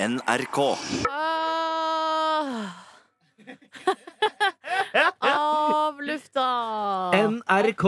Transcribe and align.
NRK. 0.00 0.58
Ah. 1.10 2.72
Av 5.20 6.00
lufta! 6.00 6.46
NRK. 7.12 7.84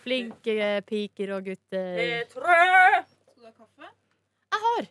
Flinke 0.00 0.70
piker 0.88 1.34
og 1.36 1.50
gutter. 1.50 1.98
Skal 2.24 2.40
du 2.40 3.44
ha 3.44 3.52
kaffe? 3.52 3.90
Jeg 4.48 4.62
har. 4.64 4.88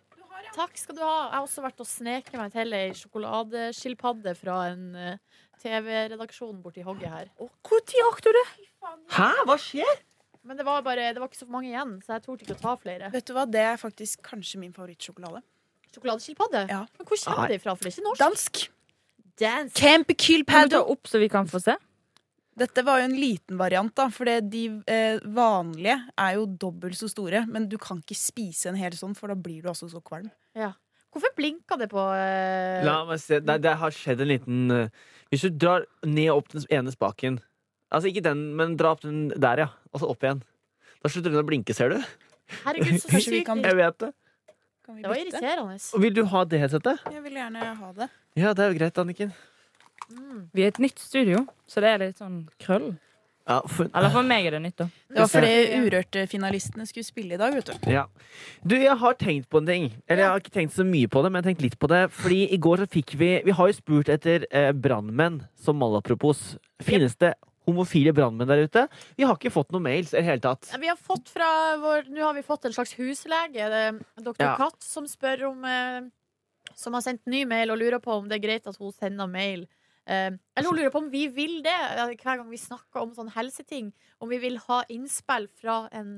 Takk 0.54 0.78
skal 0.78 1.00
du 1.00 1.02
ha. 1.02 1.16
Jeg 1.16 1.34
har 1.34 1.48
også 1.48 1.64
vært 1.66 1.82
og 1.82 1.90
sneket 1.90 2.38
meg 2.38 2.54
til 2.54 2.78
ei 2.78 2.92
sjokoladeskilpadde 3.00 4.36
fra 4.38 4.58
en 4.76 4.84
eh, 4.94 5.42
TV-redaksjon 5.64 6.60
borti 6.62 6.86
hogget 6.86 7.10
her. 7.10 7.32
Når 7.42 8.06
rakk 8.06 8.22
du 8.22 8.30
det? 8.38 8.46
Hæ, 9.16 9.32
hva 9.50 9.58
skjer? 9.58 10.06
Men 10.46 10.62
det 10.62 10.66
var, 10.68 10.86
bare, 10.86 11.10
det 11.10 11.22
var 11.22 11.30
ikke 11.32 11.42
så 11.42 11.50
mange 11.50 11.72
igjen, 11.74 11.98
så 12.06 12.20
jeg 12.20 12.26
torde 12.28 12.46
ikke 12.46 12.60
å 12.60 12.62
ta 12.68 12.76
flere. 12.86 13.10
Vet 13.14 13.26
du 13.26 13.34
hva, 13.34 13.48
Det 13.50 13.66
er 13.66 13.82
faktisk 13.82 14.22
kanskje 14.30 14.62
min 14.62 14.78
favorittsjokolade. 14.78 15.42
Sjokoladeskilpadde? 15.92 16.66
Ja. 16.72 16.84
Men 16.98 17.08
hvor 17.08 17.20
kommer 17.26 17.52
det 17.52 17.62
fra? 17.64 17.76
For 17.76 17.88
det 17.88 17.92
er 17.92 17.98
ikke 17.98 18.08
norsk. 18.08 18.22
Dansk. 18.22 18.62
Dansk. 19.42 19.82
Du 20.22 20.44
ta 20.76 20.84
opp 20.84 21.10
så 21.10 21.22
vi 21.22 21.32
kan 21.32 21.50
få 21.50 21.62
se? 21.64 21.76
Dette 22.62 22.84
var 22.84 23.00
jo 23.00 23.08
en 23.08 23.16
liten 23.16 23.58
variant, 23.58 23.94
da, 23.96 24.10
for 24.12 24.28
de 24.28 24.62
eh, 24.92 25.22
vanlige 25.34 25.96
er 26.20 26.36
jo 26.36 26.46
dobbelt 26.60 27.00
så 27.00 27.08
store. 27.10 27.46
Men 27.50 27.70
du 27.72 27.78
kan 27.82 28.02
ikke 28.04 28.18
spise 28.18 28.70
en 28.70 28.80
hel 28.80 28.96
sånn, 28.98 29.16
for 29.18 29.32
da 29.32 29.38
blir 29.40 29.64
du 29.64 29.72
altså 29.72 29.88
så 29.92 30.02
kvalm. 30.04 30.30
Ja. 30.58 30.74
Hvorfor 31.12 31.34
blinka 31.36 31.76
det 31.80 31.90
på 31.92 32.04
eh, 32.16 32.84
La 32.88 33.02
meg 33.08 33.20
se. 33.20 33.42
Det, 33.44 33.58
det 33.64 33.74
har 33.82 33.96
skjedd 33.96 34.22
en 34.24 34.30
liten 34.30 34.72
uh, 34.72 35.10
Hvis 35.28 35.44
du 35.44 35.58
drar 35.60 35.84
ned 36.08 36.30
opp 36.32 36.48
den 36.54 36.64
ene 36.72 36.94
spaken 36.94 37.42
Altså 37.92 38.08
ikke 38.08 38.24
den, 38.24 38.46
men 38.56 38.78
dra 38.80 38.94
opp 38.96 39.04
den 39.04 39.26
der, 39.36 39.66
ja. 39.66 39.68
Og 39.92 40.00
så 40.00 40.08
opp 40.08 40.24
igjen. 40.24 40.40
Da 41.04 41.12
slutter 41.12 41.34
den 41.34 41.42
å 41.42 41.48
blinke, 41.48 41.76
ser 41.76 41.92
du. 41.92 41.98
Herregud, 42.62 43.02
så 43.04 43.20
sykt. 43.20 43.50
Jeg 43.52 43.76
vet 43.76 43.98
det. 44.00 44.12
Kan 44.92 44.98
vi 44.98 45.02
Det 45.06 45.10
var 45.10 45.16
bytte? 45.16 45.38
irriterende. 45.40 45.78
Og 45.96 46.02
Vil 46.04 46.14
du 46.20 46.24
ha 46.26 46.44
det 46.52 46.60
headsetet? 46.60 47.06
Jeg 47.16 47.24
vil 47.24 47.38
gjerne 47.40 47.70
ha 47.80 47.92
det. 48.02 48.10
Ja, 48.36 48.52
det 48.54 48.66
er 48.66 48.74
jo 48.74 48.80
greit, 48.82 48.98
Anniken. 49.00 49.32
Mm. 50.12 50.42
Vi 50.54 50.64
er 50.66 50.68
et 50.74 50.80
nytt 50.84 51.00
studio, 51.00 51.46
så 51.72 51.80
det 51.80 51.94
er 51.94 52.02
litt 52.04 52.20
sånn 52.20 52.42
krøll. 52.60 52.98
Ja, 53.48 53.62
for, 53.68 53.88
Eller 53.96 54.12
for 54.14 54.24
meg 54.28 54.46
er 54.46 54.52
det 54.58 54.60
nytt, 54.62 54.76
da. 54.78 54.86
Det 55.10 55.18
var 55.24 55.30
fordi 55.32 55.54
Urørt-finalistene 55.82 56.86
skulle 56.88 57.08
spille 57.08 57.34
i 57.34 57.40
dag, 57.42 57.56
vet 57.58 57.72
du. 57.72 57.90
ja. 57.92 58.04
Du, 58.64 58.76
jeg 58.78 58.96
har 59.02 59.14
tenkt 59.20 59.50
på 59.50 59.58
en 59.62 59.66
ting. 59.66 59.88
Eller 60.08 60.24
jeg 60.24 60.30
har 60.30 60.44
ikke 60.44 60.54
tenkt 60.60 60.76
så 60.76 60.86
mye 60.88 61.08
på 61.12 61.24
det, 61.24 61.32
men 61.32 61.40
jeg 61.42 61.44
har 61.48 61.50
tenkt 61.56 61.64
litt 61.66 61.80
på 61.82 61.90
det. 61.92 62.02
Fordi 62.14 62.42
i 62.54 62.60
går 62.62 62.84
så 62.84 62.88
fikk 62.94 63.16
vi 63.20 63.32
Vi 63.48 63.52
har 63.58 63.68
jo 63.72 63.74
spurt 63.80 64.10
etter 64.14 64.46
eh, 64.52 64.72
brannmenn 64.74 65.42
som 65.58 65.80
malapropos. 65.82 66.58
Finnes 66.84 67.16
det 67.18 67.34
homofile 67.68 68.14
brannmenn 68.16 68.50
der 68.50 68.64
ute? 68.66 68.86
Vi 69.18 69.26
har 69.28 69.38
ikke 69.38 69.52
fått 69.54 69.72
noen 69.74 69.86
mails 69.86 70.14
i 70.18 70.24
hele 70.26 70.42
tatt. 70.44 70.72
Vi 70.82 70.90
har 70.90 70.98
fått 71.00 71.30
fra 71.30 71.50
vår 71.82 72.10
Nå 72.10 72.24
har 72.26 72.34
vi 72.38 72.46
fått 72.46 72.66
en 72.66 72.74
slags 72.74 72.96
huslege, 73.00 73.68
doktor 74.18 74.48
Ja. 74.48 74.56
Katt, 74.60 74.82
som 74.84 75.08
spør 75.10 75.50
om 75.52 75.66
eh, 75.66 76.02
Som 76.76 76.96
har 76.98 77.06
sendt 77.06 77.26
ny 77.30 77.44
mail 77.46 77.72
og 77.74 77.78
lurer 77.82 78.02
på 78.02 78.16
om 78.16 78.30
det 78.30 78.40
er 78.40 78.48
greit 78.48 78.68
at 78.68 78.80
hun 78.80 78.94
sender 78.96 79.28
mail. 79.28 79.68
Eh, 80.08 80.32
eller 80.32 80.70
hun 80.70 80.78
lurer 80.80 80.94
på 80.94 81.04
om 81.04 81.12
vi 81.12 81.28
vil 81.28 81.60
det 81.66 81.76
eh, 81.76 82.16
hver 82.16 82.40
gang 82.40 82.50
vi 82.50 82.58
snakker 82.58 83.04
om 83.04 83.14
sånne 83.14 83.34
helseting. 83.36 83.92
Om 84.20 84.30
vi 84.32 84.40
vil 84.42 84.58
ha 84.70 84.82
innspill 84.90 85.48
fra 85.62 85.84
en, 85.92 86.16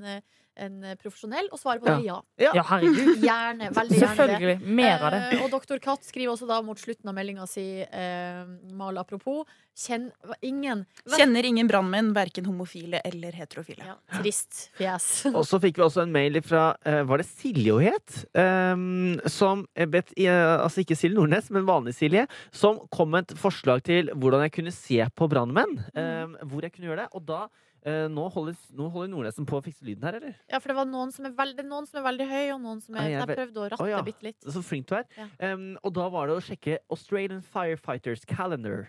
en 0.56 0.80
profesjonell, 1.02 1.50
og 1.52 1.60
svaret 1.62 1.84
på 1.84 1.90
det 1.90 1.96
er 1.96 2.06
ja. 2.06 2.20
Ja, 2.42 2.64
herregud. 2.70 3.20
Gjerne. 3.28 3.72
Veldig 3.74 4.00
gjerne. 4.00 4.16
Selvfølgelig. 4.18 4.74
Mer 4.82 5.06
av 5.08 5.16
det. 5.16 5.22
Eh, 5.32 5.44
og 5.46 5.52
doktor 5.54 5.82
Katt 5.84 6.06
skriver 6.08 6.34
også 6.36 6.50
da 6.50 6.62
mot 6.66 6.80
slutten 6.80 7.10
av 7.10 7.18
meldinga 7.18 7.48
si 7.50 7.66
eh, 7.84 8.44
mal 8.74 9.00
apropos 9.02 9.48
kjenn, 9.74 10.12
ingen 10.46 10.84
Kjenner 11.18 11.46
ingen 11.50 11.68
brannmenn, 11.68 12.12
verken 12.14 12.46
homofile 12.46 13.02
eller 13.06 13.34
heterofile. 13.34 13.86
ja, 13.88 13.96
Trist 14.20 14.68
fjes. 14.78 15.08
Og 15.38 15.44
så 15.50 15.60
fikk 15.64 15.80
vi 15.80 15.86
også 15.88 16.04
en 16.06 16.14
mail 16.14 16.38
fra 16.46 16.76
eh, 16.86 17.02
Var 17.10 17.24
det 17.24 17.28
Silje 17.30 17.74
hun 17.74 17.88
het? 17.88 18.20
Um, 18.38 19.18
som 19.30 19.66
eh, 19.74 19.90
bet, 19.90 20.14
eh, 20.18 20.30
Altså 20.60 20.84
ikke 20.84 20.98
Silje 21.00 21.18
Nordnes, 21.18 21.50
men 21.54 21.66
vanlig 21.68 21.96
Silje. 21.98 22.28
Som 22.54 22.84
kom 22.94 23.14
med 23.14 23.28
et 23.32 23.38
forslag 23.40 23.84
til 23.86 24.14
hvordan 24.14 24.46
jeg 24.46 24.56
kunne 24.60 24.74
se 24.76 25.02
på 25.18 25.30
brannmenn. 25.32 25.78
Um, 25.98 26.38
hvor 26.50 26.66
jeg 26.66 26.76
kunne 26.76 26.92
gjøre 26.92 27.06
det. 27.06 27.10
Og 27.18 27.26
da 27.28 27.42
eh, 27.48 27.73
nå, 27.86 28.26
holder, 28.32 28.56
nå 28.78 28.88
holder 28.94 29.10
Nordnesen 29.12 29.48
på 29.50 29.58
å 29.60 29.64
fikse 29.66 29.84
lyden 29.84 30.06
her, 30.08 30.16
eller? 30.22 30.36
Ja, 30.48 30.60
for 30.64 30.72
det 30.72 30.78
var 30.78 30.88
noen 30.88 31.12
som 31.12 31.26
er 31.28 31.34
veldig, 31.36 31.66
noen 31.68 31.88
som 31.90 32.00
er 32.00 32.06
veldig 32.08 32.28
høy, 32.30 32.44
og 32.56 32.62
noen 32.64 32.82
som 32.84 32.96
er 32.96 33.02
Nei, 33.02 33.10
jeg 33.12 33.22
Jeg 33.26 33.38
prøvde 33.38 33.60
å 33.60 33.70
ratte 33.74 33.84
oh, 33.84 33.90
ja. 33.92 34.02
bitte 34.08 34.28
litt. 34.30 34.40
Så 34.48 34.64
flink 34.64 34.88
du 34.88 34.96
er. 35.02 35.08
Ja. 35.20 35.28
Um, 35.54 35.74
og 35.84 35.94
da 35.98 36.08
var 36.14 36.30
det 36.32 36.38
å 36.40 36.44
sjekke 36.44 36.78
Australian 36.94 37.42
Firefighters 37.44 38.24
Calendar. 38.30 38.86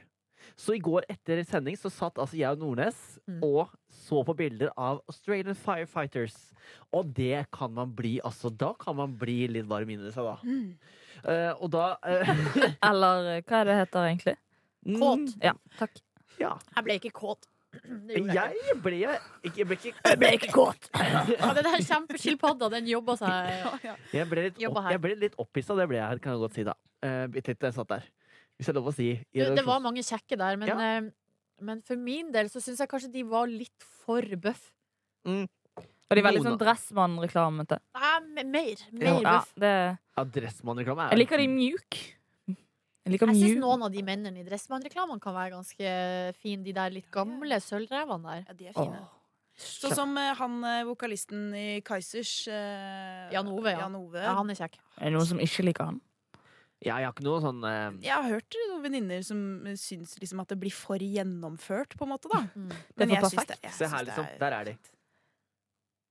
Så 0.60 0.74
i 0.76 0.80
går 0.84 1.06
etter 1.08 1.40
sending 1.48 1.76
så 1.80 1.88
satt 1.88 2.18
altså 2.20 2.36
jeg 2.36 2.52
og 2.52 2.60
Nordnes 2.60 2.98
Mm. 3.24 3.38
og 3.40 3.70
så 3.88 4.18
på 4.28 4.34
bilder 4.36 4.68
av 4.76 4.98
Australian 5.08 5.56
Firefighters. 5.56 6.34
Og 6.92 7.08
det 7.16 7.46
kan 7.56 7.72
man 7.72 7.94
bli, 7.96 8.18
altså. 8.20 8.50
Da 8.52 8.74
kan 8.76 8.98
man 8.98 9.14
bli 9.16 9.46
litt 9.48 9.64
varm 9.70 9.88
inni 9.88 10.10
seg, 10.12 10.28
da. 10.28 10.34
Mm. 10.44 10.74
Uh, 11.24 11.52
og 11.64 11.70
da 11.72 11.86
uh, 12.04 12.34
Eller 12.90 13.30
eh, 13.38 13.42
hva 13.48 13.62
er 13.62 13.70
det 13.70 13.78
heter 13.80 14.08
egentlig? 14.10 14.36
Kåt. 15.00 15.32
Ja, 15.40 15.54
takk. 15.80 15.96
Mm, 15.96 16.10
Ja. 16.42 16.52
Jeg 16.76 16.84
ble 16.84 16.96
ikke 16.98 17.14
kåt. 17.16 17.46
Jeg. 17.74 18.54
Ble 18.82 18.98
ikke 18.98 19.14
Jeg 19.44 19.66
ble 19.66 19.76
ikke, 19.78 19.92
Jeg 20.04 20.18
ble 20.20 20.30
ikke 20.38 20.50
kåt. 20.54 20.88
Ja, 20.94 21.52
den 21.56 21.66
der 21.66 21.82
kjempeskilpadda, 21.84 22.68
den 22.76 22.86
jobba 22.90 23.16
seg 23.20 23.80
jeg 24.18 24.28
ble 24.30 24.46
litt, 24.48 24.60
opp, 24.68 24.78
jeg 24.92 25.00
ble 25.02 25.14
litt 25.20 25.34
opphissa, 25.42 25.76
det 25.78 25.88
ble 25.90 25.98
jeg, 26.00 26.20
kan 26.24 26.34
jeg 26.36 26.42
godt 26.44 26.54
si, 26.58 26.64
da. 26.66 26.74
Uh, 27.04 27.26
litt 27.34 27.50
jeg 27.52 27.74
satt 27.76 27.90
der. 27.90 28.06
Hvis 28.54 28.68
det 28.68 28.72
er 28.74 28.78
lov 28.78 28.92
å 28.92 28.94
si. 28.94 29.08
det, 29.34 29.50
det 29.58 29.64
var 29.66 29.80
mange 29.82 30.02
kjekke 30.06 30.38
der, 30.38 30.56
men, 30.60 30.68
Ja. 30.70 30.78
eh, 30.78 31.10
men 31.64 31.82
for 31.82 31.98
min 31.98 32.30
del 32.34 32.46
så 32.52 32.62
syns 32.62 32.78
jeg 32.82 32.88
kanskje 32.90 33.10
de 33.12 33.24
var 33.26 33.46
litt 33.50 33.82
for 34.04 34.22
bøff. 34.22 34.70
Og 35.26 36.14
de 36.18 36.22
var 36.22 36.34
litt 36.36 36.44
sånn 36.44 36.58
Dressmann-reklamete. 36.60 37.78
Nei, 37.96 38.12
me- 38.36 38.44
mer. 38.44 38.76
Ja. 38.78 38.92
Mer 38.92 39.08
Ja, 39.08 39.38
bøff. 39.40 39.54
det, 39.58 39.72
Ja, 40.16 40.24
Dressmann-reklame 40.36 41.08
er 41.08 41.16
jeg 41.16 41.18
liker 41.24 41.38
de 41.42 41.48
mjuk. 41.50 41.98
Jeg 43.04 43.20
Jeg 43.20 43.36
syns 43.36 43.60
noen 43.60 43.82
av 43.84 43.90
de 43.92 44.00
mennene 44.02 44.40
i 44.40 44.44
Dressmann-reklamene 44.46 45.20
kan 45.20 45.34
være 45.36 45.50
ganske 45.58 45.90
fine. 46.40 46.64
De 46.64 46.72
der 46.72 46.90
litt 46.94 47.10
gamle 47.12 47.58
sølvrevene 47.60 48.24
der. 48.24 48.44
Ja, 48.48 48.54
de 48.54 48.66
er 48.70 48.72
fine. 48.72 49.02
Åh. 49.02 49.20
Sånn 49.56 49.92
som 49.94 50.16
eh, 50.18 50.32
han 50.34 50.54
eh, 50.64 50.80
vokalisten 50.88 51.52
i 51.54 51.66
Kaizers 51.86 52.48
eh, 52.48 53.28
Jan 53.30 53.46
Ove, 53.52 53.70
ja. 53.70 53.84
Jan 53.84 53.94
Ove. 54.00 54.18
Ja, 54.24 54.32
han 54.34 54.48
er 54.50 54.56
kjekk. 54.58 54.80
Er 54.98 55.04
det 55.12 55.12
noen 55.18 55.28
som 55.28 55.38
ikke 55.44 55.66
liker 55.68 55.84
han? 55.92 56.00
Ja, 56.84 56.96
jeg 57.00 57.06
har 57.06 57.12
ikke 57.14 57.24
noe 57.28 57.40
sånn 57.44 57.60
eh, 57.64 57.92
Jeg 58.04 58.12
har 58.16 58.26
hørt 58.28 58.56
noen 58.70 58.82
venninner 58.88 59.22
som 59.24 59.38
syns 59.78 60.16
liksom 60.20 60.40
at 60.42 60.50
det 60.50 60.58
blir 60.64 60.74
for 60.74 60.98
gjennomført, 61.00 61.94
på 61.96 62.04
en 62.08 62.12
måte. 62.16 62.28
da 62.32 62.40
Mm. 62.56 62.68
Det 62.72 63.04
er 63.04 63.06
Men 63.06 63.08
for 63.08 63.14
jeg 63.14 63.22
syns 63.22 63.34
perfekt. 63.38 63.48
det, 63.52 63.60
jeg 63.68 63.72
Se 63.78 63.86
her, 63.94 64.04
liksom. 64.08 64.24
er- 64.32 64.38
Der 64.42 64.52
er 64.58 64.64
de. 64.64 64.76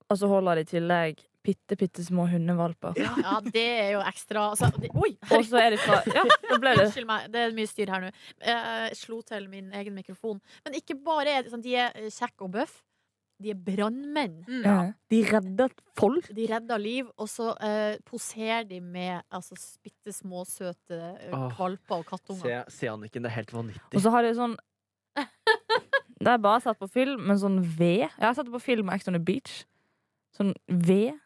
Og 0.10 0.18
så 0.22 0.28
holder 0.30 0.56
de 0.56 0.62
i 0.62 0.72
tillegg 0.78 1.26
bitte, 1.44 1.78
bitte 1.80 2.06
små 2.06 2.26
hundevalper. 2.32 2.98
Ja, 3.00 3.40
det 3.44 3.66
er 3.66 3.92
jo 3.96 4.02
ekstra 4.06 4.48
altså, 4.54 4.70
det, 4.80 4.92
Oi! 4.96 5.12
Og 5.30 5.44
så 5.48 5.60
er 5.62 5.76
det 5.76 5.82
fra 5.84 6.00
Ja, 6.08 6.24
da 6.48 6.58
ble 6.62 6.74
det 6.78 6.88
Unnskyld 6.88 7.10
meg, 7.10 7.28
det 7.34 7.44
er 7.44 7.54
mye 7.58 7.70
styr 7.70 7.92
her 7.94 8.06
nå. 8.06 8.14
Eh, 8.40 8.72
Jeg 8.90 8.98
slo 9.02 9.22
til 9.28 9.50
min 9.52 9.70
egen 9.76 9.96
mikrofon. 9.98 10.42
Men 10.66 10.80
ikke 10.80 10.98
bare 11.04 11.38
er 11.38 11.46
det 11.46 11.54
sånn, 11.54 11.64
de 11.66 11.78
er 11.80 11.94
eh, 12.00 12.10
kjekke 12.14 12.48
og 12.48 12.54
bøff. 12.58 12.82
De 13.44 13.52
er 13.52 13.60
brannmenn. 13.60 14.38
Mm. 14.48 14.62
ja. 14.64 14.76
De 15.12 15.20
redder 15.28 15.74
folk. 15.98 16.30
De 16.36 16.46
redder 16.48 16.80
liv, 16.80 17.10
og 17.20 17.28
så 17.32 17.50
uh, 17.58 17.96
poserer 18.08 18.64
de 18.70 18.80
med 18.80 19.24
altså, 19.34 19.58
bitte 19.84 20.14
små, 20.16 20.46
søte 20.48 21.00
eh, 21.18 21.34
valper 21.58 22.04
og 22.04 22.06
kattunger. 22.08 22.46
Se, 22.70 22.78
se 22.78 22.92
Anniken, 22.92 23.26
det 23.26 23.34
er 23.34 23.38
helt 23.42 23.54
vanvittig. 23.56 23.98
Og 23.98 24.06
så 24.06 24.14
har 24.14 24.26
de 24.26 24.32
sånn 24.38 24.56
Det 26.24 26.32
er 26.32 26.40
bare 26.42 26.62
satt 26.64 26.80
på 26.80 26.88
film, 26.88 27.26
men 27.28 27.38
sånn 27.42 27.60
ved. 27.66 28.06
Jeg 28.06 28.24
har 28.24 28.38
satt 28.38 28.48
det 28.48 28.56
på 28.56 28.64
film 28.64 28.90
Act 28.94 29.10
on 29.12 29.18
the 29.18 29.22
Beach. 29.22 29.64
Sånn 30.38 30.54
ved. 30.70 31.20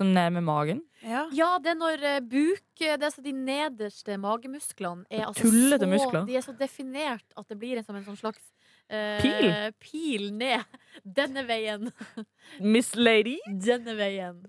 Ned 0.00 0.32
med 0.32 0.42
magen. 0.46 0.80
Ja. 1.04 1.26
Ja, 1.36 1.58
det 1.60 1.74
er 1.74 1.76
når 1.76 2.02
eh, 2.08 2.20
buk 2.24 2.80
eh, 2.80 2.94
Det 2.96 3.04
er 3.04 3.10
så 3.12 3.20
de 3.22 3.32
nederste 3.36 4.16
magemusklene 4.18 5.04
er 5.10 5.26
altså 5.26 5.44
Tullete 5.44 5.84
så, 5.84 5.90
muskler. 5.90 6.24
De 6.26 6.36
er 6.38 6.44
så 6.46 6.54
definert 6.56 7.26
at 7.36 7.48
det 7.52 7.58
blir 7.60 7.76
en, 7.76 7.84
som 7.84 7.98
en 7.98 8.04
sånn 8.06 8.16
slags 8.16 8.40
eh, 8.88 9.20
Pil? 9.20 9.52
Pil 9.82 10.24
ned. 10.32 10.64
Denne 11.04 11.44
veien. 11.48 11.90
Miss 12.60 12.94
Lady. 12.96 13.36
Denne 13.46 13.94
veien. 13.98 14.40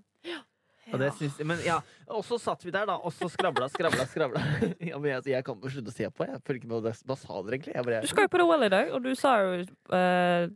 Og 0.92 0.98
det 1.00 1.10
syns, 1.16 1.38
men 1.48 1.60
ja, 1.64 1.78
og 2.12 2.20
så 2.28 2.36
satt 2.40 2.60
vi 2.64 2.72
der, 2.74 2.84
da, 2.88 2.98
og 3.00 3.12
så 3.16 3.24
skravla, 3.32 3.70
skravla, 3.72 4.04
skravla. 4.10 4.40
Ja, 4.90 4.98
men 5.00 5.14
jeg, 5.14 5.22
jeg 5.32 5.44
kan 5.46 5.56
bare 5.60 5.72
slutte 5.72 5.92
å 5.92 5.96
se 5.96 6.08
på. 6.12 6.26
Jeg 6.28 6.42
følger 6.44 6.60
ikke 6.60 6.68
med 6.72 6.76
hva 6.82 6.90
det- 6.90 7.06
Hva 7.08 7.16
sa 7.16 7.38
dere 7.40 7.56
egentlig? 7.56 7.72
Jeg 7.76 7.86
bare, 7.88 8.00
Du 8.04 8.10
skal 8.10 8.26
jo 8.26 8.32
på 8.34 8.40
The 8.42 8.48
Well 8.50 8.66
i 8.66 8.72
dag, 8.74 8.92
og 8.92 9.02
du 9.06 9.14
sa 9.16 9.38
jo 9.44 9.62
eh, 10.00 10.48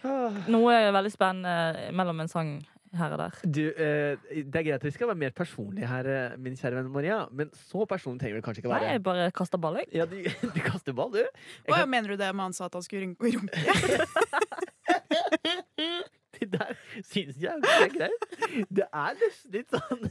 Ah. 0.00 0.32
noe 0.48 0.72
veldig 0.96 1.10
spennende 1.12 1.90
mellom 1.92 2.22
en 2.22 2.28
sang 2.32 2.50
her 2.98 3.12
og 3.14 3.20
der. 3.20 3.36
Du, 3.46 3.60
eh, 3.70 4.16
det 4.34 4.56
er 4.56 4.64
greit 4.66 4.74
at 4.80 4.84
vi 4.84 4.90
skal 4.94 5.10
være 5.12 5.20
mer 5.20 5.34
personlige 5.36 5.86
her, 5.86 6.08
eh, 6.10 6.36
min 6.42 6.56
kjære 6.58 6.80
venn 6.80 6.90
Maria, 6.90 7.20
men 7.30 7.50
så 7.54 7.86
personlig 7.86 8.22
trenger 8.24 8.40
vi 8.40 8.44
kanskje 8.46 8.64
ikke 8.64 8.72
Nei, 8.72 8.80
være. 8.80 8.94
jeg 8.96 9.02
bare 9.06 9.30
kaster 9.36 9.62
ball, 9.62 9.78
jeg. 9.78 9.90
Ja, 9.94 10.06
du, 10.10 10.16
du 10.56 10.60
kaster 10.64 10.96
ball, 10.96 11.12
du. 11.14 11.22
Hva 11.68 11.82
kan, 11.84 11.90
mener 11.92 12.14
du 12.14 12.16
det 12.20 12.30
med 12.34 12.48
han 12.48 12.56
sa 12.56 12.66
at 12.66 12.74
han 12.78 12.86
skulle 12.86 13.06
rynke 13.06 13.30
i 13.30 13.36
det 13.36 14.10
der 16.60 16.76
syns 17.08 17.38
jeg 17.40 17.56
er 17.56 17.92
greit. 17.94 18.26
Det 18.70 18.86
er 18.88 19.18
nesten 19.20 19.56
litt 19.56 19.74
sånn 19.74 20.06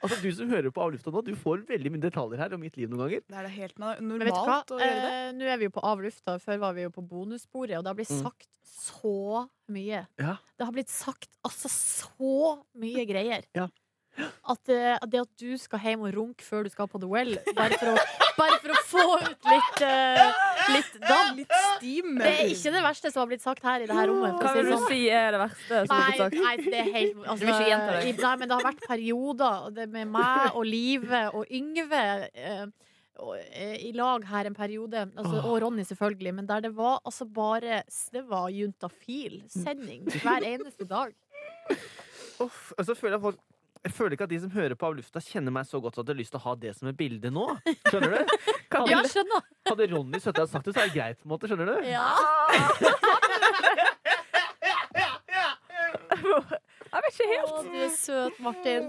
Altså, 0.00 0.16
du 0.24 0.30
som 0.34 0.48
hører 0.50 0.72
på 0.74 0.82
Avlufta 0.82 1.12
nå, 1.12 1.20
du 1.26 1.34
får 1.38 1.62
veldig 1.68 1.90
mye 1.94 2.02
detaljer 2.06 2.40
her 2.40 2.54
om 2.56 2.60
mitt 2.64 2.76
liv 2.80 2.88
noen 2.90 3.04
ganger. 3.04 3.22
Det 3.28 3.36
er 3.38 3.46
det 3.46 3.52
helt 3.54 3.78
normalt 3.84 4.72
å 4.74 4.78
gjøre 4.80 5.02
det. 5.04 5.12
Eh, 5.12 5.30
Nå 5.38 5.48
er 5.54 5.60
vi 5.60 5.68
jo 5.68 5.74
på 5.76 5.84
Avlufta. 5.86 6.36
Før 6.42 6.58
var 6.64 6.74
vi 6.76 6.86
jo 6.86 6.92
på 6.94 7.04
bonussporet, 7.08 7.76
og 7.78 7.84
det 7.84 7.92
har 7.92 7.98
blitt 8.00 8.10
Mm. 8.14 8.22
sagt 8.24 8.48
så 8.64 9.14
mye. 9.70 10.06
Ja. 10.20 10.36
Det 10.58 10.66
har 10.66 10.72
blitt 10.74 10.90
sagt 10.92 11.28
altså 11.44 11.68
så 11.70 12.64
mye 12.80 13.04
greier. 13.08 13.44
Ja. 13.56 13.68
At 14.18 14.70
at, 14.70 15.10
det 15.10 15.20
at 15.20 15.40
du 15.40 15.56
skal 15.58 15.80
hjem 15.82 16.04
og 16.06 16.14
runke 16.14 16.44
før 16.46 16.64
du 16.66 16.70
skal 16.72 16.88
på 16.90 17.00
The 17.02 17.08
Well, 17.10 17.34
bare 17.56 17.78
for 17.80 17.92
å, 17.92 17.96
bare 18.38 18.58
for 18.62 18.74
å 18.74 18.82
få 18.90 19.04
ut 19.24 19.48
litt, 19.50 19.82
uh, 19.82 20.44
litt 20.74 20.96
damp. 21.02 21.40
Litt 21.40 21.56
steam. 21.74 22.14
Det 22.20 22.30
er 22.30 22.52
ikke 22.52 22.74
det 22.76 22.84
verste 22.86 23.12
som 23.12 23.24
har 23.24 23.32
blitt 23.32 23.44
sagt 23.44 23.66
her 23.66 23.84
i 23.84 23.90
det 23.90 23.98
her 23.98 24.10
rommet. 24.10 24.38
Hva 24.40 24.54
vil 24.56 24.70
du 24.70 24.74
sånn. 24.76 24.86
si 24.92 25.02
er 25.10 25.34
det 25.34 25.42
verste 25.42 25.82
som 25.82 25.96
har 25.96 26.08
blitt 26.08 26.22
sagt? 26.22 26.38
nei, 26.44 26.54
det 26.62 26.80
er 26.80 26.90
helt 26.94 27.20
altså, 27.24 27.36
Du 27.40 27.44
vil 27.44 27.54
ikke 27.54 27.68
gjenta 27.72 27.92
det? 27.98 28.14
Nei, 28.24 28.34
men 28.40 28.50
det 28.50 28.58
har 28.58 28.66
vært 28.70 28.88
perioder 28.88 29.68
det 29.80 29.86
med 29.98 30.14
meg 30.14 30.58
og 30.58 30.66
Live 30.68 31.28
og 31.34 31.54
Yngve 31.62 32.02
Uh, 32.34 32.66
eh, 33.54 33.76
i 33.86 33.92
lag 33.94 34.24
her 34.26 34.48
en 34.48 34.56
periode. 34.56 35.04
Altså, 35.16 35.38
og 35.40 35.60
Ronny, 35.62 35.84
selvfølgelig. 35.86 36.34
Men 36.34 36.48
der 36.48 36.64
det 36.64 36.72
var 36.76 37.00
altså 37.04 37.24
bare 37.24 37.82
Det 38.12 38.24
var 38.28 38.48
juntafil-sending 38.50 40.08
hver 40.22 40.46
eneste 40.48 40.86
dag. 40.88 41.14
Uff, 42.42 42.72
og 42.78 42.84
så 42.84 42.94
føler 42.98 43.16
jeg 43.16 43.22
folk 43.22 43.40
jeg 43.84 43.92
føler 43.92 44.14
ikke 44.16 44.24
at 44.26 44.32
de 44.32 44.38
som 44.40 44.50
hører 44.54 44.74
på 44.80 44.86
av 44.88 44.94
lufta, 44.96 45.20
kjenner 45.20 45.52
meg 45.52 45.66
så 45.68 45.80
godt 45.84 45.98
at 46.00 46.06
de 46.08 46.12
har 46.14 46.18
lyst 46.18 46.32
til 46.32 46.40
å 46.40 46.44
ha 46.48 46.54
det 46.56 46.72
som 46.78 46.88
et 46.88 46.96
bilde 46.96 47.30
nå. 47.30 47.44
Skjønner 47.90 48.14
du? 48.16 48.36
Ja, 48.90 48.98
skjønner. 49.06 49.44
Hadde 49.68 49.86
Ronny 49.92 50.18
sittet 50.18 50.40
og 50.42 50.50
sagt 50.50 50.66
det, 50.66 50.72
så 50.74 50.80
er 50.82 50.88
det 50.90 50.96
greit. 50.96 51.20
på 51.20 51.28
en 51.28 51.32
måte, 51.36 51.46
skjønner 51.52 51.66
du? 51.70 51.74
Ja. 51.86 52.08
Jeg 56.94 57.02
vet 57.02 57.10
ikke 57.10 57.26
helt. 57.30 57.50
Å, 57.50 57.62
du 57.66 57.78
er 57.84 57.90
søt, 57.94 58.36
Martin. 58.44 58.86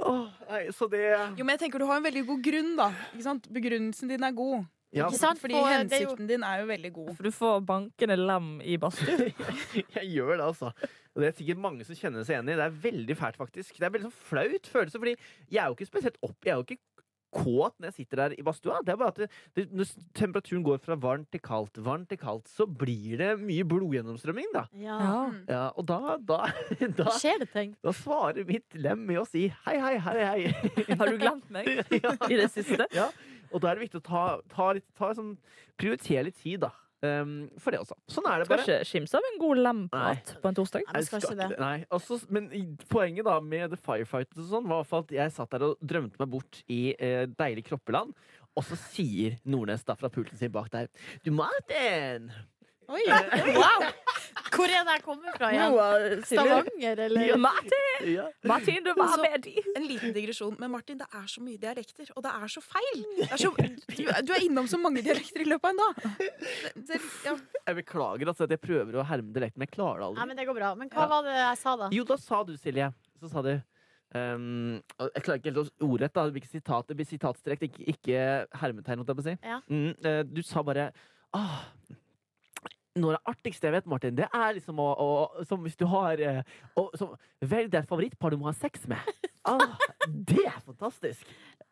Oh, 0.00 0.26
nei, 0.48 0.62
så 0.76 0.86
det 0.88 1.00
Jo, 1.36 1.44
men 1.44 1.52
jeg 1.54 1.60
tenker 1.66 1.82
Du 1.82 1.84
har 1.90 1.98
en 2.00 2.04
veldig 2.06 2.22
god 2.28 2.40
grunn. 2.44 2.70
da 2.78 2.86
Ikke 3.12 3.24
sant? 3.26 3.48
Begrunnelsen 3.52 4.08
din 4.08 4.24
er 4.24 4.32
god. 4.36 4.62
ja, 4.96 5.08
Ikke 5.10 5.20
sant? 5.20 5.40
Fordi 5.42 5.56
For 5.58 5.60
det 5.68 5.74
jo- 5.74 5.76
hensikten 5.82 6.30
din 6.30 6.44
er 6.46 6.62
jo 6.62 6.68
veldig 6.70 6.92
god. 6.96 7.10
For 7.18 7.28
du 7.28 7.30
får 7.36 7.60
bankende 7.68 8.16
lem 8.16 8.48
i 8.64 8.78
badstue. 8.80 9.28
Jeg 9.98 10.08
gjør 10.14 10.36
det, 10.38 10.46
altså. 10.46 10.72
Og 11.20 11.26
det 11.26 11.34
er 11.34 11.36
sikkert 11.36 11.60
mange 11.60 11.84
som 11.84 11.96
kjenner 11.98 12.24
seg 12.24 12.38
igjen 12.38 12.48
i. 12.48 12.56
Det 12.56 12.64
er 12.64 12.76
veldig 12.86 13.16
fælt, 13.20 13.36
faktisk. 13.36 13.74
Det 13.76 13.84
er 13.84 13.92
veldig 13.92 14.08
sånn 14.08 14.20
flaut 14.30 14.70
følelse, 14.72 15.00
fordi 15.02 15.12
jeg 15.52 15.60
er 15.60 15.68
jo 15.68 15.76
ikke 15.76 15.88
spesielt 15.90 16.16
opp 16.24 16.48
Jeg 16.48 16.54
er 16.54 16.62
jo 16.62 16.64
ikke 16.64 16.80
kåt 17.30 17.76
når 17.78 17.90
jeg 17.90 17.94
sitter 18.00 18.22
der 18.24 18.32
i 18.40 18.44
badstua. 18.46 18.78
Det 18.82 18.94
er 18.94 18.96
bare 18.98 19.12
at 19.12 19.20
det, 19.20 19.28
det, 19.54 19.64
når 19.76 19.90
temperaturen 20.16 20.64
går 20.66 20.80
fra 20.82 20.96
varmt 20.98 21.28
til 21.30 21.42
kaldt, 21.44 21.76
varmt 21.84 22.08
til 22.10 22.18
kaldt, 22.18 22.48
så 22.50 22.64
blir 22.66 23.20
det 23.20 23.28
mye 23.38 23.66
blodgjennomstrømming, 23.68 24.48
da. 24.56 24.64
Ja. 24.80 24.96
Ja. 25.44 25.62
Og 25.76 25.86
da, 25.86 26.00
da, 26.16 26.40
da, 26.48 26.88
Da 27.04 27.14
skjer 27.20 27.44
det 27.44 27.50
ting. 27.52 27.76
da 27.84 27.94
svarer 27.94 28.48
mitt 28.48 28.74
lem 28.74 29.04
med 29.06 29.20
å 29.22 29.26
si 29.28 29.44
hei, 29.66 29.76
hei, 29.78 29.94
hei, 30.02 30.16
hei. 30.24 30.96
Har 30.98 31.12
du 31.12 31.20
glemt 31.20 31.52
meg 31.52 31.68
ja. 32.00 32.16
i 32.26 32.40
det 32.40 32.50
siste? 32.56 32.88
ja. 32.96 33.10
Og 33.50 33.62
da 33.62 33.70
er 33.70 33.78
det 33.78 33.86
viktig 33.88 33.98
å 34.02 34.06
ta, 34.06 34.24
ta 34.50 34.72
litt, 34.78 34.86
ta 34.98 35.12
sånn, 35.14 35.36
prioritere 35.78 36.28
litt 36.28 36.38
tid, 36.38 36.64
da. 36.66 36.70
Um, 37.00 37.48
for 37.56 37.72
det 37.72 37.80
også. 37.80 37.96
Sånn 38.12 38.26
er 38.28 38.42
det 38.42 38.48
bare. 38.50 38.64
Skal 38.64 38.82
ikke 38.82 38.88
skimse 38.90 39.16
av 39.16 39.28
en 39.30 39.38
god 39.40 39.60
lemprat 39.64 40.34
på 40.42 40.50
en 40.50 40.58
torsdag. 40.58 40.84
Nei, 40.84 40.96
men 40.98 41.06
skal 41.06 41.24
ikke 41.24 41.38
det. 41.38 41.48
Nei, 41.62 41.76
også, 41.96 42.18
men 42.28 42.50
poenget 42.92 43.28
da 43.28 43.38
med 43.40 43.72
The 43.72 43.80
Firefighters 43.80 44.42
og 44.44 44.52
sånn, 44.52 44.68
var 44.68 44.84
at 45.00 45.14
jeg 45.16 45.32
satt 45.32 45.56
der 45.56 45.64
og 45.70 45.80
drømte 45.80 46.20
meg 46.20 46.32
bort 46.34 46.60
i 46.68 46.82
eh, 46.98 47.24
deilig 47.40 47.64
kroppeland. 47.70 48.12
Og 48.58 48.66
så 48.66 48.76
sier 48.82 49.38
Nordnes 49.48 49.86
da 49.86 49.96
fra 49.96 50.10
pulten 50.12 50.36
sin 50.36 50.52
bak 50.52 50.68
der 50.72 50.90
Du, 51.24 51.30
Martin! 51.32 52.28
Oi. 52.90 53.02
Wow! 53.54 53.84
Hvor 54.54 54.66
er 54.66 54.82
det 54.84 54.94
jeg 54.96 55.02
kommer 55.04 55.34
fra 55.38 55.48
igjen? 55.54 56.22
Stavanger, 56.26 57.00
eller? 57.06 57.36
Martin, 57.38 58.08
Ja. 58.10 58.24
Martin, 58.50 58.80
du 58.84 58.90
var 58.98 59.12
med 59.22 59.44
de. 59.44 59.52
En 59.78 59.84
liten 59.86 60.12
digresjon. 60.16 60.56
Men 60.58 60.72
Martin, 60.72 60.98
det 60.98 61.06
er 61.14 61.26
så 61.30 61.42
mye 61.44 61.60
dialekter, 61.62 62.10
og 62.16 62.24
det 62.26 62.32
er 62.34 62.50
så 62.50 62.62
feil! 62.64 63.04
Det 63.20 63.28
er 63.30 63.40
så, 63.44 63.52
du, 63.54 64.02
du 64.26 64.32
er 64.34 64.44
innom 64.46 64.66
så 64.70 64.80
mange 64.82 65.04
dialekter 65.06 65.44
i 65.44 65.48
løpet 65.48 65.70
av 65.70 65.76
en 65.76 65.82
dag. 65.84 66.18
Det, 66.18 66.30
det, 66.90 67.00
ja. 67.28 67.36
Jeg 67.70 67.78
beklager 67.78 68.32
altså, 68.32 68.48
at 68.48 68.56
jeg 68.56 68.62
prøver 68.64 68.98
å 68.98 69.06
herme 69.06 69.30
dialekten, 69.36 69.60
men 69.62 69.70
jeg 69.70 69.76
klarer 69.76 70.02
det 70.02 70.08
aldri. 70.08 70.20
Nei, 70.20 70.28
men 70.32 70.40
det 70.42 70.48
går 70.50 70.58
bra. 70.58 70.72
Men 70.82 70.90
hva 70.92 71.04
Ja. 71.06 71.10
var 71.14 71.28
det 71.30 71.36
jeg 71.38 71.60
sa, 71.62 71.76
da? 71.84 71.90
Jo, 71.94 72.06
da 72.10 72.18
sa 72.20 72.42
du, 72.48 72.54
Silje. 72.58 72.90
Så 73.20 73.30
sa 73.30 73.44
du 73.46 73.52
um, 73.54 74.80
Jeg 74.98 75.22
klarer 75.26 75.38
ikke 75.38 75.52
helt 75.52 75.62
å 75.62 75.90
ordrett. 75.92 76.16
Det 76.18 76.34
blir 76.34 76.42
ikke 76.42 76.54
sitat, 76.58 76.88
det 76.90 76.98
blir 76.98 77.08
sitatstrek, 77.14 77.66
ikke, 77.70 77.86
ikke 77.94 78.28
hermetegn, 78.64 79.06
si. 79.22 79.36
Ja. 79.46 79.60
Mm, 79.70 79.92
eh, 80.02 80.22
du 80.26 80.42
sa 80.42 80.64
bare 80.66 80.90
ah, 81.36 81.60
noe 82.98 83.14
av 83.14 83.18
det 83.18 83.30
artigste 83.30 83.68
jeg 83.68 83.76
vet, 83.76 83.88
Martin, 83.90 84.16
det 84.18 84.26
er 84.34 84.54
liksom 84.56 84.80
å, 84.82 84.88
å 84.98 85.44
Som 85.48 85.62
hvis 85.66 85.78
du 85.78 85.86
har 85.90 86.18
eh, 86.18 86.40
å, 86.74 86.88
som, 86.98 87.14
Velg 87.40 87.70
deg 87.70 87.84
et 87.84 87.90
favorittpar 87.90 88.34
du 88.34 88.40
må 88.40 88.50
ha 88.50 88.56
sex 88.56 88.88
med. 88.90 88.98
Ah, 89.48 89.72
det 90.04 90.42
er 90.44 90.58
fantastisk! 90.60 91.22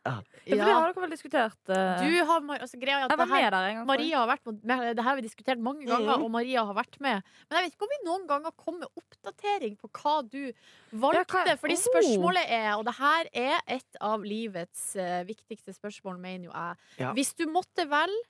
Ja, 0.00 0.14
for 0.24 0.56
det 0.56 0.64
har 0.64 0.86
dere 0.86 1.02
vel 1.02 1.10
diskutert? 1.12 1.58
Uh... 1.68 2.00
Du 2.00 2.14
har, 2.30 2.46
altså, 2.56 2.78
greia 2.80 3.02
er 3.02 3.04
at 3.04 3.12
jeg 3.12 3.20
var 3.20 3.28
det 3.28 3.34
her, 3.34 3.42
med 3.42 3.52
der 3.52 3.66
en 3.68 3.76
gang. 3.76 3.88
Maria 3.90 4.22
har 4.22 4.30
vært 4.30 4.48
med, 4.48 4.84
det 4.96 5.04
her 5.04 5.08
har 5.10 5.18
vi 5.18 5.24
diskutert 5.26 5.60
mange 5.60 5.84
ganger, 5.84 6.14
mm. 6.14 6.24
og 6.24 6.32
Maria 6.32 6.62
har 6.64 6.78
vært 6.78 6.96
med. 7.04 7.28
Men 7.44 7.58
jeg 7.58 7.66
vet 7.66 7.76
ikke 7.76 7.84
om 7.84 7.92
vi 7.92 7.98
noen 8.06 8.24
ganger 8.30 8.54
kom 8.64 8.78
med 8.80 8.88
oppdatering 9.02 9.76
på 9.82 9.92
hva 10.00 10.14
du 10.24 10.40
Ja, 10.46 10.56
valgte. 11.04 11.36
hva- 11.36 11.58
Fordi 11.60 11.76
Oh. 11.76 11.84
spørsmålet 11.90 12.56
er, 12.56 12.70
og 12.78 12.88
det 12.88 12.96
her 13.02 13.30
er 13.34 13.60
et 13.76 14.00
av 14.00 14.24
livets 14.24 14.88
uh, 14.96 15.20
viktigste 15.28 15.76
spørsmål, 15.76 16.16
mener 16.24 16.48
jo 16.48 16.56
jeg. 16.56 16.82
Ja. 17.04 17.12
Hvis 17.12 17.36
du 17.36 17.44
måtte 17.52 17.84
velge, 17.84 18.24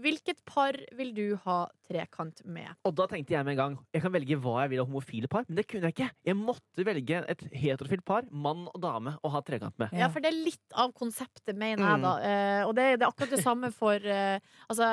hvilket 0.00 0.38
par 0.48 0.72
vil 0.96 1.10
du 1.14 1.36
ha 1.44 1.66
trekant 1.88 2.40
med? 2.48 2.70
Og 2.88 2.94
da 2.96 3.04
tenkte 3.10 3.34
jeg 3.34 3.44
med 3.44 3.52
en 3.54 3.60
gang 3.60 3.74
jeg 3.92 4.02
kan 4.04 4.12
velge 4.14 4.38
hva 4.40 4.62
jeg 4.62 4.70
vil 4.72 4.80
av 4.80 4.88
homofile 4.88 5.28
par, 5.28 5.44
men 5.48 5.58
det 5.58 5.66
kunne 5.68 5.90
jeg 5.90 5.96
ikke. 5.96 6.08
Jeg 6.30 6.38
måtte 6.38 6.86
velge 6.88 7.20
et 7.28 7.44
heterofilt 7.52 8.04
par, 8.08 8.24
mann 8.30 8.64
og 8.72 8.80
dame, 8.80 9.16
å 9.22 9.32
ha 9.34 9.42
trekant 9.44 9.76
med. 9.82 9.92
Ja, 9.92 10.08
for 10.08 10.24
det 10.24 10.32
er 10.32 10.38
litt 10.48 10.76
av 10.80 10.92
konseptet, 10.96 11.54
mener 11.56 11.84
jeg, 11.84 11.98
Mm. 12.00 12.02
da. 12.02 12.12
Uh, 12.22 12.68
og 12.68 12.74
det, 12.78 12.86
det 12.98 13.04
er 13.04 13.10
akkurat 13.12 13.30
det 13.36 13.42
samme 13.44 13.72
for 13.74 13.96
uh, 14.00 14.38
Altså, 14.70 14.88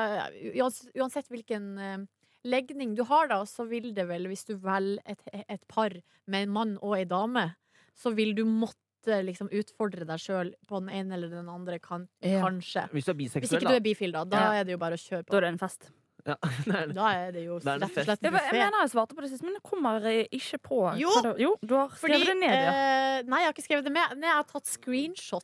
uans- 0.55 0.89
uansett 0.95 1.29
hvilken 1.31 1.69
uh, 1.79 1.97
legning 2.43 2.93
du 2.95 3.03
har, 3.07 3.27
da, 3.31 3.41
så 3.47 3.65
vil 3.69 3.93
det 3.95 4.05
vel, 4.09 4.27
hvis 4.27 4.45
du 4.47 4.55
velger 4.59 4.99
et, 5.05 5.23
et 5.47 5.63
par 5.67 5.95
med 6.27 6.43
en 6.47 6.53
mann 6.55 6.77
og 6.81 6.97
ei 6.99 7.05
dame, 7.07 7.53
så 7.95 8.11
vil 8.15 8.35
du 8.35 8.43
måtte 8.47 8.75
liksom 9.05 9.49
utfordre 9.51 10.05
deg 10.05 10.19
sjøl 10.19 10.53
på 10.67 10.79
den 10.79 10.89
ene 10.89 11.13
eller 11.15 11.29
den 11.29 11.49
andre 11.49 11.79
kanten, 11.79 12.09
Ja. 12.21 12.41
kanskje. 12.43 12.89
Hvis 12.91 13.05
du 13.05 13.11
er 13.11 13.15
Hvis 13.15 13.35
ikke 13.53 13.59
du 13.67 13.75
er 13.75 13.79
bifil, 13.79 14.11
da. 14.11 14.23
Da 14.25 14.37
Ja. 14.37 14.51
er 14.59 14.63
det 14.65 14.71
jo 14.71 14.77
bare 14.77 14.93
å 14.93 14.97
kjøre 14.97 15.25
på. 15.25 15.31
Da 15.31 15.37
er 15.37 15.41
det 15.41 15.47
en 15.49 15.57
fest. 15.57 15.89
Ja. 16.27 16.35
Da 16.93 17.07
er 17.15 17.31
det 17.31 17.45
jo 17.45 17.57
rett 17.59 17.81
og 17.81 17.89
slett 17.95 18.19
Jeg, 18.21 18.33
jeg 18.33 18.51
mener 18.51 18.81
jeg 18.83 18.89
svarte 18.91 19.15
på 19.15 19.21
det 19.21 19.29
sist, 19.31 19.41
men 19.41 19.53
jeg 19.55 19.63
kommer 19.63 20.01
ikke 20.29 20.59
på 20.61 20.97
Jo. 20.99 21.09
det- 21.23 21.39
jo 21.39 21.55
du 21.65 21.75
har 21.75 21.87
Fordi, 21.89 22.13
skrevet 22.19 22.25
det 22.27 22.37
ned, 22.37 22.59
ja. 22.59 22.73
eh, 22.75 23.23
nei, 23.23 23.39
jeg 23.39 23.45
har 23.47 23.53
ikke 23.53 23.63
skrevet 23.67 23.83
det 23.85 23.93
med. 23.93 24.17
Nei, 24.19 24.27
jeg 24.27 24.35
har 24.35 24.43
tatt 24.43 24.65
screenshot. 24.67 25.43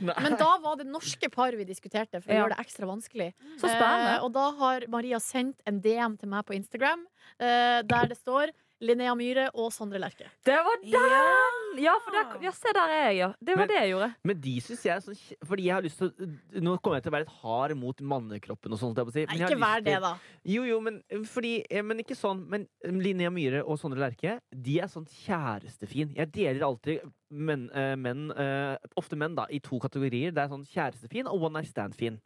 Men 0.00 0.36
da 0.38 0.58
var 0.58 0.76
det 0.76 0.86
norske 0.86 1.28
par 1.30 1.50
vi 1.52 1.64
diskuterte, 1.64 2.22
for 2.22 2.30
å 2.30 2.34
Ja. 2.34 2.44
gjøre 2.46 2.56
det 2.56 2.66
ekstra 2.66 2.86
vanskelig. 2.86 3.34
Så 3.58 3.66
spennende. 3.68 4.14
Eh, 4.18 4.22
og 4.24 4.32
da 4.32 4.50
har 4.52 4.80
Maria 4.88 5.18
sendt 5.18 5.56
en 5.66 5.80
DM 5.80 6.16
til 6.18 6.28
meg 6.28 6.46
på 6.46 6.54
Instagram 6.54 7.04
eh, 7.40 7.82
der 7.82 8.06
det 8.06 8.16
står 8.18 8.50
Linnea 8.82 9.12
Myhre 9.14 9.44
og 9.54 9.70
Sondre 9.74 10.00
Lerche. 10.02 10.26
Det 10.44 10.56
var 10.66 10.80
den! 10.82 11.58
Ja, 11.80 11.94
for 12.04 12.12
der, 12.12 12.32
ja, 12.44 12.50
se 12.52 12.72
der 12.76 12.90
er 12.92 13.04
jeg, 13.06 13.16
ja. 13.22 13.28
Det 13.40 13.54
var 13.56 13.62
Men- 13.62 13.68
det 13.70 13.76
jeg 13.80 13.90
gjorde. 13.92 14.08
Men 14.28 14.40
de 14.44 14.54
syns 14.60 14.82
jeg 14.84 14.92
er 14.96 15.00
sånn 15.00 15.20
Fordi 15.46 15.62
jeg 15.68 15.74
har 15.74 15.82
lyst 15.86 15.98
til 16.02 16.10
å 16.10 16.60
Nå 16.66 16.74
kommer 16.82 16.98
jeg 16.98 17.04
til 17.06 17.12
å 17.12 17.14
være 17.16 17.24
litt 17.24 17.36
hard 17.42 17.76
mot 17.78 18.02
mannekroppen 18.12 18.72
og 18.74 18.78
sånt. 18.82 18.98
Jeg 18.98 19.12
si, 19.12 19.24
Nei, 19.26 19.38
men 19.38 19.46
ikke 19.48 19.60
vær 19.62 19.84
det, 19.86 20.00
da. 20.02 20.12
Jo, 20.44 20.64
jo, 20.68 20.80
men, 20.80 21.00
fordi, 21.24 21.54
eh, 21.70 21.82
men 21.82 22.02
ikke 22.02 22.18
sånn. 22.18 22.44
Men 22.48 22.66
Linnea 22.84 23.30
Myhre 23.30 23.62
og 23.64 23.78
Sondre 23.78 24.02
Lerche 24.02 24.40
De 24.52 24.80
er 24.80 24.90
sånn 24.90 25.06
kjærestefin. 25.06 26.14
Jeg 26.16 26.32
deler 26.32 26.66
alltid 26.66 27.00
menn, 27.30 27.70
men, 27.96 28.30
eh, 28.32 28.76
ofte 28.98 29.16
menn, 29.16 29.34
da, 29.34 29.46
i 29.48 29.58
to 29.58 29.78
kategorier. 29.78 30.34
Det 30.34 30.42
er 30.42 30.48
sånn 30.52 30.66
kjærestefin 30.68 31.26
og 31.30 31.40
one 31.40 31.54
night 31.60 31.70
stand-fin. 31.72 32.20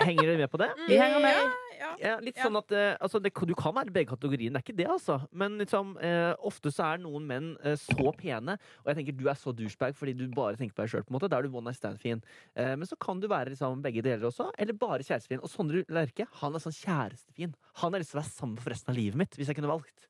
Henger 0.00 0.26
dere 0.26 0.40
med 0.42 0.50
på 0.52 0.60
det? 0.60 0.68
Vi 0.88 0.98
henger 0.98 1.22
med. 1.22 1.56
Ja. 1.78 1.90
Ja, 2.02 2.14
litt 2.22 2.38
sånn 2.40 2.58
at 2.58 2.72
eh, 2.74 2.96
altså, 2.98 3.20
det, 3.22 3.30
Du 3.46 3.54
kan 3.58 3.74
være 3.76 3.92
i 3.92 3.94
begge 3.94 4.10
kategoriene, 4.10 4.56
det 4.56 4.60
er 4.60 4.66
ikke 4.66 4.78
det, 4.80 4.88
altså. 4.90 5.20
Men 5.30 5.58
liksom, 5.60 5.94
eh, 6.02 6.32
ofte 6.46 6.72
så 6.74 6.88
er 6.92 7.02
noen 7.04 7.26
menn 7.28 7.52
eh, 7.62 7.78
så 7.78 8.10
pene, 8.18 8.58
og 8.82 8.90
jeg 8.90 8.98
tenker 9.00 9.18
du 9.18 9.24
er 9.30 9.38
så 9.38 9.54
douchebag 9.54 9.94
fordi 9.98 10.16
du 10.18 10.26
bare 10.34 10.58
tenker 10.58 10.74
på 10.74 10.84
deg 10.84 10.92
sjøl. 10.96 11.06
Da 11.28 11.38
er 11.38 11.46
du 11.46 11.54
one 11.54 11.70
night 11.70 11.78
stand-fin. 11.78 12.22
Eh, 12.58 12.74
men 12.74 12.88
så 12.88 12.98
kan 13.00 13.22
du 13.22 13.28
være 13.30 13.54
liksom, 13.54 13.82
begge 13.84 14.02
deler 14.06 14.28
også, 14.30 14.50
eller 14.58 14.78
bare 14.78 15.06
kjærestefin. 15.06 15.42
Og 15.42 15.52
Sondre 15.52 15.84
Lerche 15.92 16.26
han 16.42 16.58
er 16.58 16.66
sånn 16.66 16.76
kjærestefin. 16.76 17.56
Han 17.82 17.94
har 17.94 18.02
lyst 18.02 18.14
til 18.14 18.18
å 18.18 18.22
være 18.24 18.34
sammen 18.34 18.62
for 18.62 18.74
resten 18.74 18.94
av 18.94 18.98
livet 18.98 19.22
mitt, 19.22 19.38
hvis 19.38 19.50
jeg 19.50 19.58
kunne 19.58 19.70
valgt. 19.70 20.08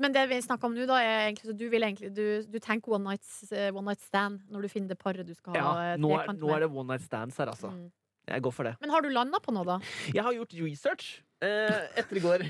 Men 0.00 0.14
det 0.14 0.24
vi 0.30 0.38
snakker 0.40 0.70
om 0.70 0.76
nå, 0.76 0.86
da, 0.88 0.98
er 1.04 1.26
egentlig 1.26 1.50
så 1.50 1.54
du 1.56 1.66
vil 1.68 1.84
egentlig 1.84 2.08
Du, 2.16 2.24
du 2.48 2.58
tenker 2.62 2.94
one 2.96 3.04
night, 3.04 3.26
eh, 3.52 3.68
one 3.74 3.90
night 3.90 4.00
stand 4.00 4.46
når 4.48 4.64
du 4.64 4.68
finner 4.72 4.94
det 4.94 4.98
paret 5.00 5.28
du 5.28 5.34
skal 5.36 5.56
ha 5.56 5.60
Ja, 5.60 5.72
eh, 5.92 5.98
nå, 6.00 6.12
er, 6.16 6.32
nå 6.32 6.52
er 6.54 6.64
det 6.64 6.70
one 6.72 6.88
night 6.88 7.04
stands 7.04 7.36
her, 7.36 7.52
altså. 7.52 7.72
Mm. 7.74 7.90
Jeg 8.28 8.44
går 8.44 8.54
for 8.54 8.68
det. 8.68 8.76
Men 8.82 8.92
har 8.94 9.04
du 9.04 9.10
landa 9.12 9.40
på 9.42 9.54
noe, 9.56 9.66
da? 9.66 9.78
Jeg 10.12 10.24
har 10.24 10.36
gjort 10.36 10.56
research 10.60 11.12
eh, 11.44 11.84
etter 11.98 12.20
i 12.20 12.24
går. 12.24 12.48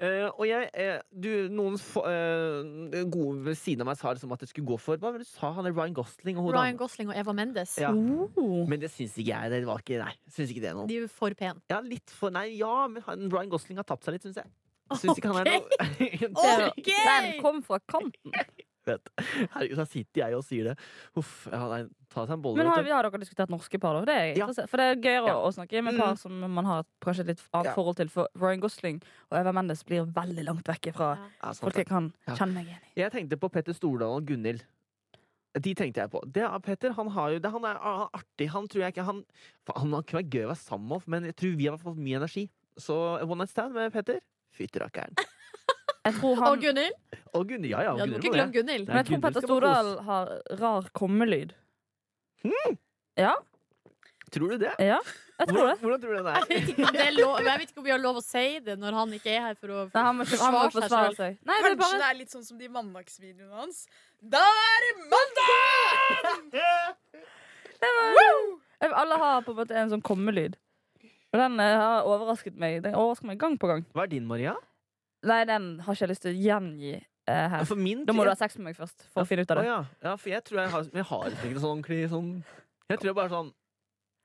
Eh, 0.00 0.30
og 0.30 0.46
jeg, 0.48 0.68
eh, 0.80 0.94
du, 1.12 1.28
noen 1.52 1.74
eh, 1.76 3.02
gode 3.12 3.42
ved 3.50 3.58
siden 3.60 3.84
av 3.84 3.90
meg 3.90 3.98
sa 4.00 4.14
liksom 4.14 4.32
at 4.32 4.40
det 4.40 4.48
skulle 4.48 4.70
gå 4.70 4.78
for 4.80 4.96
Hva 4.96 5.10
var 5.10 5.20
det 5.20 5.26
du 5.26 5.28
sa? 5.28 5.50
Han 5.58 5.68
er 5.68 5.74
Ryan 5.76 5.92
Gosling 5.98 6.38
og 6.40 6.46
hun 6.46 6.54
Ryan. 6.56 6.78
Gosling 6.80 7.10
og 7.12 7.18
Eva 7.20 7.34
Mendes. 7.36 7.74
Ja. 7.82 7.90
Oh. 7.92 8.62
Men 8.70 8.80
det 8.80 8.88
syns 8.94 9.18
ikke 9.20 9.34
jeg. 9.34 9.52
Det 9.52 9.60
var 9.68 9.84
ikke, 9.84 10.00
nei, 10.00 10.14
syns 10.32 10.54
ikke 10.54 10.64
det 10.64 10.72
noe. 10.78 10.88
De 10.88 10.96
er 10.96 11.04
jo 11.04 11.12
for 11.12 11.36
pene. 11.36 11.60
Ja, 11.68 11.82
litt 11.84 12.14
for 12.16 12.32
Nei, 12.32 12.46
ja, 12.56 12.86
men 12.88 13.04
han, 13.04 13.28
Ryan 13.28 13.52
Gosling 13.52 13.82
har 13.82 13.88
tapt 13.90 14.08
seg 14.08 14.16
litt, 14.16 14.24
syns 14.24 14.40
jeg. 14.40 14.48
Syns 15.02 15.20
ikke 15.20 15.34
han 15.34 15.44
er 15.44 15.52
noe 15.52 16.70
okay. 16.72 17.04
Den 17.04 17.30
kom 17.44 17.60
fra 17.66 17.76
kanten. 17.84 18.32
Vet. 18.88 19.10
Herregud, 19.52 19.76
så 19.76 19.84
sitter 19.90 20.22
jeg 20.22 20.36
og 20.38 20.44
sier 20.46 20.64
det. 20.70 20.74
Uff. 21.20 21.46
Ja, 21.52 21.58
nei, 21.68 21.82
ta 22.08 22.22
seg 22.24 22.32
en 22.38 22.42
bolle. 22.42 22.56
Men 22.62 22.70
har, 22.72 22.82
vi 22.86 22.90
har 22.94 23.04
dere 23.04 23.20
diskutert 23.20 23.50
norske 23.52 23.78
par, 23.82 23.98
da? 23.98 24.06
Det 24.08 24.14
er 24.16 24.38
Ja. 24.40 24.46
For 24.66 24.80
det 24.80 24.86
er 24.86 24.96
gøyere 25.04 25.26
Ja. 25.28 25.34
å 25.36 25.50
snakke 25.52 25.82
med 25.84 25.94
Mm. 25.94 26.00
par 26.00 26.16
som 26.16 26.38
man 26.54 26.64
har 26.64 26.84
kanskje 27.04 27.20
et 27.20 27.26
litt 27.34 27.42
annet 27.52 27.66
Ja. 27.66 27.74
forhold 27.74 27.96
til. 27.96 28.08
For 28.08 28.28
Ryan 28.34 28.60
Gosling 28.60 29.02
og 29.30 29.38
Eva 29.38 29.52
Mendes 29.52 29.82
blir 29.84 30.06
veldig 30.06 30.44
langt 30.48 30.64
vekk 30.64 30.94
fra 30.94 31.16
Ja. 31.16 31.28
Ja, 31.42 31.52
folk 31.52 31.74
jeg 31.76 31.86
kan 31.86 32.12
Ja. 32.26 32.34
kjenne 32.34 32.54
meg 32.54 32.66
igjen 32.66 32.80
i. 32.96 33.00
Jeg 33.02 33.12
tenkte 33.12 33.36
på 33.38 33.50
Petter 33.52 33.72
Stordalen 33.74 34.16
og 34.16 34.24
Gunhild. 34.26 34.62
De 35.60 35.74
tenkte 35.74 35.96
jeg 36.00 36.10
på. 36.10 36.20
Det 36.32 36.42
er 36.42 36.58
Petter. 36.60 36.92
Han, 36.92 37.08
har 37.08 37.30
jo, 37.32 37.38
det, 37.38 37.50
han 37.50 37.64
er 37.64 37.74
artig. 38.14 38.48
Han 38.48 38.66
tror 38.68 38.80
jeg 38.86 38.94
ikke 38.94 39.04
Han, 39.04 39.24
han 39.76 40.02
kan 40.04 40.22
være 40.22 40.30
gøy 40.30 40.44
å 40.46 40.52
være 40.54 40.56
sammen 40.64 40.88
med, 40.88 41.02
men 41.08 41.24
jeg 41.24 41.36
tror 41.36 41.56
vi 41.56 41.66
har 41.66 41.76
fått 41.76 41.96
mye 41.98 42.16
energi. 42.16 42.48
Så 42.78 43.20
one 43.28 43.38
night 43.38 43.50
stand 43.50 43.74
med 43.74 43.92
Petter 43.92 44.20
tror 44.72 44.86
Og 44.88 45.59
han 46.04 46.60
Gunhild. 46.60 46.94
Og 47.34 47.46
Gunhild. 47.48 47.70
Ja, 47.70 47.80
ja. 47.84 47.92
Ja, 47.98 48.06
du 48.06 48.12
må 48.12 48.18
ikke 48.18 48.30
glemme 48.32 48.52
det. 48.52 48.58
Gunhild. 48.60 48.86
Men 48.88 48.96
jeg 48.96 49.06
tror 49.10 49.20
Petter 49.26 49.40
Stordal 49.44 49.90
har 50.06 50.30
rar 50.60 50.88
kommelyd. 50.96 51.52
Ja, 53.20 53.34
Tror 54.30 54.52
du 54.54 54.58
det? 54.62 54.70
ja, 54.78 55.00
jeg 55.40 55.48
tror 55.48 55.56
Hvordan, 55.58 55.70
det. 55.74 55.80
hvordan 55.82 56.00
tror 56.00 56.10
du 56.10 56.16
den 56.16 56.26
Jeg 56.26 56.34
er? 56.38 56.44
vet, 56.48 56.68
ikke 56.70 56.92
det 56.94 57.00
er 57.02 57.14
lov, 57.16 57.32
jeg 57.42 57.58
vet 57.58 57.70
ikke 57.72 57.80
om 57.80 57.84
vi 57.84 57.90
har 57.90 57.98
lov 57.98 58.16
å 58.20 58.22
si 58.22 58.44
det 58.62 58.76
når 58.78 58.92
han 58.94 59.12
ikke 59.16 59.32
er 59.34 59.40
her 59.48 59.56
for 59.58 59.72
å 59.74 59.80
Nei, 59.90 60.02
han 60.06 60.14
må, 60.20 60.26
han 60.30 60.52
må 60.54 60.60
forsvare 60.70 61.08
seg. 61.10 61.16
seg. 61.18 61.40
Nei, 61.50 61.56
det 61.56 61.58
er 61.58 61.64
Kanskje 61.66 61.72
det 61.74 61.80
bare 61.82 62.10
er 62.12 62.18
litt 62.20 62.30
sånn 62.36 62.44
som 62.46 62.60
de 62.60 62.68
mandagsvideoene 62.76 63.58
hans. 63.58 63.80
Da 64.22 64.38
er 64.46 64.86
det 64.86 64.92
mandag! 65.10 66.54
Alle 69.02 69.18
har 69.24 69.42
på 69.42 69.50
en 69.54 69.58
måte 69.64 69.76
en 69.82 69.90
sånn 69.96 70.04
kommelyd. 70.04 70.54
Og 71.34 71.38
den 71.42 71.58
eh, 71.62 71.76
har 71.78 72.06
overrasket 72.10 72.56
meg 72.58 72.80
Den 72.86 72.94
overrasker 72.98 73.28
meg 73.30 73.38
gang 73.42 73.58
på 73.60 73.68
gang. 73.70 73.84
Hva 73.94 74.06
er 74.06 74.10
din, 74.14 74.26
Maria? 74.30 74.54
Nei, 75.26 75.40
den 75.48 75.70
har 75.84 75.94
ikke 75.96 76.06
jeg 76.06 76.12
lyst 76.14 76.24
til 76.24 76.32
å 76.32 76.40
gjengi 76.40 76.92
eh, 76.96 77.46
her. 77.54 77.74
Min 77.76 78.04
Da 78.08 78.14
må 78.16 78.24
du 78.24 78.30
ha 78.32 78.38
sex 78.38 78.56
med 78.58 78.70
meg 78.70 78.78
først 78.78 79.04
for 79.12 79.24
å 79.24 79.28
finne 79.28 79.44
ut 79.44 79.52
av 79.52 79.60
Å, 79.60 79.64
det. 79.64 79.68
ja. 79.68 79.80
ja, 80.06 80.14
for 80.16 80.32
jeg 80.32 80.44
tror 80.46 80.62
jeg 80.62 80.72
har 80.74 80.86
Jeg 80.94 81.06
har 81.10 81.26
ikke 81.34 81.50
noe 81.56 81.64
sånn 81.66 81.82
sånn 82.14 82.30
Jeg 82.88 83.02
tror 83.02 83.10
jeg 83.10 83.18
bare 83.18 83.32
sånn 83.34 83.52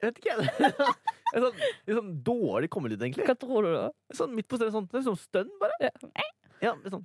Jeg 0.01 0.11
vet 0.11 0.23
ikke. 0.23 0.93
En 1.35 1.43
sånn, 1.43 1.57
en 1.89 1.97
sånn 1.97 2.11
dårlig 2.23 2.69
kommelyd, 2.71 3.01
egentlig. 3.01 3.25
Hva 3.27 3.33
tror 3.35 3.65
du, 3.65 3.71
da? 3.73 3.87
Sånn 4.15 4.31
midt 4.37 4.47
på 4.47 4.55
stedet. 4.55 4.71
Sånn, 4.71 4.85
sånn 5.03 5.17
stønn, 5.19 5.49
bare. 5.59 5.75
Ja. 5.83 6.29
Ja, 6.63 6.71
sånn. 6.87 7.03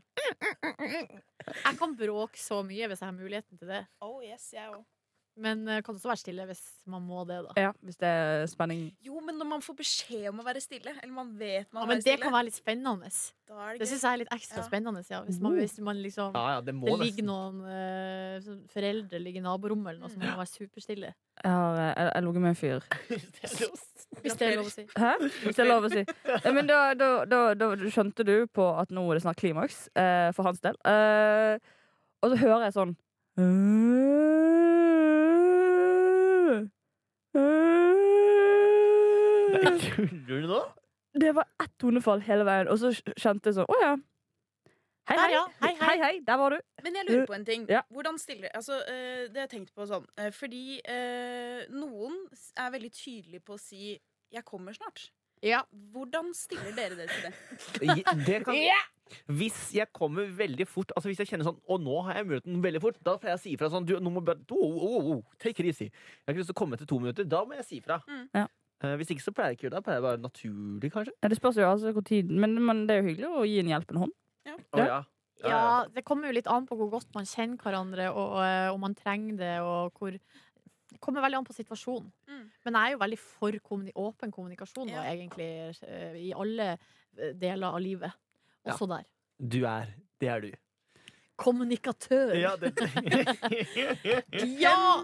Jeg 1.64 1.78
kan 1.80 1.97
bråke 1.99 2.38
så 2.38 2.61
mye 2.66 2.87
hvis 2.92 3.02
jeg 3.02 3.09
har 3.09 3.16
muligheten 3.16 3.59
til 3.59 3.73
det. 3.73 3.80
Oh 4.04 4.20
yes, 4.23 4.44
jeg 4.54 4.68
òg. 4.70 4.85
Men 5.40 5.62
eh, 5.68 5.80
kan 5.87 5.94
også 5.94 6.10
være 6.10 6.20
stille 6.20 6.44
hvis 6.49 6.62
man 6.90 7.04
må 7.06 7.22
det, 7.28 7.38
da. 7.46 7.52
Ja, 7.60 7.70
hvis 7.87 7.96
det 8.00 8.08
er 8.10 8.46
spenning. 8.50 8.88
Jo, 9.06 9.20
men 9.25 9.38
når 9.38 9.46
man 9.46 9.62
får 9.62 9.76
beskjed 9.78 10.26
om 10.32 10.42
å 10.42 10.46
være 10.46 10.60
stille, 10.60 10.92
eller 10.96 11.14
man 11.14 11.30
vet 11.38 11.70
man 11.72 11.84
Ja, 11.84 11.88
men 11.88 12.00
det 12.00 12.06
stille, 12.06 12.25
kan 12.25 12.34
være 12.34 12.49
litt 12.50 12.58
spennende. 12.58 13.10
da 13.49 13.60
er 13.68 13.72
Det 13.78 13.84
det 13.84 13.88
syns 13.92 14.02
jeg 14.02 14.12
er 14.12 14.22
litt 14.25 14.32
ekstra 14.34 14.58
Ja. 14.60 14.66
spennende. 14.66 15.04
Ja. 15.08 15.22
Hvis, 15.25 15.40
man, 15.40 15.56
hvis 15.56 15.78
man 15.78 16.02
liksom 16.02 16.34
Ja, 16.34 16.44
ja, 16.56 16.60
det 16.60 16.75
må 16.75 16.90
det 16.90 16.99
ligger 17.06 17.25
noen 17.30 17.62
sånn 18.44 18.60
foreldre 18.75 19.20
ligger 19.22 19.40
i 19.40 19.46
naborommet 19.46 19.94
eller 19.94 20.00
noe 20.00 20.10
så 20.10 20.18
må 20.18 20.34
være 20.37 20.50
superstille. 20.50 21.14
Jeg 21.44 21.52
har 21.52 21.78
jeg, 21.80 22.10
jeg 22.14 22.22
ligget 22.26 22.42
med 22.42 22.50
en 22.50 22.60
fyr. 22.60 22.80
Hvis 24.20 24.34
det 24.37 24.46
er 24.49 24.56
lov 24.58 24.66
å 24.66 24.72
si. 24.75 24.84
Hæ? 24.99 25.12
Hvis 25.44 25.56
det 25.56 25.62
er 25.64 25.68
lov 25.70 25.87
å 25.87 25.90
si. 25.92 26.02
Ja, 26.26 26.52
men 26.52 26.66
da, 26.66 26.80
da, 26.99 27.10
da, 27.25 27.40
da 27.54 27.68
skjønte 27.87 28.26
du 28.26 28.34
på 28.50 28.66
at 28.80 28.90
nå 28.90 29.04
er 29.08 29.14
det 29.20 29.22
snart 29.25 29.38
klimaks 29.40 29.84
uh, 29.94 30.32
for 30.37 30.49
hans 30.50 30.60
del. 30.64 30.76
Eh, 30.84 31.56
og 32.20 32.34
så 32.34 32.40
hører 32.42 32.66
jeg 32.66 32.75
sånn 32.76 32.96
Nei, 39.50 39.78
Tuller 39.78 40.40
du 40.42 40.46
nå? 40.50 40.60
Det 41.20 41.32
var 41.34 41.46
ett 41.62 41.72
tonefall 41.82 42.22
hele 42.22 42.44
veien, 42.46 42.68
og 42.70 42.78
så 42.78 42.92
kjente 42.94 43.50
jeg 43.50 43.54
sånn 43.58 43.70
Å 43.70 43.76
ja. 43.82 43.92
Hei, 45.10 45.16
hei. 45.18 45.30
ja. 45.34 45.42
Hei, 45.58 45.72
hei. 45.80 45.96
hei. 45.99 46.12
Der 46.26 46.37
var 46.38 46.54
du. 46.54 46.58
Men 46.84 46.94
jeg 47.00 47.06
lurer 47.08 47.25
på 47.26 47.34
en 47.34 47.46
ting. 47.46 47.64
Ja. 47.70 47.80
Hvordan 47.90 48.18
stiller 48.18 48.52
Altså, 48.54 48.78
eh, 48.87 49.26
det 49.26 49.40
har 49.40 49.49
jeg 49.49 49.52
tenkt 49.56 49.72
på 49.75 49.87
sånn 49.90 50.06
eh, 50.22 50.30
Fordi 50.30 50.78
eh, 50.87 51.64
noen 51.75 52.20
er 52.30 52.70
veldig 52.76 52.92
tydelige 52.94 53.42
på 53.42 53.56
å 53.56 53.58
si 53.58 53.99
'jeg 54.30 54.44
kommer 54.46 54.72
snart'. 54.72 55.10
Ja. 55.47 55.62
Hvordan 55.92 56.32
stiller 56.37 56.75
dere 56.76 56.97
dere 56.99 57.09
til 57.09 57.28
det? 57.28 58.14
Det 58.26 58.40
kan, 58.44 58.59
Hvis 59.26 59.59
jeg 59.75 59.88
kommer 59.97 60.28
veldig 60.37 60.66
fort 60.68 60.92
Altså 60.97 61.09
hvis 61.11 61.23
jeg 61.23 61.30
kjenner 61.32 61.49
sånn 61.49 61.56
Og 61.66 61.80
nå 61.82 61.97
har 62.06 62.20
jeg 62.20 62.28
muligheten 62.28 62.61
veldig 62.62 62.82
fort, 62.85 62.99
da 63.06 63.16
får 63.18 63.32
jeg 63.32 63.42
si 63.42 63.54
ifra 63.56 63.70
sånn 63.73 63.88
du, 63.88 63.94
nå 63.99 64.12
må 64.12 64.23
bare, 64.26 64.44
oh, 64.52 64.76
oh, 64.87 65.11
oh, 65.16 65.23
Take 65.40 65.62
it 65.64 65.73
easy. 65.73 65.88
Jeg 65.88 66.28
har 66.28 66.35
ikke 66.35 66.44
lyst 66.44 66.52
til 66.52 66.59
å 66.59 66.61
komme 66.61 66.76
etter 66.78 66.90
to 66.90 67.00
minutter. 67.02 67.28
Da 67.28 67.40
må 67.49 67.56
jeg 67.56 67.66
si 67.66 67.80
ifra. 67.80 67.99
Mm. 68.06 68.26
Ja. 68.37 68.47
Eh, 68.85 68.97
hvis 69.00 69.12
ikke 69.12 69.25
så 69.25 69.32
pleier 69.37 69.54
jeg 69.54 69.61
ikke 69.61 69.68
det. 69.68 69.75
Da 69.78 69.85
pleier 69.85 69.99
jeg 70.00 70.06
bare 70.06 70.23
naturlig, 70.23 70.92
kanskje. 70.92 71.16
Ja, 71.20 71.32
det 71.32 71.40
spørs 71.40 71.59
jo 71.61 71.68
altså 71.68 71.94
hvor 71.97 72.04
tid 72.06 72.30
Men, 72.32 72.59
men 72.64 72.85
det 72.88 72.97
er 72.97 73.02
jo 73.02 73.09
hyggelig 73.11 73.32
å 73.32 73.49
gi 73.49 73.59
en 73.64 73.73
hjelpende 73.75 74.04
hånd. 74.04 74.14
Å, 74.50 74.85
ja. 74.85 75.00
Ja, 75.40 75.88
det 75.88 76.04
kommer 76.04 76.28
jo 76.28 76.37
litt 76.37 76.49
an 76.52 76.66
på 76.68 76.76
hvor 76.76 76.90
godt 76.92 77.09
man 77.16 77.28
kjenner 77.28 77.61
hverandre, 77.62 78.11
og 78.12 78.37
og 78.37 78.75
om 78.75 78.82
man 78.85 78.97
trenger 78.97 79.38
det, 79.40 79.54
og 79.64 79.97
hvor 79.97 80.16
Det 80.90 80.99
kommer 81.00 81.23
veldig 81.23 81.38
an 81.38 81.44
på 81.47 81.54
situasjonen. 81.56 82.09
Mm. 82.28 82.47
Men 82.64 82.75
jeg 82.78 82.87
er 82.88 82.94
jo 82.97 82.99
veldig 83.04 83.18
for 83.18 83.59
kommuni 83.66 83.92
åpen 83.94 84.32
kommunikasjon, 84.35 84.88
da, 84.90 85.04
Ja. 85.04 85.12
egentlig, 85.12 85.50
eh, 85.87 86.16
i 86.28 86.32
alle 86.32 86.73
eh, 87.18 87.32
deler 87.35 87.68
av 87.70 87.80
livet. 87.80 88.12
Også 88.66 88.88
der. 88.88 89.04
Du 89.38 89.64
er 89.64 89.94
Det 90.20 90.28
er 90.28 90.40
du. 90.40 90.50
Kommunikatør. 91.40 92.35
Ja, 92.37 92.56
det 92.61 92.75
Ja! 94.61 95.02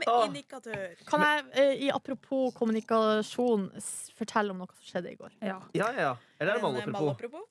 Kan 1.08 1.22
jeg, 1.24 1.44
eh, 1.54 1.86
i 1.86 1.90
apropos 1.90 2.52
kommunikasjon, 2.58 3.70
fortelle 4.18 4.52
om 4.52 4.60
noe 4.60 4.68
som 4.76 4.84
skjedde 4.90 5.14
i 5.14 5.16
går? 5.16 5.32
Ja. 5.40 5.62
Ja, 5.72 5.88
ja, 5.92 6.00
ja. 6.10 6.16
Eller 6.38 6.58
er 6.58 6.60
det 6.60 6.92
malapropos? 6.92 7.46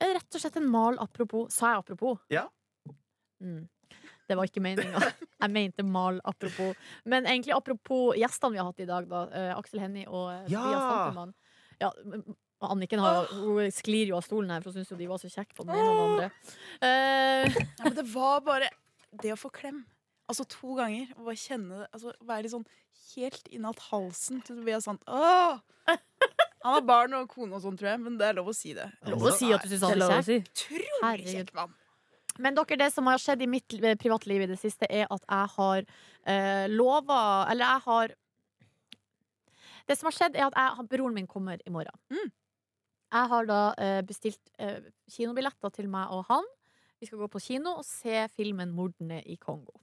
Eh, 0.00 0.14
Rett 0.16 0.34
og 0.34 0.40
slett 0.40 0.56
en 0.56 0.70
mal 0.72 0.96
apropos. 0.98 1.52
Sa 1.52 1.74
jeg 1.74 1.84
apropos? 1.84 2.18
Ja. 2.32 2.46
Mm. 3.42 3.68
Det 4.28 4.36
var 4.38 4.48
ikke 4.48 4.62
meninga. 4.64 5.00
Jeg 5.42 5.50
mente 5.52 5.84
mal 5.86 6.20
apropos. 6.28 6.76
Men 7.08 7.26
egentlig 7.26 7.54
apropos 7.56 8.16
gjestene 8.18 8.54
vi 8.54 8.60
har 8.62 8.68
hatt 8.70 8.82
i 8.84 8.88
dag, 8.88 9.08
da. 9.10 9.22
Uh, 9.32 9.50
Aksel 9.58 9.82
Hennie 9.82 10.06
og 10.08 10.30
eh, 10.30 10.44
Ja. 10.52 10.62
Tobias 10.62 10.84
Santelmann. 10.86 11.34
Ja, 11.82 11.90
Anniken 12.62 13.00
har, 13.02 13.26
hun 13.34 13.72
sklir 13.74 14.12
jo 14.12 14.18
av 14.20 14.22
stolen 14.22 14.52
her, 14.54 14.62
for 14.62 14.70
hun 14.70 14.78
syns 14.78 14.92
jo 14.92 14.98
de 15.00 15.08
var 15.10 15.18
så 15.18 15.26
kjekke 15.32 15.56
på 15.58 15.66
den 15.66 15.74
ene 15.74 15.88
og 15.90 15.96
den 15.98 16.12
andre. 16.12 16.28
Uh, 16.78 17.58
Ja, 17.80 17.88
men 17.88 17.96
det 17.98 18.06
var 18.12 18.44
bare 18.46 18.70
det 19.24 19.34
å 19.34 19.40
få 19.40 19.50
klem. 19.50 19.82
Altså 20.30 20.46
to 20.48 20.76
ganger. 20.78 21.10
Og 21.18 21.26
bare 21.26 21.40
kjenne 21.42 21.82
det. 21.82 21.90
Altså, 21.90 22.14
være 22.28 22.52
sånn 22.52 22.68
helt 23.16 23.50
innalt 23.50 23.82
halsen 23.90 24.40
til 24.46 24.60
Tobias 24.60 24.86
sånn 24.86 25.00
Åh! 25.10 25.58
Han 26.62 26.76
har 26.76 26.84
barn 26.86 27.14
og 27.18 27.26
kone 27.32 27.56
og 27.58 27.64
sånn, 27.64 27.74
tror 27.74 27.88
jeg, 27.90 28.00
men 28.04 28.14
det 28.20 28.28
er 28.28 28.36
lov 28.38 28.52
å 28.52 28.54
si 28.54 28.70
det. 28.76 28.86
lov 29.10 29.24
å 29.26 29.32
si 29.34 29.48
at 29.50 29.64
du 29.66 29.72
syns 29.72 29.82
han 29.82 30.04
er 30.06 30.22
kjekk. 30.22 30.50
Utrolig 30.52 31.32
kjekk 31.32 31.50
mann. 31.58 31.72
Men 32.38 32.56
dere, 32.56 32.78
det 32.80 32.90
som 32.94 33.08
har 33.10 33.20
skjedd 33.20 33.42
i 33.44 33.50
mitt 33.50 33.74
privatliv 34.00 34.44
i 34.44 34.50
det 34.50 34.58
siste, 34.60 34.88
er 34.88 35.10
at 35.12 35.24
jeg 35.26 35.52
har 35.56 35.84
eh, 36.24 36.66
lova 36.70 37.46
Eller 37.50 37.66
jeg 37.66 37.84
har 37.86 38.14
Det 39.88 39.98
som 39.98 40.08
har 40.08 40.16
skjedd, 40.16 40.38
er 40.38 40.48
at 40.48 40.56
jeg, 40.56 40.88
broren 40.88 41.14
min 41.14 41.26
kommer 41.26 41.60
i 41.66 41.70
morgen. 41.74 41.98
Mm. 42.08 42.32
Jeg 43.12 43.28
har 43.28 43.48
da 43.48 43.60
eh, 43.76 44.00
bestilt 44.08 44.52
eh, 44.58 44.80
kinobilletter 45.10 45.72
til 45.74 45.90
meg 45.92 46.12
og 46.14 46.24
han. 46.30 46.46
Vi 47.02 47.08
skal 47.08 47.18
gå 47.18 47.28
på 47.28 47.42
kino 47.42 47.74
og 47.80 47.84
se 47.84 48.28
filmen 48.36 48.70
'Mordene 48.72 49.20
i 49.26 49.36
Kongo'. 49.36 49.80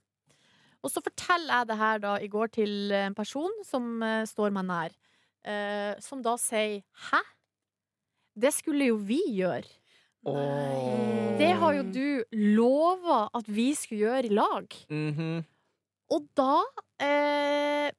Og 0.80 0.92
så 0.92 1.04
forteller 1.04 1.52
jeg 1.52 1.68
det 1.68 1.78
her 1.78 2.00
da 2.00 2.14
i 2.24 2.30
går 2.32 2.48
til 2.56 2.94
en 2.96 3.16
person 3.16 3.52
som 3.68 4.02
eh, 4.04 4.24
står 4.26 4.56
meg 4.56 4.66
nær, 4.70 4.96
eh, 5.44 6.00
som 6.00 6.24
da 6.24 6.38
sier 6.40 6.82
'hæ? 7.10 7.22
Det 8.40 8.54
skulle 8.54 8.88
jo 8.88 8.96
vi 8.96 9.20
gjøre'. 9.36 9.79
Åh. 10.28 11.38
Det 11.40 11.52
har 11.62 11.74
jo 11.78 11.84
du 11.96 12.24
lova 12.58 13.30
at 13.34 13.48
vi 13.48 13.70
skulle 13.78 14.02
gjøre 14.08 14.26
i 14.28 14.34
lag. 14.36 14.76
Mhm. 14.92 15.46
Og 16.12 16.26
da 16.36 16.64
eh, 17.06 17.92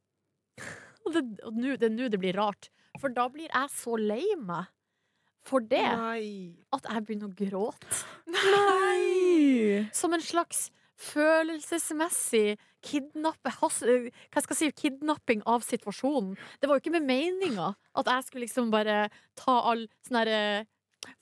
det, 1.11 1.23
og 1.47 1.55
nå- 1.55 1.77
det 1.79 1.87
er 1.89 1.95
nå 1.95 2.09
det 2.11 2.19
blir 2.21 2.35
rart. 2.37 2.69
For 3.01 3.09
da 3.15 3.29
blir 3.33 3.49
jeg 3.49 3.71
så 3.73 3.97
lei 3.97 4.35
meg 4.37 4.67
for 5.47 5.61
det 5.65 5.81
Nei. 5.81 6.53
at 6.75 6.85
jeg 6.85 7.05
begynner 7.07 7.31
å 7.31 7.37
gråte. 7.39 8.03
Nei! 8.29 9.87
Som 9.97 10.13
en 10.13 10.21
slags 10.21 10.67
følelsesmessig 11.01 12.59
kidnappe, 12.85 13.49
has, 13.61 13.79
eh, 13.83 14.11
hva 14.33 14.43
skal 14.43 14.57
jeg 14.59 14.75
si, 14.75 14.89
kidnapping 14.89 15.41
av 15.47 15.63
situasjonen. 15.65 16.37
Det 16.61 16.69
var 16.69 16.77
jo 16.77 16.83
ikke 16.85 16.93
med 17.01 17.07
meninga 17.09 17.75
at 17.97 18.07
jeg 18.07 18.25
skulle 18.27 18.45
liksom 18.47 18.71
bare 18.71 19.09
ta 19.37 19.61
all 19.71 19.87
sånn 20.07 20.19
herre 20.21 20.67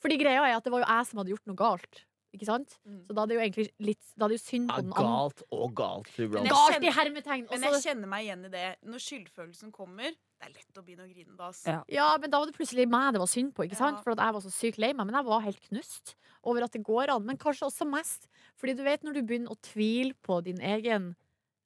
Fordi 0.01 0.19
greia 0.19 0.45
er 0.47 0.57
at 0.57 0.63
det 0.65 0.71
var 0.73 0.83
jo 0.83 0.89
jeg 0.89 1.09
som 1.09 1.21
hadde 1.21 1.33
gjort 1.33 1.49
noe 1.49 1.59
galt. 1.59 2.05
Ikke 2.29 2.45
sant? 2.45 2.75
Mm. 2.85 2.99
Så 3.07 3.13
da 3.17 3.23
er 3.23 3.29
det 3.29 3.35
jo 3.35 3.41
egentlig 3.41 3.63
litt 3.81 4.09
Da 4.13 4.27
er 4.27 4.29
det 4.29 4.35
jo 4.37 4.41
synd 4.43 4.67
Ja, 4.69 4.75
på 4.75 4.83
den 4.83 4.91
andre. 4.93 5.05
galt 5.07 5.39
og 5.49 5.71
galt. 5.79 6.09
Galt 6.45 6.83
i 6.85 6.91
hermetegn. 6.93 7.47
Men 7.49 7.63
jeg 7.65 7.81
kjenner 7.87 8.11
meg 8.11 8.27
igjen 8.27 8.43
i 8.45 8.51
det. 8.53 8.65
Når 8.85 9.01
skyldfølelsen 9.01 9.71
kommer, 9.73 10.13
det 10.13 10.45
er 10.45 10.53
lett 10.53 10.77
å 10.77 10.83
begynne 10.85 11.07
å 11.07 11.09
grine 11.09 11.33
da. 11.39 11.49
Ja. 11.65 11.79
Ja, 11.89 12.09
men 12.21 12.29
da 12.29 12.39
var 12.43 12.51
det 12.51 12.55
plutselig 12.59 12.85
meg 12.91 13.15
det 13.17 13.23
var 13.23 13.31
synd 13.31 13.55
på, 13.57 13.65
ikke 13.65 13.79
sant? 13.79 13.97
Ja. 13.97 14.03
For 14.05 14.13
at 14.13 14.21
jeg 14.21 14.35
var 14.37 14.45
så 14.45 14.53
sykt 14.53 14.77
lei 14.83 14.91
meg. 14.93 15.09
Men 15.09 15.17
jeg 15.17 15.27
var 15.31 15.41
helt 15.47 15.63
knust 15.71 16.13
over 16.43 16.67
at 16.67 16.77
det 16.77 16.83
går 16.85 17.15
an. 17.15 17.25
Men 17.25 17.41
kanskje 17.41 17.65
også 17.71 17.89
mest 17.89 18.29
fordi 18.61 18.77
du 18.77 18.85
vet 18.85 19.01
når 19.03 19.17
du 19.17 19.23
begynner 19.25 19.55
å 19.55 19.59
tvile 19.65 20.13
på 20.21 20.37
din 20.45 20.61
egen 20.61 21.15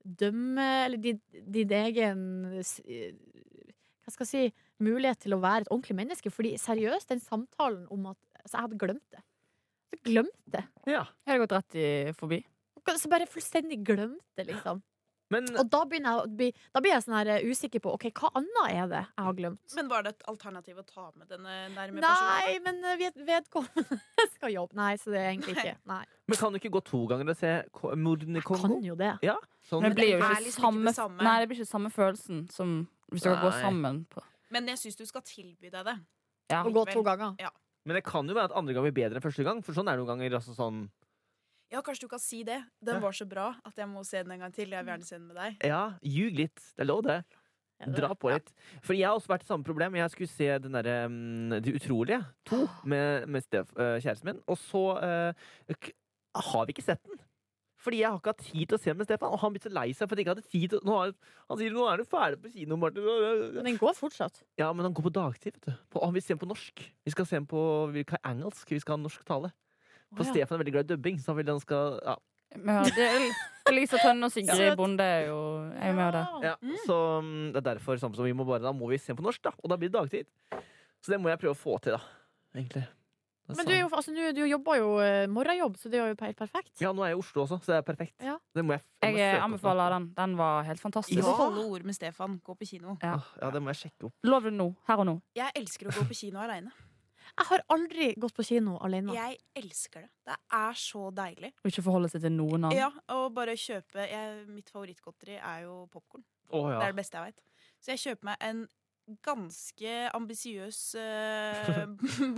dømme 0.03 0.85
Eller 0.85 0.99
din, 0.99 1.19
din 1.31 1.71
egen 1.71 2.23
eh, 2.59 3.13
Hva 4.03 4.11
skal 4.11 4.25
jeg 4.27 4.31
si 4.31 4.62
mulighet 4.83 5.21
til 5.25 5.35
å 5.35 5.41
være 5.43 5.65
et 5.65 5.73
ordentlig 5.73 5.97
menneske. 5.99 6.31
Fordi 6.33 6.55
seriøst, 6.61 7.11
den 7.13 7.23
samtalen 7.23 7.85
om 7.93 8.11
at 8.13 8.19
Altså, 8.43 8.57
jeg 8.57 8.63
hadde 8.65 8.77
glemt 8.81 9.13
det. 9.13 9.21
Så 9.87 9.97
glemt 10.03 10.39
det. 10.51 10.63
Ja. 10.83 11.05
Jeg 11.23 11.31
har 11.31 11.37
gått 11.45 11.53
rett 11.55 11.75
i 11.79 11.85
forbi. 12.17 12.41
Så 12.99 13.07
bare 13.07 13.23
fullstendig 13.31 13.77
glemt 13.87 14.19
det, 14.35 14.49
liksom. 14.49 14.81
Men 15.33 15.47
Og 15.57 15.69
da, 15.71 15.81
begynner 15.89 16.27
jeg, 16.35 16.53
da 16.75 16.81
blir 16.83 16.93
jeg 16.93 17.03
sånn 17.05 17.15
her 17.15 17.29
eh, 17.37 17.45
usikker 17.47 17.81
på 17.83 17.93
Ok, 17.95 18.09
hva 18.19 18.29
annet 18.37 18.65
er 18.69 18.89
det 18.91 19.01
jeg 19.01 19.25
har 19.27 19.37
glemt. 19.37 19.75
Men 19.77 19.89
var 19.91 20.05
det 20.05 20.13
et 20.13 20.25
alternativ 20.29 20.81
å 20.81 20.85
ta 20.85 21.05
med 21.15 21.31
denne 21.31 21.55
nærme 21.73 22.03
personen? 22.03 22.27
Nei, 22.27 22.59
men 22.65 22.81
eh, 22.91 23.23
vedkommende 23.29 23.99
skal 24.35 24.53
jobbe. 24.53 24.77
Nei, 24.77 24.91
så 25.01 25.13
det 25.13 25.21
er 25.21 25.29
egentlig 25.31 25.55
ikke. 25.55 25.75
Nei, 25.89 26.01
Men 26.29 26.41
kan 26.43 26.53
du 26.53 26.59
ikke 26.59 26.73
gå 26.75 26.83
to 26.91 27.01
ganger 27.09 27.33
og 27.33 27.39
se 27.39 27.53
morden 27.73 28.03
mordene 28.03 28.41
i 28.41 28.43
jeg 28.43 28.49
kan 28.51 28.75
jo 28.89 28.99
det. 28.99 29.13
Ja, 29.25 29.37
sånn. 29.69 29.85
Men 29.85 29.95
det 29.95 30.01
blir 30.01 30.11
jo 30.11 30.19
Det 30.19 30.27
samme, 30.27 30.35
ikke 30.35 30.49
liksom 30.49 30.67
samme, 30.67 30.85
det 30.91 30.95
samme. 30.99 31.25
Nei, 31.29 31.37
det 31.39 31.49
blir 31.49 31.61
ikke 31.61 31.71
samme 31.71 31.93
følelsen 31.93 32.43
som 32.53 32.77
hvis 33.13 33.25
dere 33.25 33.41
går 33.41 33.55
Nei. 33.55 33.63
sammen. 33.63 34.03
På. 34.11 34.25
Men 34.53 34.69
jeg 34.69 34.77
syns 34.83 34.99
du 34.99 35.05
skal 35.09 35.23
tilby 35.25 35.71
deg 35.73 35.87
det. 35.89 35.97
Ja. 36.53 36.61
Å 36.63 36.71
gå 36.75 36.83
to 36.93 37.01
ganger. 37.05 37.33
Men 37.83 37.97
det 37.97 38.03
kan 38.07 38.27
jo 38.29 38.35
være 38.37 38.51
at 38.51 38.57
andre 38.59 38.73
gang 38.77 38.85
blir 38.85 38.95
bedre 38.95 39.19
enn 39.19 39.23
første 39.25 39.43
gang. 39.43 39.63
For 39.65 39.75
sånn 39.75 39.89
er 39.91 39.97
det 39.97 40.03
noen 40.05 40.13
ganger. 40.15 40.37
Altså 40.39 40.53
sånn, 40.55 40.85
Ja, 41.73 41.81
kanskje 41.81 42.05
du 42.05 42.11
kan 42.11 42.21
si 42.21 42.43
det. 42.45 42.59
Den 42.85 43.01
var 43.01 43.15
så 43.17 43.25
bra 43.27 43.47
at 43.65 43.75
jeg 43.81 43.89
må 43.89 44.03
se 44.05 44.21
den 44.21 44.35
en 44.35 44.43
gang 44.45 44.53
til. 44.53 44.69
Jeg 44.69 44.85
vil 44.85 44.93
gjerne 44.93 45.07
se 45.07 45.17
den 45.17 45.25
med 45.27 45.39
deg. 45.41 45.57
ja, 45.67 45.81
ljug 46.05 46.37
litt. 46.37 46.61
Det 46.77 46.85
er 46.85 46.89
lov, 46.91 47.01
det. 47.07 47.23
Dra 47.97 48.13
på 48.15 48.29
litt. 48.31 48.53
For 48.85 48.93
jeg 48.95 49.09
har 49.09 49.17
også 49.17 49.27
vært 49.33 49.43
i 49.43 49.49
samme 49.49 49.65
problem. 49.67 49.97
Jeg 49.99 50.11
skulle 50.13 50.31
se 50.31 50.45
den 50.63 50.71
derre 50.77 50.93
um, 51.09 51.49
Det 51.59 51.73
utrolige 51.81 52.21
to 52.47 52.61
med, 52.93 53.25
med 53.27 53.43
Stef, 53.43 53.73
uh, 53.75 53.97
kjæresten 53.99 54.29
min. 54.29 54.39
Og 54.47 54.55
så 54.61 54.83
uh, 55.01 55.73
k- 55.81 55.91
har 56.53 56.65
vi 56.69 56.75
ikke 56.77 56.85
sett 56.85 57.01
den. 57.09 57.19
Fordi 57.83 57.99
jeg 57.99 58.09
har 58.09 58.19
ikke 58.19 58.31
hatt 58.31 58.45
tid 58.47 58.69
til 58.69 58.77
å 58.77 58.81
se 58.81 58.91
den 58.91 58.99
med 59.01 59.07
Stefan. 59.09 59.33
Og 59.35 59.41
han 59.41 59.53
blir 59.53 59.63
så 59.63 59.71
lei 59.73 59.87
seg 59.91 60.07
for 60.07 60.15
at 60.15 60.21
jeg 60.21 60.25
ikke 60.25 60.35
hadde 60.37 60.51
tid 60.53 60.73
til 60.73 60.85
nå 60.87 60.99
har, 60.99 61.13
Han 61.51 61.59
sier 61.59 61.73
'nå 61.75 61.87
er 61.91 61.97
du 61.99 62.05
ferdig 62.07 62.39
på 62.41 62.51
kino', 62.53 62.77
Martin. 62.79 63.07
Men 63.55 63.65
den 63.67 63.77
går 63.77 63.97
fortsatt. 63.97 64.43
Ja, 64.57 64.71
men 64.71 64.87
han 64.87 64.93
går 64.93 65.09
på 65.09 65.13
dagtid, 65.13 65.53
vet 65.59 65.65
du. 65.67 65.73
På, 65.91 65.99
og 65.99 66.07
han 66.07 66.13
vil 66.13 66.23
se 66.23 66.33
den 66.33 66.39
på 66.39 66.47
norsk. 66.47 66.85
Vi 67.05 67.11
skal 67.11 67.25
se 67.25 67.35
den 67.35 67.47
på 67.47 67.91
vi 67.91 68.03
skal 68.03 68.19
ha 68.23 68.31
engelsk. 68.31 68.71
Vi 68.71 68.79
skal 68.79 68.97
ha 68.97 69.03
norsk 69.03 69.25
tale. 69.25 69.51
For 70.13 70.23
oh, 70.23 70.27
ja. 70.27 70.31
Stefan 70.31 70.55
er 70.55 70.63
veldig 70.63 70.75
glad 70.77 70.85
i 70.85 70.93
dubbing, 70.95 71.19
så 71.19 71.33
han 71.33 71.37
vil 71.41 71.51
han 71.51 71.59
skal 71.59 71.99
ja. 72.05 72.15
Men 72.55 72.75
ja, 72.75 72.83
det 72.93 73.05
er 73.09 73.23
Elisa 73.71 73.97
Tønne 73.97 74.27
og 74.29 74.33
Sigrid. 74.35 74.75
Bonde 74.77 75.03
er 75.03 75.27
jo 75.31 75.39
er 75.73 75.89
jo 75.89 75.95
med 75.97 76.05
av 76.05 76.13
det. 76.13 76.25
Ja, 76.45 76.55
så 76.85 76.97
mm, 77.25 77.53
det 77.53 77.61
er 77.63 77.69
derfor 77.73 77.97
samme 77.97 78.15
som 78.15 78.27
vi 78.27 78.35
må 78.37 78.45
bare, 78.45 78.61
da 78.61 78.71
må 78.71 78.89
vi 78.91 79.01
se 79.01 79.11
den 79.11 79.17
på 79.17 79.25
norsk, 79.25 79.41
da. 79.43 79.55
Og 79.63 79.71
da 79.71 79.79
blir 79.79 79.89
det 79.89 79.97
dagtid. 79.97 80.29
Så 81.01 81.11
det 81.11 81.19
må 81.19 81.31
jeg 81.31 81.41
prøve 81.41 81.57
å 81.57 81.59
få 81.59 81.79
til, 81.83 81.97
da. 81.97 82.21
Egentlig. 82.53 82.85
Men 83.49 83.65
du, 83.67 83.71
er 83.75 83.81
jo, 83.81 83.89
altså, 83.91 84.13
du, 84.15 84.21
du 84.37 84.41
jobber 84.47 84.77
jo 84.79 84.91
eh, 85.03 85.25
morgenjobb, 85.27 85.75
så 85.81 85.89
det 85.91 85.99
er 85.99 86.13
jo 86.13 86.15
helt 86.21 86.39
perfekt. 86.39 86.71
Ja, 86.81 86.93
nå 86.95 87.03
er 87.03 87.11
jeg 87.11 87.17
i 87.17 87.19
Oslo 87.19 87.43
også, 87.43 87.59
så 87.65 87.73
det 87.73 87.79
er 87.81 87.85
perfekt. 87.87 88.15
Ja. 88.23 88.37
Det 88.55 88.63
må 88.63 88.77
jeg, 88.77 88.85
Jeg 89.03 89.11
må 89.13 89.19
eh, 89.19 89.25
søke 89.25 89.35
opp 89.41 89.47
anbefaler 89.49 89.95
den. 89.97 90.07
Den 90.21 90.37
var 90.39 90.63
helt 90.69 90.83
fantastisk. 90.83 91.19
Ja. 91.19 91.35
holde 91.41 91.65
ord 91.67 91.83
med 91.89 91.97
Stefan. 91.97 92.39
Gå 92.45 92.55
på 92.55 92.69
kino. 92.69 92.95
Ja. 93.03 93.17
Ah, 93.19 93.29
Ja, 93.41 93.51
det 93.51 93.61
må 93.65 93.73
jeg 93.73 93.81
sjekke 93.83 94.07
opp. 94.07 94.15
Lov 94.23 94.47
det 94.47 94.55
nå. 94.55 94.69
Her 94.87 95.03
og 95.03 95.09
nå. 95.11 95.17
Jeg 95.35 95.51
elsker 95.59 95.91
å 95.91 95.95
gå 95.97 96.07
på 96.13 96.19
kino 96.23 96.39
aleine. 96.45 96.71
Jeg 97.33 97.47
har 97.49 97.63
aldri 97.73 98.07
gått 98.19 98.35
på 98.37 98.43
kino 98.45 98.75
alene. 98.85 99.13
Jeg 99.15 99.39
elsker 99.57 100.05
det. 100.05 100.11
Det 100.29 100.35
er 100.53 100.77
så 100.77 101.07
deilig. 101.15 101.49
Og 101.63 101.71
ikke 101.71 101.83
forholde 101.85 102.11
seg 102.13 102.21
til 102.21 102.35
noen 102.35 102.67
annen. 102.67 102.77
Ja, 102.77 102.91
og 103.15 103.31
bare 103.33 103.55
kjøpe 103.57 104.05
jeg, 104.05 104.43
Mitt 104.53 104.69
favorittgodteri 104.69 105.39
er 105.39 105.63
jo 105.65 105.83
popkorn. 105.91 106.23
Å 106.53 106.61
Det 106.69 106.77
er 106.83 106.93
det 106.93 106.99
beste 106.99 107.17
jeg 107.17 107.31
veit. 107.31 107.43
Så 107.81 107.95
jeg 107.95 108.03
kjøper 108.03 108.29
meg 108.29 108.45
en 108.45 108.61
ganske 109.25 109.95
ambisiøs 110.15 110.81
uh, 111.01 111.85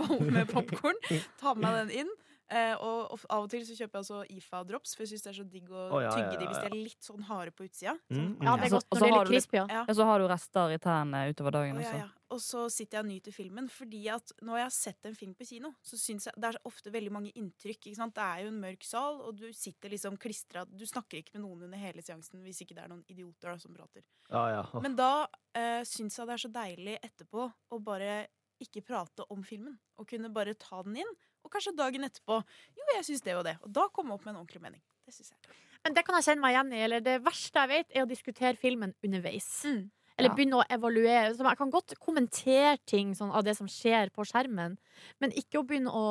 bolle 0.00 0.30
med 0.40 0.48
popkorn. 0.50 0.98
Ta 1.40 1.54
med 1.54 1.62
meg 1.66 1.76
den 1.84 1.92
inn. 2.02 2.10
eh, 2.50 2.74
og, 2.78 3.12
og 3.14 3.24
av 3.30 3.46
og 3.46 3.50
til 3.50 3.64
så 3.66 3.74
kjøper 3.74 3.98
jeg 3.98 4.04
også 4.04 4.18
IFA-drops, 4.36 4.94
for 4.94 5.02
jeg 5.02 5.08
syns 5.14 5.24
det 5.24 5.30
er 5.32 5.38
så 5.40 5.46
digg 5.50 5.70
å 5.70 5.86
oh, 5.88 6.02
ja, 6.02 6.10
tygge 6.14 6.36
ja, 6.36 6.38
de 6.38 6.46
hvis 6.46 6.60
ja, 6.60 6.66
de 6.68 6.68
er 6.70 6.84
litt 6.84 7.02
sånn 7.08 7.24
harde 7.26 7.50
på 7.54 7.66
utsida. 7.66 7.96
Mm, 8.06 8.16
Sånn, 8.16 8.28
mm. 8.36 8.44
Ja, 8.46 8.56
det 8.56 8.68
er 8.68 8.74
godt 8.76 8.86
så- 8.86 8.94
når 8.94 9.00
det 9.00 9.08
er 9.08 9.16
litt 9.16 9.26
du 9.26 9.32
crispy. 9.34 9.56
Ja. 9.58 9.66
Ja. 9.70 9.82
Ja, 9.88 9.94
så 9.98 10.04
har 10.10 10.18
du 10.22 10.26
rester 10.30 10.74
i 10.74 10.78
tærne 10.78 11.24
utover 11.32 11.50
dagen 11.58 11.80
oh, 11.80 11.82
ja, 11.82 11.90
også. 11.90 12.12
Og 12.36 12.42
så 12.44 12.66
sitter 12.72 12.98
jeg 12.98 13.04
og 13.04 13.08
nyter 13.08 13.34
filmen, 13.34 13.68
fordi 13.72 14.02
at 14.12 14.32
når 14.44 14.60
jeg 14.60 14.66
har 14.66 14.74
sett 14.76 15.08
en 15.08 15.16
film 15.16 15.32
på 15.36 15.46
kino, 15.48 15.72
så 15.84 15.98
syns 16.00 16.28
jeg 16.28 16.42
det 16.42 16.50
er 16.50 16.60
ofte 16.68 16.92
veldig 16.92 17.12
mange 17.14 17.32
inntrykk. 17.38 17.80
Ikke 17.88 17.98
sant? 17.98 18.16
Det 18.16 18.24
er 18.24 18.44
jo 18.44 18.52
en 18.52 18.62
mørk 18.62 18.86
sal, 18.86 19.20
og 19.24 19.38
du 19.40 19.46
sitter 19.56 19.92
liksom 19.92 20.18
klistra 20.20 20.66
Du 20.68 20.84
snakker 20.88 21.22
ikke 21.22 21.36
med 21.38 21.46
noen 21.46 21.66
under 21.68 21.80
hele 21.80 22.04
seansen 22.04 22.42
hvis 22.44 22.60
ikke 22.64 22.76
det 22.76 22.84
er 22.84 22.92
noen 22.92 23.04
idioter 23.12 23.52
da, 23.52 23.58
som 23.62 23.76
prater. 23.76 24.04
ja, 24.30 24.44
ja. 24.58 24.64
Men 24.84 24.98
da 24.98 25.12
uh, 25.26 25.82
syns 25.88 26.18
jeg 26.18 26.28
det 26.28 26.36
er 26.36 26.44
så 26.44 26.52
deilig 26.52 26.98
etterpå 27.00 27.46
å 27.46 27.80
bare 27.82 28.26
ikke 28.62 28.84
prate 28.84 29.24
om 29.32 29.42
filmen. 29.44 29.76
Og 30.00 30.08
kunne 30.08 30.32
bare 30.32 30.56
ta 30.60 30.82
den 30.86 31.00
inn. 31.02 31.14
Og 31.44 31.52
kanskje 31.52 31.76
dagen 31.78 32.06
etterpå 32.06 32.40
Jo, 32.76 32.86
jeg 32.96 33.08
syns 33.10 33.24
det 33.24 33.36
og 33.38 33.44
det. 33.46 33.56
Og 33.64 33.72
da 33.72 33.88
komme 33.94 34.16
opp 34.16 34.24
med 34.26 34.34
en 34.34 34.42
ordentlig 34.42 34.62
mening. 34.64 34.82
Det 35.06 35.14
syns 35.14 35.32
jeg. 35.34 35.56
Men 35.86 35.94
det 35.94 36.02
kan 36.06 36.16
jeg 36.18 36.26
kjenne 36.26 36.42
meg 36.42 36.56
igjen 36.56 36.72
i. 36.74 36.80
Eller 36.88 37.04
det 37.04 37.20
verste 37.24 37.62
jeg 37.62 37.72
vet, 37.72 37.92
er 37.94 38.06
å 38.06 38.10
diskutere 38.10 38.58
filmen 38.58 38.94
underveis. 39.06 39.48
Mm. 39.68 39.84
Eller 40.16 40.30
Ja. 40.30 40.34
begynne 40.34 40.62
å 40.62 40.64
evaluere. 40.72 41.34
Så 41.34 41.44
jeg 41.44 41.58
kan 41.58 41.70
godt 41.70 41.94
kommentere 42.00 42.78
ting 42.86 43.14
sånn, 43.14 43.32
av 43.32 43.44
det 43.44 43.56
som 43.56 43.66
skjer 43.68 44.10
på 44.10 44.24
skjermen, 44.24 44.78
men 45.20 45.30
ikke 45.32 45.60
å 45.60 45.66
begynne 45.66 45.92
å 45.92 46.06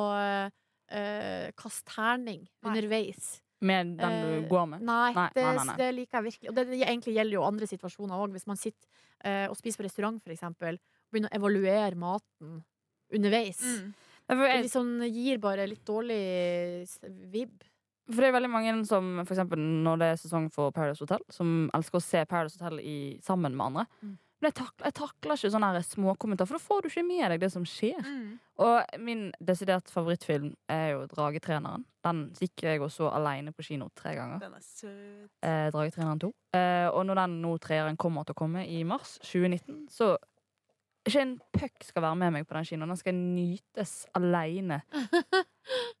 øh, 0.92 1.52
kaste 1.56 1.90
terning 1.90 2.46
Nei. 2.62 2.70
underveis. 2.70 3.42
Med 3.60 3.96
den 3.96 4.22
du 4.22 4.42
du 4.42 4.48
går 4.48 4.66
med. 4.68 4.82
Nei, 4.82 5.12
Nei, 5.16 5.30
det, 5.34 5.42
nei, 5.42 5.76
det 5.76 5.92
liker 5.96 6.18
jeg 6.18 6.24
virkelig. 6.28 6.48
Og 6.50 6.54
det, 6.54 6.66
det 6.70 6.80
egentlig 6.84 7.14
gjelder 7.16 7.38
jo 7.38 7.46
andre 7.46 7.66
situasjoner 7.66 8.14
òg. 8.14 8.34
Hvis 8.36 8.46
man 8.46 8.56
sitter 8.60 8.86
eh, 9.24 9.46
og 9.48 9.56
spiser 9.56 9.80
på 9.80 9.86
restaurant, 9.88 10.22
for 10.22 10.34
eksempel, 10.34 10.76
og 10.76 11.14
begynner 11.14 11.32
å 11.32 11.38
evaluere 11.40 11.96
maten 11.96 12.60
underveis. 13.16 13.62
Mm. 13.62 13.94
Det 14.26 14.62
liksom 14.66 14.88
gir 15.06 15.38
bare 15.38 15.66
litt 15.70 15.84
dårlig 15.86 16.86
vibb. 17.32 17.62
For 18.06 18.22
det 18.22 18.28
er 18.28 18.36
veldig 18.36 18.52
mange 18.52 18.76
som 18.86 19.16
eksempel 19.24 19.58
når 19.58 20.02
det 20.02 20.12
er 20.12 20.20
sesong 20.20 20.46
for 20.54 20.74
Paradise 20.74 21.02
Hotel, 21.02 21.24
som 21.32 21.66
elsker 21.74 21.98
å 21.98 22.04
se 22.04 22.22
Paradise 22.28 22.60
Hotel 22.60 22.78
i, 22.84 22.98
sammen 23.24 23.56
med 23.56 23.66
andre. 23.66 23.86
Mm. 24.02 24.14
Men 24.36 24.50
jeg 24.50 24.56
takler, 24.58 24.84
jeg 24.90 24.96
takler 24.98 25.38
ikke 25.38 25.50
sånne 25.54 25.80
småkommentarer, 25.80 26.48
for 26.50 26.58
da 26.58 26.66
får 26.66 26.82
du 26.84 26.90
ikke 26.90 27.06
med 27.08 27.24
deg 27.32 27.40
det 27.40 27.48
som 27.54 27.64
skjer. 27.66 28.04
Mm. 28.04 28.34
Og 28.66 28.98
min 29.00 29.22
desidert 29.40 29.88
favorittfilm 29.92 30.50
er 30.72 30.90
jo 30.92 31.06
Dragetreneren. 31.08 31.86
Den 32.04 32.22
gikk 32.36 32.66
jeg 32.68 32.82
og 32.84 32.92
så 32.92 33.08
aleine 33.16 33.54
på 33.56 33.64
kino 33.66 33.88
tre 33.96 34.12
ganger. 34.18 34.42
Den 34.44 34.58
er 34.58 34.64
søt. 34.64 35.32
Eh, 35.40 35.66
Dragetreneren 35.72 36.20
2. 36.22 36.30
Eh, 36.58 36.88
og 36.92 37.02
når 37.08 37.22
den 37.22 37.38
nå 37.42 37.56
treeren 37.64 37.96
kommer 38.00 38.28
til 38.28 38.36
å 38.36 38.40
komme 38.44 38.66
i 38.68 38.82
mars 38.86 39.16
2019, 39.24 39.86
så 39.90 40.12
ikke 41.06 41.22
en 41.22 41.34
puck 41.54 41.84
skal 41.86 42.02
være 42.02 42.16
med 42.18 42.32
meg 42.34 42.46
på 42.48 42.54
den 42.56 42.64
kinoen. 42.68 42.88
Den 42.92 42.98
skal 43.00 43.14
nytes 43.14 43.94
aleine. 44.18 44.80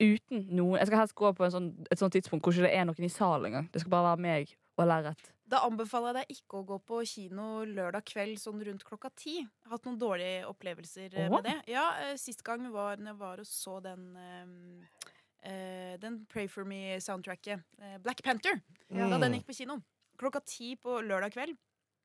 Uten 0.02 0.44
noen 0.54 0.78
Jeg 0.80 0.88
skal 0.90 1.00
helst 1.00 1.16
gå 1.18 1.30
på 1.36 1.46
en 1.46 1.54
sånn, 1.54 1.70
et 1.90 1.98
sånt 2.00 2.14
tidspunkt 2.14 2.44
hvor 2.46 2.54
ikke 2.54 2.66
det 2.68 2.74
er 2.76 2.86
noen 2.88 3.06
i 3.06 3.10
salen 3.12 3.48
engang. 3.50 3.68
Det 3.74 3.82
skal 3.82 3.94
bare 3.94 4.12
være 4.12 4.22
meg 4.26 4.52
og 4.76 4.88
lerret. 4.90 5.32
Da 5.46 5.60
anbefaler 5.62 6.10
jeg 6.10 6.16
deg 6.26 6.38
ikke 6.40 6.58
å 6.60 6.64
gå 6.66 6.76
på 6.90 7.00
kino 7.06 7.46
lørdag 7.70 8.04
kveld 8.10 8.38
sånn 8.42 8.62
rundt 8.66 8.82
klokka 8.86 9.12
ti. 9.14 9.36
Jeg 9.44 9.68
har 9.68 9.76
hatt 9.76 9.86
noen 9.86 9.98
dårlige 10.00 10.40
opplevelser 10.50 11.14
eh, 11.14 11.28
med 11.30 11.46
det. 11.46 11.54
Ja, 11.70 11.84
eh, 12.02 12.16
Sist 12.18 12.42
gang 12.46 12.66
var 12.74 12.98
når 12.98 13.12
jeg 13.12 13.20
var 13.20 13.42
og 13.44 13.46
så 13.48 13.76
den 13.84 14.08
eh, 14.18 15.04
eh, 15.46 15.94
Den 16.02 16.24
Pray 16.28 16.50
for 16.50 16.66
me-soundtracket. 16.66 17.62
Black 18.02 18.24
Panther. 18.26 18.58
Da 18.90 19.06
Mm. 19.06 19.20
den 19.22 19.38
gikk 19.38 19.46
på 19.46 19.56
kino. 19.62 19.78
Klokka 20.18 20.40
ti 20.44 20.74
på 20.76 20.98
lørdag 21.06 21.32
kveld. 21.34 21.56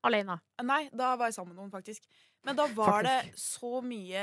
Alene. 0.04 0.40
Nei, 0.66 0.88
da 0.98 1.16
var 1.16 1.30
jeg 1.30 1.36
sammen 1.38 1.54
med 1.54 1.62
noen, 1.62 1.72
faktisk. 1.74 2.08
Men 2.44 2.58
da 2.58 2.68
var 2.74 3.04
det 3.06 3.18
så 3.40 3.82
mye 3.86 4.22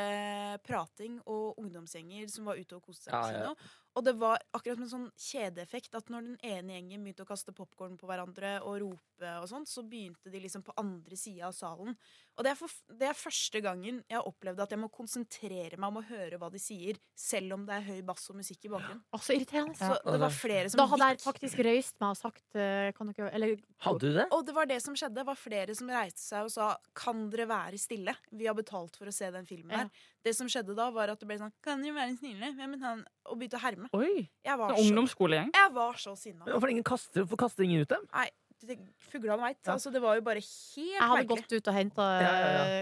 prating 0.67 1.21
og 1.25 1.59
ungdomsgjenger 1.61 2.31
som 2.33 2.49
var 2.51 2.59
ute 2.59 2.79
og 2.79 2.89
koste 2.89 3.11
seg 3.11 3.15
Ja, 3.15 3.51
ja. 3.51 3.53
Og 3.99 4.05
det 4.07 4.15
var 4.15 4.39
akkurat 4.55 4.79
med 4.79 4.87
en 4.87 4.93
sånn 4.93 5.07
kjedeeffekt 5.19 5.97
at 5.99 6.11
når 6.13 6.27
den 6.29 6.37
ene 6.47 6.77
gjengen 6.77 7.03
begynte 7.03 7.25
å 7.25 7.29
kaste 7.29 7.51
popkorn 7.57 7.97
på 7.99 8.07
hverandre 8.07 8.61
og 8.63 8.77
rope 8.85 9.31
og 9.41 9.49
sånt, 9.51 9.67
så 9.67 9.83
begynte 9.83 10.31
de 10.31 10.39
liksom 10.45 10.63
på 10.63 10.75
andre 10.79 11.19
sida 11.19 11.49
av 11.49 11.57
salen. 11.57 11.97
Og 12.39 12.47
det 12.47 12.53
er, 12.53 12.59
for, 12.61 12.75
det 12.95 13.09
er 13.09 13.17
første 13.19 13.59
gangen 13.65 13.99
jeg 14.05 14.15
har 14.15 14.29
opplevd 14.29 14.63
at 14.63 14.75
jeg 14.75 14.79
må 14.79 14.91
konsentrere 14.95 15.81
meg 15.81 15.89
om 15.89 15.99
å 15.99 16.05
høre 16.07 16.39
hva 16.39 16.51
de 16.55 16.61
sier, 16.63 17.01
selv 17.19 17.57
om 17.57 17.65
det 17.67 17.75
er 17.75 17.89
høy 17.89 18.05
bass 18.07 18.31
og 18.31 18.39
musikk 18.39 18.69
i 18.69 18.71
bakgrunnen. 18.71 19.03
Å, 19.11 19.19
så 19.19 19.35
irriterende. 19.35 19.75
Så 19.81 19.99
det 20.07 20.23
var 20.23 20.37
flere 20.37 20.71
som 20.71 20.79
Da 20.79 20.87
hadde 20.93 21.11
jeg 21.11 21.21
faktisk 21.25 21.65
røyst 21.67 21.99
meg 21.99 22.15
og 22.15 22.21
sagt 22.21 22.61
eh, 22.61 22.93
kan 22.95 23.11
dere, 23.11 23.33
Eller 23.35 23.57
Hadde 23.83 24.05
du 24.05 24.21
det? 24.21 24.29
Og 24.37 24.47
det 24.47 24.55
var 24.55 24.71
det 24.71 24.79
som 24.85 24.95
skjedde. 24.95 25.19
Det 25.19 25.27
var 25.27 25.43
flere 25.43 25.75
som 25.75 25.91
reiste 25.91 26.23
seg 26.23 26.47
og 26.47 26.55
sa 26.55 26.71
Kan 26.95 27.27
dere 27.33 27.49
være 27.51 27.83
stille? 27.83 28.08
Vi 28.33 28.47
har 28.47 28.55
betalt 28.55 28.97
for 28.97 29.07
å 29.07 29.13
se 29.13 29.31
den 29.31 29.45
filmen 29.47 29.71
her. 29.71 29.89
Ja. 29.89 30.23
Det 30.25 30.35
som 30.37 30.47
skjedde 30.51 30.75
da, 30.77 30.91
var 30.91 31.09
at 31.13 31.21
det 31.21 31.27
ble 31.29 31.39
sånn 31.39 31.53
Kan 31.63 31.83
dere 31.83 31.95
være 31.95 32.17
snille? 32.19 32.53
Hvem 32.57 32.75
er 32.75 32.83
han, 32.85 33.05
og 33.27 33.39
begynte 33.39 33.59
å 33.59 33.63
herme. 33.63 33.89
Oi! 33.95 34.29
Jeg 34.45 34.59
var 34.59 34.75
ungdomsskolegjeng. 34.79 35.51
jeg 35.55 35.73
var 35.73 35.95
så 35.95 36.17
sinna. 36.19 36.45
Hvorfor 36.45 36.71
ingen 36.71 36.85
kaster, 36.85 37.25
kaster 37.37 37.65
ingen 37.65 37.81
ut 37.83 37.89
dem? 37.89 38.07
Nei, 38.13 38.29
det- 38.67 38.79
fuglene 39.11 39.39
veit. 39.39 39.59
Ja. 39.65 39.73
Altså, 39.75 39.93
det 39.93 40.01
var 40.03 40.15
jo 40.17 40.21
bare 40.23 40.41
helt 40.41 40.47
merkelig. 40.47 40.93
jeg 40.93 41.01
hadde 41.01 41.27
merkelig. 41.27 41.43
gått 41.49 41.53
ut 41.53 41.69
og 41.69 41.75
henta 41.75 42.07
Ja, 42.23 42.33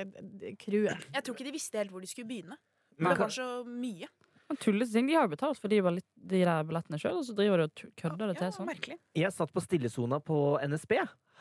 ja, 0.05 0.55
crewet. 0.59 1.07
Jeg 1.15 1.23
tror 1.25 1.35
ikke 1.37 1.45
de 1.45 1.53
visste 1.53 1.79
helt 1.79 1.91
hvor 1.91 2.01
de 2.01 2.07
skulle 2.07 2.29
begynne. 2.29 2.57
Men 2.99 3.11
det 3.13 3.19
var 3.19 3.29
så 3.29 3.65
mye. 3.67 4.09
Og 4.49 4.59
ting. 4.61 4.79
De 4.79 5.15
har 5.15 5.27
jo 5.27 5.35
betalt 5.37 5.59
for 5.59 5.69
de, 5.69 5.81
litt, 5.83 6.07
de 6.17 6.45
der 6.45 6.63
billettene 6.65 7.01
sjøl, 7.03 7.17
og 7.19 7.25
så 7.27 7.35
driver 7.35 7.57
de 7.59 7.63
og 7.65 7.75
kødder 7.99 8.29
det 8.31 8.37
Ja, 8.41 8.51
til 8.51 8.53
sånn. 8.63 8.69
merkelig. 8.71 8.99
Jeg 9.13 9.33
satt 9.35 9.53
på 9.53 9.61
stillesona 9.61 10.21
på 10.23 10.59
NSB 10.63 10.93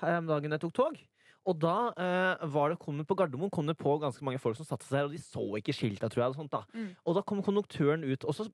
her 0.02 0.18
om 0.18 0.26
dagen 0.26 0.50
jeg 0.52 0.60
tok 0.60 0.74
tog. 0.74 0.98
Og 1.46 1.58
da 1.62 1.76
eh, 2.02 2.46
var 2.56 2.72
det, 2.72 2.80
kom 2.82 2.98
det 2.98 3.06
på 3.06 3.18
Gardermoen 3.20 3.52
kom 3.54 3.68
det 3.70 3.78
på 3.78 3.96
ganske 4.02 4.26
mange 4.26 4.42
folk 4.42 4.58
som 4.58 4.66
satte 4.66 4.88
seg 4.88 4.98
her, 4.98 5.10
og 5.10 5.14
de 5.14 5.22
så 5.22 5.44
ikke 5.60 5.76
skilta, 5.78 6.10
tror 6.10 6.24
jeg. 6.24 6.34
Og, 6.34 6.40
sånt, 6.40 6.54
da. 6.56 6.64
Mm. 6.74 6.94
og 7.06 7.18
da 7.18 7.26
kom 7.30 7.44
konduktøren 7.46 8.06
ut. 8.08 8.26
Og 8.26 8.34
så 8.34 8.48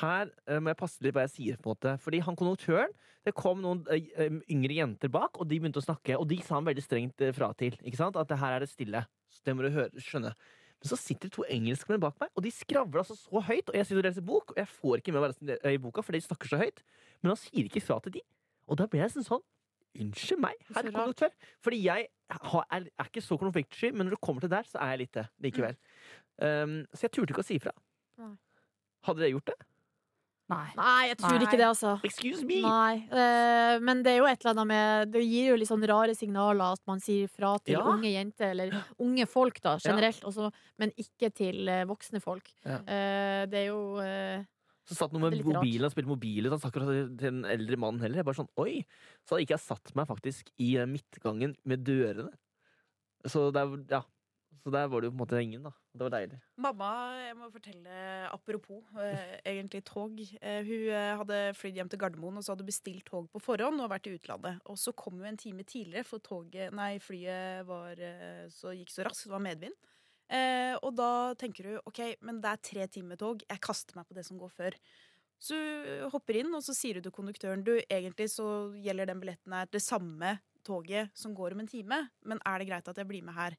her 0.00 0.30
eh, 0.48 0.58
må 0.58 0.72
jeg 0.72 0.80
passe 0.80 1.04
litt 1.04 1.14
hva 1.14 1.26
jeg 1.26 1.34
sier, 1.36 1.60
på 1.60 1.70
en 1.70 1.76
måte. 1.76 1.94
Fordi 2.02 2.22
han 2.26 2.38
konduktøren 2.38 2.94
Det 3.26 3.34
kom 3.34 3.62
noen 3.62 3.80
eh, 3.90 4.10
eh, 4.22 4.36
yngre 4.54 4.76
jenter 4.80 5.10
bak, 5.10 5.38
og 5.38 5.48
de 5.50 5.58
begynte 5.58 5.82
å 5.82 5.86
snakke. 5.86 6.18
Og 6.18 6.28
de 6.30 6.38
sa 6.46 6.58
han 6.58 6.66
veldig 6.66 6.84
strengt 6.84 7.22
eh, 7.22 7.34
fra 7.34 7.52
til. 7.58 7.74
Ikke 7.82 7.98
sant? 7.98 8.18
At 8.18 8.30
det 8.30 8.38
her 8.42 8.54
er 8.54 8.62
det 8.62 8.70
stille. 8.70 9.02
Så 9.30 9.42
det 9.46 9.54
må 9.56 9.66
du 9.66 9.72
høre, 9.74 9.90
skjønne. 10.02 10.34
Men 10.76 10.90
så 10.90 10.98
sitter 11.00 11.32
to 11.32 11.42
engelskmenn 11.50 12.02
bak 12.02 12.18
meg, 12.20 12.30
og 12.36 12.44
de 12.44 12.52
skravler 12.52 13.00
altså 13.02 13.16
så 13.18 13.42
høyt. 13.42 13.70
Og 13.70 13.78
jeg 13.78 13.88
sitter 13.88 14.02
og 14.02 14.08
leser 14.10 14.26
bok, 14.26 14.54
og 14.54 14.60
jeg 14.60 14.70
får 14.76 15.02
ikke 15.02 15.14
med 15.14 15.22
meg 15.24 15.32
resten 15.32 15.54
i 15.72 15.80
boka, 15.82 16.04
for 16.04 16.14
de 16.14 16.22
snakker 16.22 16.52
så 16.52 16.60
høyt. 16.60 16.82
Men 17.22 17.32
han 17.32 17.40
sier 17.40 17.66
ikke 17.66 17.82
fra 17.82 17.98
til 18.04 18.18
de. 18.18 18.22
Og 18.66 18.78
da 18.78 18.86
ble 18.90 19.02
jeg 19.02 19.14
sånn 19.14 19.26
sånn 19.26 19.44
Unnskyld 20.04 20.42
meg, 20.42 20.58
Her 20.68 20.78
herr 20.80 20.88
det 20.88 20.94
konduktør. 20.94 21.32
Fordi 21.64 21.80
jeg 21.84 22.08
har, 22.30 22.66
er, 22.70 22.88
er 22.98 23.10
ikke 23.10 23.24
så 23.24 23.38
konfliktsky, 23.40 23.92
men 23.92 24.06
når 24.06 24.16
det 24.16 24.20
kommer 24.26 24.44
til 24.44 24.50
der, 24.52 24.66
så 24.68 24.78
er 24.82 24.94
jeg 24.94 25.04
litt 25.04 25.14
det 25.18 25.26
likevel. 25.46 25.78
Um, 26.36 26.82
så 26.92 27.06
jeg 27.06 27.16
turte 27.16 27.32
ikke 27.32 27.44
å 27.44 27.48
si 27.48 27.56
ifra. 27.60 27.72
Hadde 29.06 29.22
dere 29.22 29.34
gjort 29.36 29.52
det? 29.52 29.58
Nei. 30.46 30.66
Nei, 30.78 31.08
jeg 31.10 31.16
tror 31.18 31.34
Nei. 31.34 31.42
ikke 31.42 31.58
det, 31.58 31.66
altså. 31.66 31.92
Excuse 32.06 32.44
me! 32.46 32.60
Nei, 32.62 33.00
eh, 33.10 33.78
men 33.82 34.02
det 34.06 34.12
er 34.12 34.20
jo 34.20 34.28
et 34.30 34.44
eller 34.44 34.52
annet 34.52 34.68
med 34.70 35.08
Det 35.16 35.22
gir 35.24 35.48
jo 35.50 35.56
litt 35.58 35.70
sånn 35.70 35.86
rare 35.90 36.14
signaler 36.14 36.76
at 36.76 36.82
man 36.86 37.02
sier 37.02 37.26
fra 37.26 37.56
til 37.58 37.74
Ja. 37.74 37.82
unge 37.90 38.12
jenter, 38.12 38.52
eller 38.54 38.76
unge 39.02 39.26
folk, 39.26 39.58
da, 39.64 39.74
generelt, 39.82 40.22
også, 40.22 40.52
men 40.78 40.94
ikke 41.02 41.32
til 41.34 41.66
eh, 41.68 41.82
voksne 41.90 42.22
folk. 42.22 42.52
Ja. 42.62 42.78
Uh, 42.78 43.42
det 43.50 43.64
er 43.64 43.66
jo 43.72 43.80
eh, 44.04 44.46
Så 44.86 44.94
satt 44.94 45.14
noen 45.14 45.26
med 45.26 45.42
mobilen 45.42 45.88
og 45.88 45.92
spilte 45.92 46.10
mobil, 46.12 46.46
og 46.46 46.60
han 46.62 46.74
til 47.18 47.30
en 47.32 47.46
eldre 47.50 47.78
mann 47.82 47.98
heller. 48.02 48.20
Jeg 48.20 48.28
bare 48.28 48.38
sånn, 48.38 48.52
oi! 48.62 48.84
Så 49.26 49.34
hadde 49.34 49.46
ikke 49.46 49.56
jeg 49.56 49.64
satt 49.64 49.94
meg 49.98 50.06
faktisk 50.06 50.52
i 50.62 50.76
den 50.78 50.92
midtgangen 50.94 51.56
med 51.66 51.82
dørene. 51.86 52.30
Så 53.26 53.48
der, 53.54 53.72
ja. 53.90 54.04
Så 54.62 54.72
der 54.74 54.88
var 54.90 55.02
det 55.02 55.06
jo 55.06 55.12
på 55.12 55.14
en 55.14 55.20
måte 55.20 55.40
ingen, 55.42 55.66
da. 55.66 55.70
Det 55.94 56.06
var 56.06 56.12
deilig. 56.16 56.38
Mamma, 56.58 56.88
jeg 57.22 57.34
må 57.38 57.48
fortelle 57.54 57.98
apropos 58.32 58.96
eh, 59.02 59.36
egentlig 59.46 59.82
tog. 59.86 60.18
Eh, 60.18 60.66
hun 60.66 60.88
eh, 60.90 61.12
hadde 61.20 61.38
flydd 61.54 61.78
hjem 61.78 61.90
til 61.92 62.00
Gardermoen 62.02 62.40
og 62.40 62.46
så 62.46 62.54
hadde 62.54 62.66
bestilt 62.66 63.06
tog 63.06 63.28
på 63.30 63.42
forhånd 63.42 63.82
og 63.82 63.92
vært 63.92 64.08
i 64.10 64.16
utlandet. 64.16 64.58
Og 64.66 64.78
så 64.82 64.94
kom 64.98 65.20
hun 65.20 65.30
en 65.30 65.38
time 65.38 65.66
tidligere, 65.66 66.06
for 66.08 66.22
toget, 66.22 66.74
nei, 66.74 66.96
flyet 67.02 67.66
var, 67.68 67.94
eh, 67.94 68.46
så 68.54 68.74
gikk 68.74 68.90
så 68.90 69.06
raskt. 69.06 69.28
Det 69.28 69.34
var 69.36 69.46
medvind. 69.46 69.78
Eh, 70.32 70.74
og 70.82 70.94
da 70.98 71.34
tenker 71.38 71.68
du 71.68 71.74
OK, 71.86 72.00
men 72.26 72.40
det 72.42 72.50
er 72.52 72.62
tre 72.70 72.86
timer 72.90 73.18
tog. 73.20 73.44
Jeg 73.46 73.62
kaster 73.62 73.98
meg 73.98 74.08
på 74.08 74.16
det 74.16 74.24
som 74.26 74.38
går 74.40 74.50
før. 74.54 74.78
Så 75.38 75.54
du 75.54 76.08
hopper 76.14 76.40
inn, 76.40 76.54
og 76.56 76.64
så 76.64 76.72
sier 76.74 76.96
du 76.96 77.04
til 77.04 77.12
konduktøren 77.14 77.62
du, 77.66 77.74
egentlig 77.92 78.30
så 78.32 78.46
gjelder 78.80 79.10
den 79.10 79.20
billetten 79.20 79.52
her 79.52 79.68
det 79.70 79.82
samme 79.84 80.38
toget 80.66 81.12
som 81.14 81.34
går 81.36 81.54
om 81.54 81.60
en 81.62 81.68
time, 81.70 81.98
men 82.26 82.40
er 82.48 82.58
det 82.58 82.66
greit 82.70 82.88
at 82.90 82.98
jeg 82.98 83.06
blir 83.06 83.22
med 83.26 83.36
her? 83.36 83.54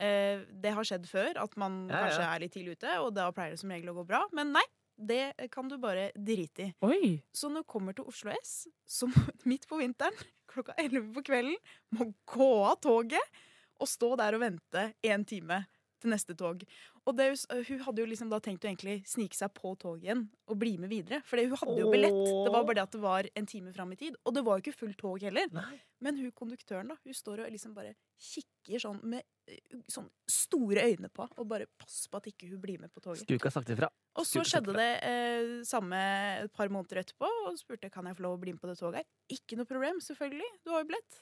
Eh, 0.00 0.42
det 0.50 0.74
har 0.76 0.84
skjedd 0.84 1.06
før, 1.08 1.38
at 1.40 1.54
man 1.60 1.86
Ja, 1.88 1.94
ja. 1.94 2.02
kanskje 2.08 2.26
er 2.26 2.42
litt 2.42 2.52
tidlig 2.56 2.76
ute, 2.80 2.98
og 3.04 3.14
da 3.16 3.30
pleier 3.32 3.54
det 3.54 3.62
som 3.62 3.72
regel 3.72 3.92
å 3.92 3.96
gå 4.00 4.04
bra. 4.10 4.24
Men 4.36 4.52
nei, 4.56 4.64
det 5.00 5.48
kan 5.54 5.70
du 5.70 5.78
bare 5.80 6.10
drite 6.18 6.66
i. 6.66 6.74
Oi! 6.84 7.22
Så 7.32 7.48
når 7.48 7.64
du 7.64 7.70
kommer 7.72 7.96
til 7.96 8.10
Oslo 8.10 8.34
S, 8.42 8.66
som 8.84 9.14
midt 9.48 9.68
på 9.70 9.78
vinteren, 9.80 10.16
klokka 10.50 10.74
11 10.82 11.12
på 11.14 11.24
kvelden, 11.30 11.56
må 11.96 12.10
gå 12.28 12.50
av 12.66 12.80
toget 12.82 13.40
og 13.80 13.88
stå 13.88 14.16
der 14.20 14.36
og 14.36 14.42
vente 14.42 14.88
en 15.06 15.24
time 15.24 15.62
til 16.02 16.12
neste 16.12 16.36
tog. 16.38 16.62
Og 17.04 17.16
det, 17.16 17.28
hun 17.68 17.84
hadde 17.86 18.02
jo 18.02 18.08
liksom 18.10 18.30
da 18.32 18.40
tenkt 18.44 18.64
å 18.64 18.70
egentlig 18.70 19.00
snike 19.08 19.36
seg 19.38 19.52
på 19.56 19.74
toget 19.80 20.08
igjen 20.08 20.26
og 20.50 20.58
bli 20.60 20.76
med 20.80 20.92
videre. 20.92 21.20
For 21.28 21.40
hun 21.40 21.56
hadde 21.60 21.78
jo 21.80 21.90
billett. 21.92 22.18
Det 22.46 22.52
var 22.54 22.66
bare 22.66 22.78
det 22.80 22.86
at 22.86 22.96
det 22.96 23.02
var 23.04 23.30
en 23.42 23.50
time 23.50 23.74
fram 23.76 23.94
i 23.94 24.00
tid. 24.00 24.18
Og 24.24 24.36
det 24.36 24.44
var 24.46 24.58
jo 24.58 24.64
ikke 24.66 24.78
fullt 24.82 25.00
tog 25.00 25.24
heller. 25.24 25.48
Nei. 25.54 25.80
Men 26.00 26.16
hun 26.16 26.32
konduktøren 26.36 26.88
da, 26.92 26.96
hun 27.04 27.16
står 27.16 27.44
og 27.44 27.52
liksom 27.52 27.74
bare 27.76 27.92
kikker 28.20 28.80
sånn 28.80 29.00
med 29.12 29.24
eh, 29.48 29.80
sånn 29.90 30.08
store 30.30 30.86
øyne 30.88 31.10
på 31.12 31.26
og 31.28 31.48
bare 31.48 31.68
passer 31.80 32.12
på 32.12 32.20
at 32.20 32.28
ikke 32.30 32.48
hun 32.52 32.62
blir 32.62 32.80
med 32.80 32.92
på 32.92 33.02
toget. 33.04 33.24
Skulle 33.24 33.40
ikke 33.40 33.50
ha 33.52 33.56
sagt 33.58 33.72
ifra. 33.74 33.90
Og 34.20 34.26
så 34.28 34.44
skjedde 34.46 34.74
det 34.76 34.90
eh, 35.06 35.50
samme 35.68 36.00
et 36.46 36.54
par 36.56 36.72
måneder 36.72 37.02
etterpå, 37.04 37.28
og 37.46 37.58
spurte 37.60 37.92
kan 37.92 38.08
jeg 38.08 38.16
få 38.18 38.26
lov 38.26 38.38
å 38.38 38.42
bli 38.42 38.56
med 38.56 38.62
på 38.62 38.70
det 38.70 38.78
toget. 38.80 39.08
Ikke 39.32 39.60
noe 39.60 39.68
problem, 39.68 40.00
selvfølgelig. 40.04 40.48
Du 40.64 40.72
har 40.72 40.82
jo 40.84 40.90
billett. 40.92 41.20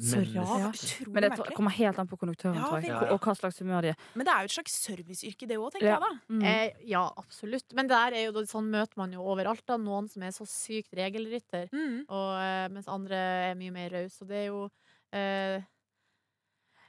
Så 0.00 0.16
rart. 0.34 0.72
Utrolig 0.72 1.12
Men 1.12 1.22
det 1.22 1.30
merkelig. 1.34 1.54
kommer 1.54 1.70
helt 1.70 1.98
an 1.98 2.08
på 2.08 2.16
konduktøren, 2.16 2.54
Ja, 2.56 2.78
jeg. 2.80 3.10
Og 3.12 3.20
hva 3.20 3.34
slags 3.36 3.58
humør 3.60 3.82
de 3.82 3.88
er. 3.92 3.96
Men 4.16 4.24
det 4.24 4.32
er 4.32 4.40
jo 4.40 4.44
et 4.48 4.54
slags 4.56 4.72
serviceyrke, 4.88 5.46
det 5.46 5.58
òg, 5.58 5.70
tenker 5.74 5.86
Ja. 5.86 5.98
jeg 5.98 6.00
da. 6.00 6.34
Mm. 6.34 6.42
eh, 6.44 6.70
Ja, 6.88 7.10
absolutt. 7.18 7.74
Men 7.74 7.86
der 7.88 8.12
er 8.16 8.24
jo, 8.24 8.32
sånn 8.46 8.70
møter 8.70 8.96
man 8.96 9.12
jo 9.12 9.20
overalt. 9.20 9.66
da 9.66 9.76
Noen 9.76 10.08
som 10.08 10.22
er 10.22 10.30
så 10.32 10.46
sykt 10.48 10.94
regelrytter, 10.96 11.68
Mm. 11.70 12.06
og, 12.08 12.40
eh, 12.40 12.68
mens 12.72 12.88
andre 12.88 13.14
er 13.50 13.54
mye 13.54 13.70
mer 13.70 13.90
rause. 13.90 14.22
Og 14.22 14.28
det 14.28 14.36
er 14.36 14.46
jo 14.46 14.70
eh, 15.12 15.60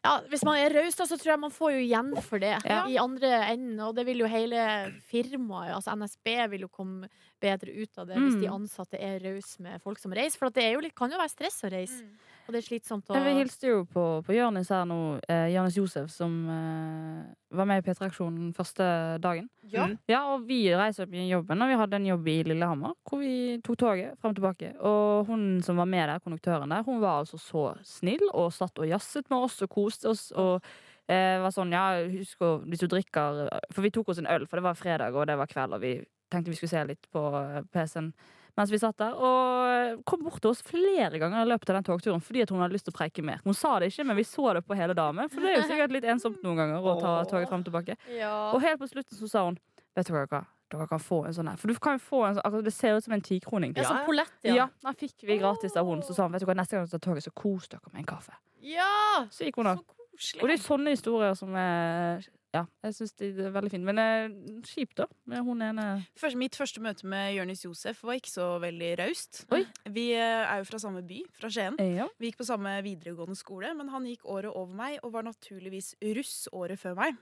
ja, 0.05 0.19
Hvis 0.29 0.43
man 0.43 0.57
er 0.57 0.69
raus, 0.73 0.95
så 0.95 1.05
tror 1.17 1.31
jeg 1.31 1.39
man 1.39 1.51
får 1.51 1.71
jo 1.73 1.79
igjen 1.87 2.21
for 2.23 2.39
det 2.39 2.57
Ja. 2.65 2.85
i 2.87 2.97
andre 2.97 3.51
enden. 3.51 3.79
Og 3.81 3.95
det 3.95 4.05
vil 4.05 4.17
jo 4.19 4.27
hele 4.27 4.93
firmaet, 5.11 5.73
altså 5.75 5.91
NSB, 5.95 6.49
vil 6.51 6.61
jo 6.61 6.67
komme 6.69 7.07
bedre 7.41 7.69
ut 7.71 7.97
av 7.97 8.07
det 8.07 8.15
hvis 8.17 8.35
Mm. 8.35 8.41
de 8.41 8.47
ansatte 8.47 8.99
er 8.99 9.19
rause 9.19 9.59
med 9.61 9.81
folk 9.81 9.97
som 9.99 10.11
reiser. 10.11 10.37
For 10.37 10.47
at 10.47 10.53
det 10.55 10.63
er 10.63 10.73
jo 10.73 10.79
litt, 10.81 10.95
kan 10.95 11.09
jo 11.11 11.17
være 11.17 11.29
stress 11.29 11.61
å 11.63 11.71
reise, 11.71 12.01
Mm. 12.01 12.17
Og 12.43 12.51
det 12.53 12.59
er 12.59 12.65
slitsomt 12.65 13.09
å 13.09 13.19
Vi 13.23 13.33
hilste 13.37 13.69
jo 13.69 13.83
på, 13.89 14.03
på 14.25 14.35
Jørnis 14.35 14.71
her 14.73 14.83
nå, 14.89 14.97
eh, 15.31 15.47
Jørnis 15.53 15.77
Josef, 15.79 16.09
som 16.11 16.33
eh, 16.51 17.23
var 17.55 17.67
med 17.69 17.81
i 17.81 17.85
P3-aksjonen 17.85 18.51
første 18.57 18.87
dagen. 19.23 19.47
Ja. 19.71 19.87
Mm. 19.87 19.97
Ja, 20.11 20.21
og 20.33 20.47
vi 20.49 20.59
reiste 20.75 21.05
opp 21.05 21.15
i 21.15 21.27
jobben, 21.29 21.63
og 21.63 21.71
vi 21.71 21.77
hadde 21.79 21.99
en 21.99 22.09
jobb 22.09 22.27
i 22.33 22.37
Lillehammer, 22.51 22.95
hvor 23.07 23.23
vi 23.23 23.33
tok 23.63 23.79
toget 23.85 24.17
frem 24.19 24.33
og 24.33 24.39
tilbake. 24.39 24.73
Og 24.83 25.29
hun 25.31 25.45
som 25.63 25.79
var 25.79 25.87
med 25.89 26.09
der, 26.11 26.23
konduktøren 26.23 26.75
der, 26.75 26.83
hun 26.87 26.99
var 27.03 27.21
altså 27.23 27.39
så 27.39 27.69
snill, 27.87 28.25
og 28.33 28.51
satt 28.55 28.83
og 28.83 28.89
jazzet 28.91 29.31
med 29.31 29.47
oss 29.47 29.61
og 29.63 29.71
koste 29.71 30.11
oss, 30.11 30.27
og 30.35 30.59
eh, 31.07 31.39
var 31.43 31.55
sånn, 31.55 31.71
ja, 31.75 31.87
husk 32.11 32.43
å, 32.43 32.57
hvis 32.67 32.83
du 32.83 32.89
drikker 32.91 33.45
For 33.71 33.85
vi 33.85 33.93
tok 33.95 34.11
oss 34.11 34.19
en 34.19 34.29
øl, 34.31 34.49
for 34.49 34.59
det 34.59 34.67
var 34.67 34.79
fredag, 34.79 35.15
og 35.15 35.31
det 35.31 35.39
var 35.39 35.51
kveld, 35.51 35.79
og 35.79 35.83
vi 35.83 35.95
tenkte 36.33 36.51
vi 36.51 36.57
skulle 36.59 36.75
se 36.75 36.87
litt 36.91 37.11
på 37.13 37.27
eh, 37.39 37.61
PC-en 37.71 38.13
mens 38.57 38.71
vi 38.71 38.79
satt 38.81 38.97
der, 39.01 39.15
og 39.17 40.03
kom 40.05 40.23
bort 40.25 40.41
til 40.43 40.51
oss 40.51 40.61
flere 40.65 41.19
ganger 41.21 41.41
i 41.41 41.49
løpet 41.49 41.71
av 41.71 41.79
den 41.79 41.87
togturen 41.87 42.21
fordi 42.23 42.43
at 42.45 42.53
hun 42.53 42.61
hadde 42.61 42.75
lyst 42.75 42.87
til 42.87 42.93
å 42.93 42.97
preike 42.99 43.25
mer. 43.25 43.41
Hun 43.45 43.57
sa 43.57 43.75
det 43.81 43.91
ikke, 43.91 44.05
men 44.09 44.19
vi 44.19 44.25
så 44.29 44.53
det 44.57 44.63
på 44.67 44.77
hele 44.77 44.95
damen, 44.97 45.29
for 45.31 45.41
det 45.41 45.53
er 45.53 45.61
jo 45.61 45.67
sikkert 45.71 45.95
litt 45.95 46.09
ensomt 46.13 46.41
noen 46.45 46.61
ganger 46.61 46.85
å 46.85 46.97
ta 47.01 47.13
toget 47.29 47.49
fram 47.49 47.63
og 47.63 47.69
tilbake. 47.69 47.97
Ja. 48.13 48.33
Og 48.53 48.61
helt 48.65 48.81
på 48.81 48.89
slutten 48.91 49.17
så 49.19 49.29
sa 49.31 49.47
hun 49.49 49.61
Vet 49.93 50.07
dere 50.09 50.25
hva, 50.25 50.39
dere, 50.73 50.85
kan 50.89 51.01
få 51.01 51.19
en 51.27 51.35
sånn 51.37 51.49
her. 51.51 51.57
For 51.61 51.69
du 51.69 51.77
kan 51.77 51.99
få 52.01 52.23
en 52.25 52.33
sånn 52.33 52.45
altså, 52.47 52.61
Det 52.65 52.71
ser 52.73 52.95
ut 52.97 53.05
som 53.05 53.13
en 53.13 53.21
tikroning. 53.21 53.75
Ja, 53.77 53.83
Ja, 53.83 53.89
sånn 53.91 54.17
ja. 54.17 54.23
Ja, 54.41 54.55
ja. 54.57 54.65
den 54.87 54.95
fikk 54.97 55.27
vi 55.27 55.37
gratis 55.37 55.77
av 55.77 55.85
hun. 55.85 56.01
Så 56.01 56.15
sa 56.17 56.25
hun 56.25 56.33
vet 56.33 56.41
du 56.41 56.47
hva, 56.49 56.55
neste 56.57 56.73
gang 56.73 56.87
du 56.87 56.95
tar 56.95 57.03
toget, 57.05 57.27
så 57.27 57.33
kos 57.37 57.69
dere 57.69 57.91
med 57.91 58.01
en 58.01 58.07
kaffe. 58.09 58.33
Ja! 58.65 59.27
Så 59.29 59.45
gikk 59.45 59.61
hun 59.61 59.69
av. 59.69 59.83
Og 59.83 60.49
det 60.49 60.55
er 60.55 60.63
sånne 60.63 60.95
historier 60.95 61.37
som 61.37 61.53
er 61.57 62.25
Ja, 62.53 62.67
jeg 62.85 62.93
syns 62.99 63.15
de 63.17 63.31
er 63.47 63.53
veldig 63.53 63.71
fine. 63.73 63.87
Men 63.87 64.01
eh, 64.01 64.33
kjipt, 64.69 64.99
da. 65.01 65.07
Hun 65.41 65.63
ene 65.65 65.87
Først, 66.19 66.37
mitt 66.37 66.57
første 66.57 66.83
møte 66.85 67.07
med 67.09 67.33
Jonis 67.33 67.65
Josef 67.65 68.03
var 68.05 68.19
ikke 68.19 68.29
så 68.29 68.47
veldig 68.61 68.91
raust. 69.01 69.43
Oi. 69.55 69.63
Vi 69.89 70.11
eh, 70.13 70.43
er 70.45 70.61
jo 70.61 70.67
fra 70.69 70.81
samme 70.83 71.01
by, 71.07 71.23
fra 71.39 71.49
Skien. 71.53 71.79
Ja. 71.81 72.05
Vi 72.21 72.29
gikk 72.29 72.43
på 72.43 72.49
samme 72.49 72.75
videregående 72.85 73.37
skole, 73.39 73.73
men 73.77 73.89
han 73.93 74.05
gikk 74.09 74.27
året 74.29 74.53
over 74.53 74.73
meg 74.77 74.99
og 75.01 75.15
var 75.15 75.25
naturligvis 75.25 75.95
russ 76.13 76.43
året 76.53 76.81
før 76.81 76.99
meg. 77.01 77.17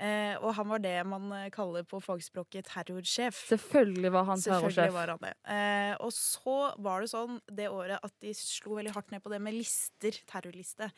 Eh, 0.00 0.32
og 0.40 0.54
han 0.56 0.68
var 0.70 0.80
det 0.80 0.94
man 1.04 1.26
eh, 1.36 1.48
kaller 1.52 1.84
på 1.84 1.98
fagspråket 2.00 2.70
terrorsjef. 2.70 3.36
Selvfølgelig 3.50 4.12
var 4.14 4.30
han 4.30 4.40
terrorsjef. 4.40 4.94
var 4.94 5.12
han 5.12 5.26
det. 5.26 5.32
Eh, 5.52 5.92
og 6.00 6.14
så 6.16 6.54
var 6.80 7.04
det 7.04 7.10
sånn 7.12 7.36
det 7.52 7.68
året 7.68 8.00
at 8.00 8.14
de 8.24 8.32
slo 8.36 8.78
veldig 8.78 8.94
hardt 8.94 9.12
ned 9.12 9.20
på 9.20 9.32
det 9.34 9.42
med 9.44 9.58
lister, 9.58 10.16
terrorliste. 10.30 10.88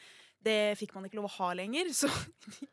Det 0.42 0.76
fikk 0.80 0.94
man 0.96 1.06
ikke 1.06 1.20
lov 1.20 1.28
å 1.30 1.34
ha 1.38 1.52
lenger, 1.58 1.90
så 2.00 2.10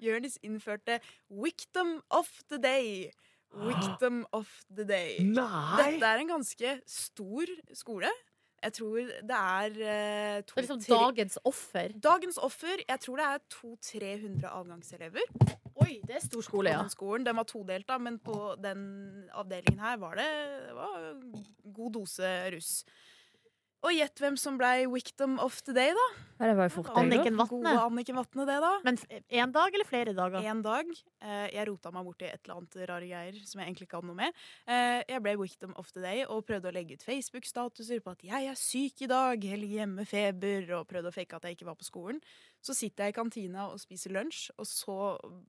Jonis 0.02 0.40
innførte 0.46 1.00
'Wictom 1.30 2.00
of 2.10 2.30
the 2.50 2.58
day. 2.62 3.12
Wictom 3.50 4.26
of 4.34 4.50
the 4.70 4.84
day. 4.86 5.20
Nei! 5.26 5.78
Dette 5.82 6.06
er 6.06 6.22
en 6.22 6.34
ganske 6.36 6.74
stor 6.86 7.50
skole. 7.74 8.12
Jeg 8.60 8.74
tror 8.76 8.98
det 9.00 9.38
er 9.38 9.70
uh, 9.72 10.42
to, 10.44 10.54
Det 10.54 10.60
er 10.60 10.66
liksom 10.66 10.82
tre- 10.84 10.98
dagens 11.00 11.38
offer. 11.48 11.94
Dagens 12.04 12.38
offer. 12.38 12.82
Jeg 12.90 13.00
tror 13.00 13.22
det 13.22 13.28
er 13.30 13.40
200-300 13.56 14.50
avgangselever 14.52 15.22
Oi, 15.80 16.02
det 16.04 16.18
er 16.18 16.24
stor 16.26 16.44
skole, 16.44 16.74
ja. 16.76 16.82
skolen. 16.92 17.24
Den 17.24 17.38
var 17.40 17.46
todelt, 17.48 17.88
da, 17.88 17.96
men 17.98 18.18
på 18.20 18.36
den 18.60 18.82
avdelingen 19.32 19.80
her 19.80 19.96
var 20.02 20.18
det, 20.20 20.26
det 20.68 20.76
var 20.76 21.06
god 21.78 21.94
dose 21.96 22.32
russ. 22.52 22.74
Og 23.80 23.94
gjett 23.96 24.20
hvem 24.20 24.36
som 24.36 24.58
ble 24.60 24.90
victim 24.92 25.38
of 25.40 25.62
the 25.64 25.72
day, 25.76 25.94
da? 25.96 26.06
Ja, 26.40 26.50
det 26.50 26.56
var 26.60 26.68
jo 26.68 26.74
fort. 26.74 26.90
det, 26.90 27.00
Anniken. 27.00 27.38
Vatne. 27.40 27.72
Anniken 27.80 28.18
Vatne, 28.18 28.46
det, 28.48 28.58
da. 28.64 28.72
Men 28.84 28.98
én 29.32 29.54
dag 29.56 29.76
eller 29.76 29.88
flere 29.88 30.14
dager? 30.16 30.44
En 30.52 30.64
dag. 30.66 30.92
Eh, 31.24 31.46
jeg 31.54 31.68
rota 31.70 31.92
meg 31.96 32.08
borti 32.08 32.28
et 32.28 32.42
eller 32.44 32.60
annet 32.60 32.78
rare 32.92 33.08
greier 33.08 33.40
som 33.48 33.62
jeg 33.62 33.70
egentlig 33.70 33.88
ikke 33.88 34.02
hadde 34.02 34.12
noe 34.12 34.20
med. 34.20 34.44
Eh, 34.68 35.00
jeg 35.14 35.24
ble 35.24 35.38
victim 35.40 35.74
of 35.80 35.94
the 35.96 36.04
day 36.04 36.26
og 36.28 36.44
prøvde 36.48 36.72
å 36.72 36.76
legge 36.76 37.00
ut 37.00 37.08
Facebook-statuser 37.08 38.04
på 38.04 38.18
at 38.18 38.28
jeg 38.28 38.52
er 38.52 38.60
syk 38.60 39.08
i 39.08 39.12
dag, 39.12 39.50
eller 39.56 39.76
hjemme 39.80 40.08
feber, 40.08 40.70
og 40.82 40.88
prøvde 40.92 41.14
å 41.14 41.16
fake 41.16 41.40
at 41.40 41.48
jeg 41.48 41.60
ikke 41.60 41.72
var 41.72 41.80
på 41.80 41.88
skolen. 41.88 42.24
Så 42.60 42.76
sitter 42.76 43.08
jeg 43.08 43.16
i 43.16 43.20
kantina 43.22 43.70
og 43.72 43.80
spiser 43.80 44.12
lunsj, 44.12 44.50
og 44.60 44.68
så 44.68 45.02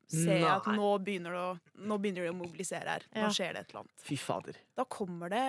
ser 0.07 0.45
jeg 0.45 0.53
at 0.55 0.71
nå 0.71 0.93
begynner 1.03 1.35
det 1.35 1.47
å, 1.49 1.55
nå 1.83 1.99
begynner 1.99 2.29
det 2.29 2.35
å 2.35 2.39
mobilisere 2.39 2.99
her. 2.99 3.11
Nå 3.19 3.35
skjer 3.35 3.59
det 3.59 3.67
et 3.67 3.73
eller 3.75 3.89
annet. 3.89 4.05
Fy 4.07 4.19
fader. 4.23 4.63
Da 4.79 4.87
kommer 4.87 5.35
det 5.35 5.47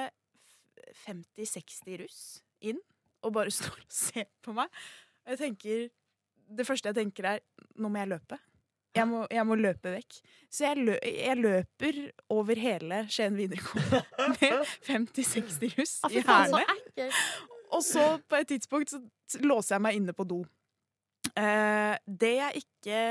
50-60 1.06 2.02
russ 2.02 2.24
inn 2.62 2.80
og 3.22 3.36
bare 3.38 3.54
står 3.60 3.82
og 3.82 3.90
ser 3.94 4.30
på 4.44 4.56
meg. 4.58 4.70
Og 5.26 5.36
jeg 5.36 5.44
tenker 5.46 5.90
Det 6.52 6.66
første 6.68 6.90
jeg 6.90 6.98
tenker, 6.98 7.24
er 7.24 7.40
nå 7.80 7.88
må 7.88 8.02
jeg 8.02 8.12
løpe. 8.12 8.38
Jeg 8.92 9.08
må, 9.08 9.22
jeg 9.32 9.48
må 9.48 9.56
løpe 9.56 9.94
vekk. 9.94 10.18
Så 10.52 10.66
jeg, 10.66 10.82
lø, 10.84 10.98
jeg 11.00 11.38
løper 11.40 12.00
over 12.34 12.60
hele 12.60 13.06
Skien 13.08 13.38
videregående 13.38 14.02
med 14.34 14.66
50-60 14.90 15.78
russ 15.78 15.94
i 16.12 16.24
hælene. 16.28 17.08
Og 17.72 17.86
så 17.88 18.18
på 18.28 18.42
et 18.42 18.50
tidspunkt 18.52 18.92
så 18.92 19.00
låser 19.40 19.78
jeg 19.78 19.86
meg 19.86 20.02
inne 20.02 20.16
på 20.18 20.28
do. 20.28 20.42
Eh, 21.38 21.96
det 22.04 22.34
jeg 22.36 22.64
ikke 22.66 23.02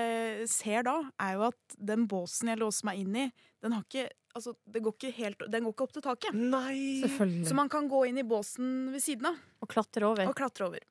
ser 0.51 0.85
da, 0.85 0.99
er 1.23 1.39
jo 1.39 1.47
at 1.49 1.77
den 1.79 2.05
båsen 2.11 2.53
jeg 2.53 2.61
låser 2.61 2.91
meg 2.91 3.01
inn 3.01 3.17
i, 3.17 3.27
den 3.65 3.73
har 3.77 3.87
ikke 3.87 4.11
Altså, 4.37 4.55
det 4.71 4.81
går 4.85 4.95
ikke 4.95 5.11
helt, 5.17 5.41
den 5.51 5.65
går 5.67 5.73
ikke 5.75 5.87
opp 5.89 5.95
til 5.97 6.05
taket. 6.05 6.37
Nei! 6.39 7.01
Så 7.49 7.55
man 7.59 7.69
kan 7.73 7.89
gå 7.91 8.05
inn 8.07 8.21
i 8.23 8.27
båsen 8.27 8.91
ved 8.93 9.03
siden 9.03 9.27
av 9.33 9.39
Og 9.65 9.69
klatre 9.73 10.07
over. 10.07 10.29
og 10.31 10.37
klatre 10.39 10.69
over. 10.69 10.85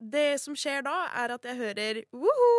det 0.00 0.40
som 0.40 0.54
skjer 0.56 0.82
da, 0.86 0.94
er 1.20 1.34
at 1.36 1.44
jeg 1.44 1.58
hører 1.60 1.98
woho, 2.16 2.52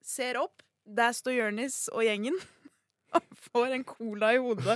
ser 0.00 0.38
opp, 0.40 0.62
der 0.86 1.12
står 1.12 1.34
Jonis 1.36 1.88
og 1.92 2.04
gjengen. 2.06 2.38
Og 3.16 3.22
får 3.52 3.72
en 3.76 3.84
cola 3.86 4.32
i 4.34 4.38
hodet. 4.42 4.74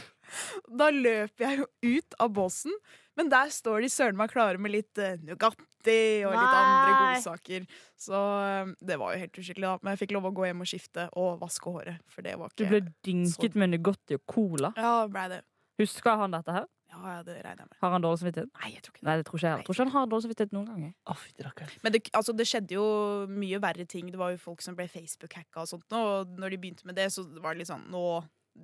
Da 0.68 0.86
løper 0.94 1.44
jeg 1.44 1.58
jo 1.58 1.96
ut 1.98 2.14
av 2.22 2.30
båsen, 2.36 2.72
men 3.20 3.30
der 3.32 3.52
står 3.52 3.84
de 3.84 3.92
søren 3.92 4.18
meg 4.18 4.32
klare 4.32 4.60
med 4.60 4.72
litt 4.72 5.00
uh, 5.00 5.12
Nugatti 5.20 6.00
og 6.24 6.32
litt 6.32 6.56
andre 6.56 6.96
godsaker. 6.96 7.68
Så 8.00 8.16
um, 8.16 8.74
det 8.80 8.96
var 9.00 9.14
jo 9.14 9.22
helt 9.26 9.40
uskikkelig, 9.42 9.68
da. 9.68 9.76
Men 9.84 9.94
jeg 9.94 10.06
fikk 10.06 10.16
lov 10.16 10.30
å 10.30 10.34
gå 10.40 10.48
hjem 10.48 10.64
og 10.64 10.72
skifte 10.72 11.06
og 11.20 11.38
vaske 11.44 11.76
håret. 11.76 12.02
For 12.10 12.24
det 12.26 12.36
var 12.40 12.52
Du 12.54 12.64
ikke 12.64 12.74
ble 12.78 12.82
dynket 13.06 13.60
med 13.60 13.74
Nugatti 13.76 14.16
og 14.16 14.26
cola. 14.30 14.72
Ja, 14.80 14.94
ble 15.12 15.28
det. 15.36 15.40
Husker 15.80 16.16
han 16.20 16.36
dette 16.36 16.54
her? 16.54 16.68
Ja, 16.90 17.00
ja, 17.14 17.18
det 17.22 17.36
regner 17.38 17.62
jeg 17.62 17.68
med. 17.68 17.76
Har 17.80 17.92
han 17.94 18.02
dårlig 18.02 18.20
samvittighet? 18.20 18.50
Nei, 18.58 18.70
jeg 18.74 18.82
tror 18.82 18.94
ikke 18.94 19.00
det. 19.00 19.06
Nei, 19.06 19.14
det 19.20 19.26
tror 19.28 19.38
ikke 19.38 19.46
jeg. 19.46 19.60
Jeg 19.60 19.66
tror 19.66 19.76
ikke 19.76 19.84
han 19.84 19.94
har 19.94 20.08
dårlig 20.10 20.24
samvittighet 20.26 20.56
noen 20.56 20.66
gang. 20.70 20.88
Oh. 21.12 21.22
Men 21.84 21.94
det, 21.94 22.00
altså, 22.18 22.34
det 22.34 22.46
skjedde 22.50 22.76
jo 22.76 22.86
mye 23.30 23.60
verre 23.62 23.86
ting. 23.88 24.10
Det 24.10 24.20
var 24.20 24.34
jo 24.34 24.40
folk 24.42 24.64
som 24.64 24.76
ble 24.78 24.88
Facebook-hacka 24.90 25.62
og 25.62 25.70
sånt. 25.70 25.86
Og 25.96 26.34
når 26.40 26.56
de 26.56 26.60
begynte 26.64 26.88
med 26.90 26.98
det, 26.98 27.06
så 27.14 27.24
var 27.38 27.54
det 27.54 27.62
litt 27.62 27.70
sånn 27.70 27.86
Nå, 27.94 28.02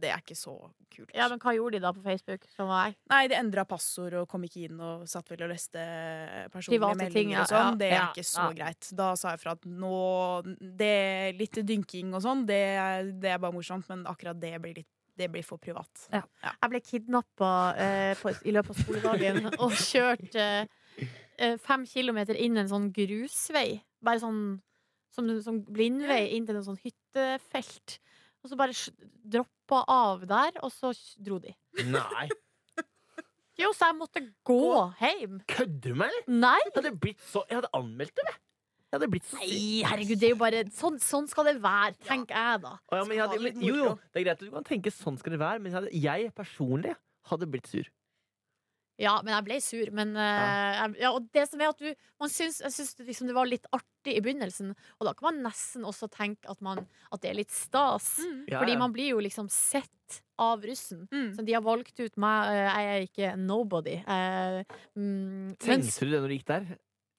det 0.00 0.10
er 0.12 0.20
ikke 0.22 0.36
så 0.38 0.52
kult. 0.92 1.10
Ja, 1.16 1.26
men 1.32 1.38
hva 1.42 1.52
gjorde 1.56 1.78
de 1.78 1.82
da 1.84 1.92
på 1.96 2.02
Facebook? 2.04 2.44
Som 2.54 2.68
var 2.68 2.94
Nei, 3.10 3.22
de 3.32 3.36
endra 3.38 3.64
passord 3.68 4.14
og 4.20 4.28
kom 4.28 4.44
ikke 4.46 4.66
inn 4.68 4.80
og 4.80 5.06
satt 5.08 5.28
vel 5.32 5.44
og 5.46 5.52
leste 5.52 5.82
personlige 6.52 6.80
meldinger 6.96 7.14
ting, 7.16 7.32
ja, 7.34 7.42
og 7.44 7.50
sånn. 7.50 7.70
ja. 7.72 7.78
Det 7.80 7.88
er 7.90 7.96
Ja, 7.96 8.06
ikke 8.12 8.26
så 8.28 8.46
greit. 8.56 8.90
Da 8.96 9.08
sa 9.16 9.32
jeg 9.34 9.40
fra 9.44 9.54
at 9.56 9.64
nå 9.68 9.94
det, 10.60 11.36
Litt 11.38 11.60
dynking 11.66 12.14
og 12.16 12.22
sånn, 12.24 12.44
det, 12.48 12.60
det 13.22 13.32
er 13.34 13.40
bare 13.42 13.56
morsomt, 13.56 13.88
men 13.92 14.04
akkurat 14.10 14.38
det 14.40 14.54
blir 14.62 14.78
litt 14.82 14.92
det 15.16 15.30
blir 15.32 15.40
for 15.48 15.56
privat. 15.56 15.88
Jeg 16.12 16.68
ble 16.68 16.78
kidnappa 16.84 17.50
eh, 17.80 18.24
i 18.44 18.52
løpet 18.52 18.74
av 18.74 18.80
skoledagen 18.82 19.46
og 19.64 19.72
kjørt 19.72 20.34
eh, 20.36 20.66
eh, 21.40 21.54
fem 21.56 21.86
kilometer 21.88 22.36
inn 22.36 22.60
en 22.60 22.68
sånn 22.68 22.90
grusvei. 22.92 23.78
Bare 24.04 24.20
sånn 24.20 24.42
som 25.16 25.30
en 25.32 25.40
sånn 25.40 25.62
blindvei 25.72 26.34
inn 26.36 26.44
til 26.44 26.58
en 26.60 26.66
sånn 26.68 26.76
hyttefelt. 26.84 27.96
Og 28.44 28.52
så 28.52 28.58
bare 28.60 28.76
sj- 28.76 28.92
droppa 29.66 29.84
av 29.88 30.26
der, 30.26 30.58
og 30.62 30.72
så 30.72 30.92
dro 31.18 31.38
de. 31.38 31.54
Nei. 31.84 32.28
Jo, 33.56 33.70
så 33.72 33.86
jeg 33.88 33.96
måtte 33.96 34.20
gå 34.44 34.92
hjem. 35.00 35.38
Kødder 35.48 35.78
du 35.80 35.94
med 35.96 36.10
meg? 36.10 36.26
Nei! 36.28 36.58
Jeg 36.66 36.72
hadde 36.74 36.90
blitt 37.00 37.22
så 37.24 37.40
Jeg 37.48 37.56
hadde 37.56 37.70
anmeldt 37.72 38.12
det, 38.18 38.24
jeg. 38.28 38.36
Jeg 38.76 38.98
hadde 38.98 39.06
blitt 39.14 39.30
så 39.30 39.38
Nei, 39.40 39.60
herregud, 39.88 40.18
det 40.20 40.26
er 40.28 40.34
jo 40.34 40.38
bare 40.42 40.60
Sånn, 40.76 40.98
sånn 41.00 41.24
skal 41.30 41.48
det 41.48 41.54
være, 41.64 41.94
tenker 42.04 42.36
jeg, 42.36 42.60
da. 42.66 42.74
Å, 42.76 42.98
ja, 42.98 43.06
men 43.08 43.16
jeg 43.16 43.22
hadde, 43.24 43.38
men, 43.46 43.64
jo, 43.64 43.78
jo, 43.80 43.94
det 44.12 44.20
er 44.20 44.26
greit 44.26 44.34
at 44.36 44.44
du 44.44 44.52
kan 44.52 44.68
tenke 44.68 44.92
sånn 44.92 45.16
skal 45.22 45.38
det 45.38 45.40
være, 45.40 45.62
men 45.64 45.72
jeg, 45.72 45.76
hadde, 45.78 46.02
jeg 46.04 46.34
personlig 46.36 46.92
hadde 47.32 47.48
blitt 47.54 47.72
sur. 47.72 47.88
Ja, 48.98 49.18
men 49.22 49.34
jeg 49.34 49.44
ble 49.44 49.56
sur. 49.60 49.90
Men 49.92 50.14
ja. 50.16 50.26
jeg, 50.80 50.94
ja, 51.02 51.10
og 51.12 51.26
det 51.36 51.42
som 51.50 51.60
er 51.60 51.68
at 51.72 51.82
du 51.82 51.88
man 52.22 52.30
syns, 52.32 52.62
Jeg 52.64 52.72
syns 52.72 52.94
liksom 53.04 53.28
det 53.28 53.34
var 53.36 53.48
litt 53.50 53.66
artig 53.76 54.14
i 54.16 54.22
begynnelsen, 54.24 54.70
og 55.00 55.08
da 55.08 55.12
kan 55.18 55.28
man 55.30 55.42
nesten 55.50 55.84
også 55.84 56.08
tenke 56.12 56.48
at, 56.48 56.62
man, 56.64 56.80
at 57.12 57.20
det 57.20 57.30
er 57.32 57.36
litt 57.40 57.52
stas. 57.52 58.14
Ja, 58.48 58.60
Fordi 58.62 58.76
ja. 58.76 58.80
man 58.80 58.94
blir 58.94 59.10
jo 59.12 59.20
liksom 59.20 59.50
sett 59.52 60.22
av 60.38 60.62
russen. 60.64 61.06
Mm. 61.12 61.28
Så 61.36 61.44
de 61.44 61.54
har 61.56 61.64
valgt 61.64 61.98
ut 62.00 62.16
meg. 62.20 62.50
eh, 62.52 62.66
Jeg 62.76 62.88
er 62.94 63.06
ikke 63.08 63.30
nobody. 63.40 63.96
Eh, 64.06 64.58
mm, 64.96 65.56
mens, 65.56 65.64
Tenkte 65.66 66.06
du 66.06 66.12
det 66.12 66.20
når 66.22 66.28
du 66.28 66.36
gikk 66.38 66.48
der? 66.50 66.66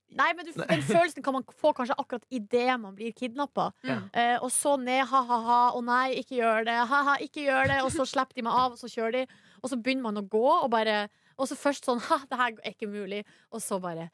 Nei, 0.10 0.30
men 0.38 0.46
du, 0.48 0.52
den 0.56 0.82
følelsen 0.88 1.24
kan 1.26 1.34
man 1.36 1.44
få 1.60 1.74
kanskje 1.76 1.96
akkurat 2.00 2.24
idet 2.34 2.80
man 2.80 2.96
blir 2.96 3.12
kidnappa. 3.18 3.72
Mm. 3.84 4.06
Eh, 4.14 4.38
og 4.44 4.52
så 4.54 4.78
ned, 4.80 5.04
ha-ha-ha, 5.10 5.60
å 5.78 5.82
nei, 5.84 6.16
ikke 6.22 6.38
gjør 6.40 6.66
det, 6.70 6.78
ha-ha, 6.92 7.18
ikke 7.26 7.44
gjør 7.48 7.68
det. 7.74 7.80
Og 7.84 7.92
så 7.96 8.06
slipper 8.14 8.40
de 8.40 8.46
meg 8.48 8.54
av, 8.54 8.76
og 8.78 8.82
så 8.82 8.90
kjører 8.92 9.20
de. 9.20 9.26
Og 9.64 9.72
så 9.74 9.80
begynner 9.82 10.08
man 10.08 10.22
å 10.22 10.26
gå, 10.28 10.46
og 10.64 10.70
bare 10.72 11.08
Og 11.38 11.46
så 11.50 11.56
først 11.58 11.86
sånn, 11.86 12.00
ha, 12.10 12.18
det 12.30 12.38
her 12.40 12.56
er 12.64 12.74
ikke 12.74 12.90
mulig. 12.90 13.24
Og 13.54 13.62
så 13.62 13.78
bare 13.84 14.10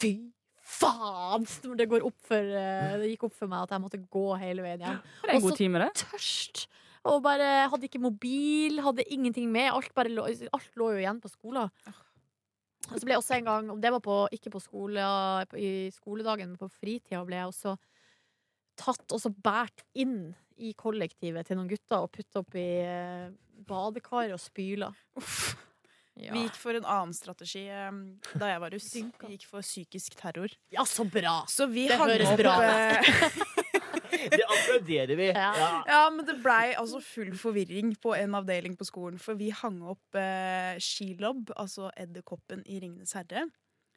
Fy 0.00 0.14
faen! 0.64 1.44
Når 1.68 1.76
det 1.78 1.88
går 1.92 2.06
opp 2.08 2.16
for 2.24 2.40
eh, 2.40 2.94
Det 3.02 3.10
gikk 3.12 3.26
opp 3.28 3.34
for 3.36 3.50
meg 3.50 3.66
at 3.66 3.74
jeg 3.76 3.82
måtte 3.84 4.00
gå 4.16 4.24
hele 4.40 4.64
veien 4.64 4.82
hjem. 4.82 5.02
Det 5.20 5.28
er 5.28 5.36
en 5.36 5.42
Og 5.42 5.50
så- 5.52 5.58
time. 5.60 5.90
Tørst! 6.00 6.64
Og 7.04 7.18
bare 7.20 7.68
hadde 7.68 7.84
ikke 7.84 8.00
mobil, 8.00 8.78
hadde 8.80 9.04
ingenting 9.12 9.50
med. 9.52 9.68
Alt, 9.74 9.90
bare 9.94 10.08
lå, 10.08 10.24
alt 10.24 10.78
lå 10.80 10.86
jo 10.94 11.02
igjen 11.02 11.18
på 11.20 11.28
skolen. 11.28 11.68
Og 12.90 12.98
så 12.98 13.06
ble 13.06 13.14
jeg 13.14 13.22
også 13.22 13.36
en 13.38 13.48
gang, 13.48 13.68
om 13.72 13.80
det 13.80 13.92
var 13.94 14.02
på, 14.04 14.16
ikke 14.34 14.52
på 14.54 14.62
skole, 14.62 15.04
i 15.56 15.90
skoledagen, 15.94 16.52
men 16.52 16.60
på 16.60 16.68
fritida, 16.72 17.22
ble 17.26 17.40
jeg 17.40 17.50
også 17.50 17.76
tatt 18.80 19.14
og 19.14 19.20
så 19.22 19.30
båret 19.30 19.84
inn 20.02 20.34
i 20.58 20.72
kollektivet 20.78 21.46
til 21.46 21.58
noen 21.58 21.70
gutter 21.70 22.04
og 22.04 22.12
putta 22.14 22.42
opp 22.42 22.56
i 22.58 22.68
eh, 22.82 23.28
badekaret 23.66 24.34
og 24.36 24.42
spyla. 24.42 24.90
Uff. 25.18 25.54
Ja. 26.14 26.30
Vi 26.30 26.44
gikk 26.44 26.58
for 26.60 26.78
en 26.78 26.84
annen 26.86 27.14
strategi 27.16 27.64
eh, 27.66 27.90
da 28.38 28.52
jeg 28.52 28.62
var 28.62 28.74
russ. 28.74 28.90
Vi 28.94 29.34
gikk 29.34 29.48
for 29.50 29.66
psykisk 29.66 30.14
terror. 30.20 30.52
ja, 30.70 30.86
så 30.86 31.06
bra! 31.06 31.40
Så 31.50 31.66
vi 31.70 31.88
Det 31.90 31.98
hang 31.98 32.12
høres 32.12 32.34
opp 32.34 32.42
bra 32.44 32.56
ut. 32.62 33.62
Det 34.30 34.44
applauderer 34.46 35.16
vi. 35.18 35.28
Ja. 35.44 35.82
Ja. 35.86 36.00
Men 36.14 36.26
det 36.28 36.36
blei 36.44 36.74
altså 36.78 37.00
full 37.02 37.32
forvirring 37.40 37.94
på 38.02 38.14
en 38.16 38.34
avdeling 38.38 38.76
på 38.78 38.86
skolen. 38.88 39.18
For 39.22 39.34
vi 39.40 39.50
hang 39.50 39.82
opp 39.94 40.14
eh, 40.20 40.76
skilobb, 40.82 41.52
altså 41.56 41.90
edderkoppen 41.96 42.62
i 42.66 42.80
Ringenes 42.84 43.12
herre. 43.18 43.46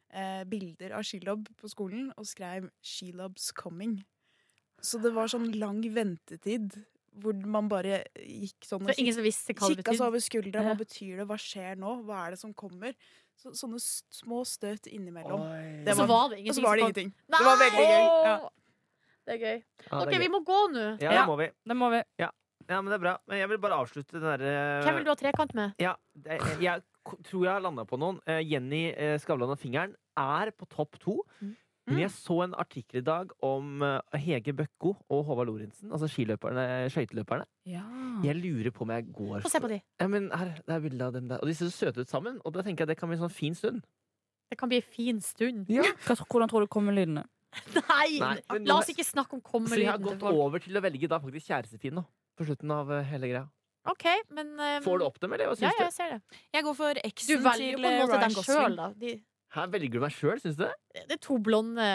Eh, 0.08 0.44
bilder 0.48 0.94
av 0.96 1.02
skilobb 1.04 1.48
på 1.60 1.68
skolen, 1.68 2.12
og 2.16 2.24
skrev 2.26 2.70
'Skilobs 2.82 3.50
coming'. 3.52 3.98
Så 4.80 5.00
det 5.02 5.10
var 5.12 5.26
sånn 5.28 5.50
lang 5.58 5.82
ventetid 5.82 6.84
hvor 7.18 7.34
man 7.50 7.66
bare 7.68 8.04
gikk 8.14 8.62
sånn 8.62 8.84
Så 8.86 8.92
og 8.94 8.98
ingen 9.02 9.14
som 9.16 9.24
visste 9.24 9.52
hva 9.52 9.68
det 9.68 9.80
kikka 9.82 9.94
seg 9.96 10.06
over 10.06 10.20
skuldra. 10.22 10.62
Hva 10.62 10.74
betyr 10.78 11.16
det? 11.18 11.26
Hva 11.26 11.34
skjer 11.36 11.74
nå? 11.76 11.96
Hva 12.06 12.26
er 12.26 12.30
det 12.36 12.38
som 12.38 12.52
kommer? 12.54 12.94
Så, 13.38 13.50
sånne 13.58 13.78
små 13.82 14.44
støt 14.46 14.86
innimellom. 14.86 15.42
Det 15.84 15.92
Og 15.92 15.96
så 15.98 16.06
var- 16.06 16.08
var 16.08 16.28
det 16.28 16.38
Og 16.38 16.38
ingenting. 16.38 16.54
så 16.54 16.62
var 16.62 16.76
det 16.76 16.82
ingenting. 16.82 17.12
Det 17.26 17.44
var 17.48 17.56
veldig 17.58 17.86
gøy. 17.90 18.04
Ja. 18.28 18.48
Det 19.28 19.36
er 19.36 19.40
gøy. 19.44 19.62
Ja, 19.84 19.98
OK, 20.00 20.08
er 20.08 20.14
gøy. 20.16 20.22
vi 20.24 20.28
må 20.32 20.40
gå 20.48 20.58
nå. 20.72 20.84
Ja, 21.04 21.12
Ja. 21.12 21.20
det 21.20 21.28
må 21.28 21.36
vi. 21.36 21.50
Det 21.68 21.76
må 21.76 21.90
vi. 21.92 22.02
Ja, 22.18 22.30
men 22.82 22.88
det 22.90 22.96
er 22.98 23.04
bra. 23.04 23.14
Men 23.28 23.38
jeg 23.42 23.48
vil 23.52 23.60
bare 23.60 23.76
avslutte 23.80 24.16
den 24.16 24.24
derre 24.24 24.82
Hvem 24.84 24.96
vil 24.98 25.04
du 25.06 25.10
ha 25.12 25.16
trekant 25.20 25.54
med? 25.56 25.74
Ja, 25.80 25.94
det, 26.16 26.40
jeg 26.64 26.82
tror 27.24 27.44
jeg 27.46 27.52
har 27.52 27.60
landa 27.64 27.84
på 27.88 27.96
noen. 28.00 28.18
Eh, 28.28 28.40
Jenny 28.44 28.90
eh, 28.92 29.16
Skavlan 29.20 29.52
og 29.54 29.60
Fingeren 29.60 29.94
er 30.16 30.50
på 30.56 30.68
topp 30.68 30.98
to. 31.00 31.22
Mm. 31.40 31.54
Men 31.88 32.02
jeg 32.02 32.10
så 32.12 32.42
en 32.44 32.52
artikkel 32.60 32.98
i 33.00 33.04
dag 33.04 33.30
om 33.44 33.80
eh, 33.86 34.18
Hege 34.20 34.52
Bøkko 34.52 34.90
og 35.08 35.22
Håvard 35.24 35.48
Lorentzen, 35.48 35.88
altså 35.92 36.08
skiløperne, 36.12 36.66
skøyteløperne. 36.92 37.46
Ja. 37.64 37.84
Jeg 38.26 38.36
lurer 38.42 38.74
på 38.76 38.84
om 38.84 38.92
jeg 38.92 39.06
går 39.16 39.40
Få 39.46 39.48
se 39.48 39.60
på 39.64 39.70
de. 39.72 39.80
Ja, 40.00 40.08
men 40.12 40.28
her, 40.36 40.52
det 40.66 40.74
er 40.76 40.84
bilde 40.84 41.06
av 41.08 41.16
dem 41.16 41.30
der. 41.30 41.40
Og 41.40 41.48
de 41.48 41.54
ser 41.56 41.70
så 41.72 41.86
søte 41.86 42.04
ut 42.04 42.12
sammen. 42.12 42.36
Og 42.44 42.52
da 42.52 42.60
tenker 42.66 42.84
jeg 42.84 42.92
det 42.92 42.98
kan 43.00 43.08
bli 43.08 43.16
en 43.16 43.24
sånn 43.24 43.32
fin 43.32 43.56
stund. 43.56 43.80
Det 44.52 44.58
kan 44.60 44.68
bli 44.68 44.82
en 44.82 44.90
fin 44.92 45.20
stund. 45.24 45.64
Ja. 45.72 45.84
Hvordan 46.04 46.48
tror 46.52 46.64
du 46.64 46.68
kommelydene? 46.72 47.24
Nei! 47.76 48.18
Nei, 48.20 48.34
men 48.52 48.64
La 48.68 48.74
nå- 48.74 48.78
oss 48.82 48.88
ikke 48.92 49.04
snakke 49.06 49.34
om 49.38 49.42
Så 49.42 49.76
jeg 49.78 49.86
har 49.88 49.98
kommelyden 49.98 50.02
til 50.02 50.08
gått 50.08 50.20
folk. 50.24 50.40
over 50.46 50.58
til 50.64 50.76
å 50.78 50.82
velge 50.84 51.08
da 51.10 51.18
faktisk 51.22 51.46
kjærestefin 51.50 51.96
nå. 51.98 52.04
På 52.38 52.46
slutten 52.46 52.70
av 52.74 52.90
eh, 52.94 53.02
hele 53.10 53.28
greia. 53.32 53.44
OK, 53.88 54.04
men 54.36 54.50
um, 54.60 54.82
Får 54.84 54.98
du 55.00 55.04
opp 55.06 55.18
dem, 55.22 55.32
eller 55.32 55.48
hva 55.48 55.54
Ja, 55.56 55.70
syns 55.70 55.78
ja, 55.80 55.84
jeg 55.88 55.94
ser 55.96 56.10
det. 56.16 56.40
Jeg 56.58 56.64
går 56.66 56.74
for 56.76 56.98
Du 56.98 57.00
eksen 57.08 57.42
velger 57.44 57.70
jo 57.72 57.76
til 57.78 57.84
på 57.84 57.88
en 57.88 57.94
eh, 57.94 58.02
måte 58.04 58.18
Ryan 58.18 58.34
Gosling. 58.36 58.58
sjøl, 58.58 58.76
da. 58.76 58.88
De, 58.98 59.12
du? 59.16 59.22
Her 59.56 59.70
velger 59.72 59.94
du 59.94 60.00
meg 60.04 60.12
sjøl, 60.12 60.40
syns 60.42 60.58
du 60.58 60.64
det? 60.66 60.74
det 61.08 61.16
er 61.16 61.22
to 61.24 61.38
blonde 61.40 61.86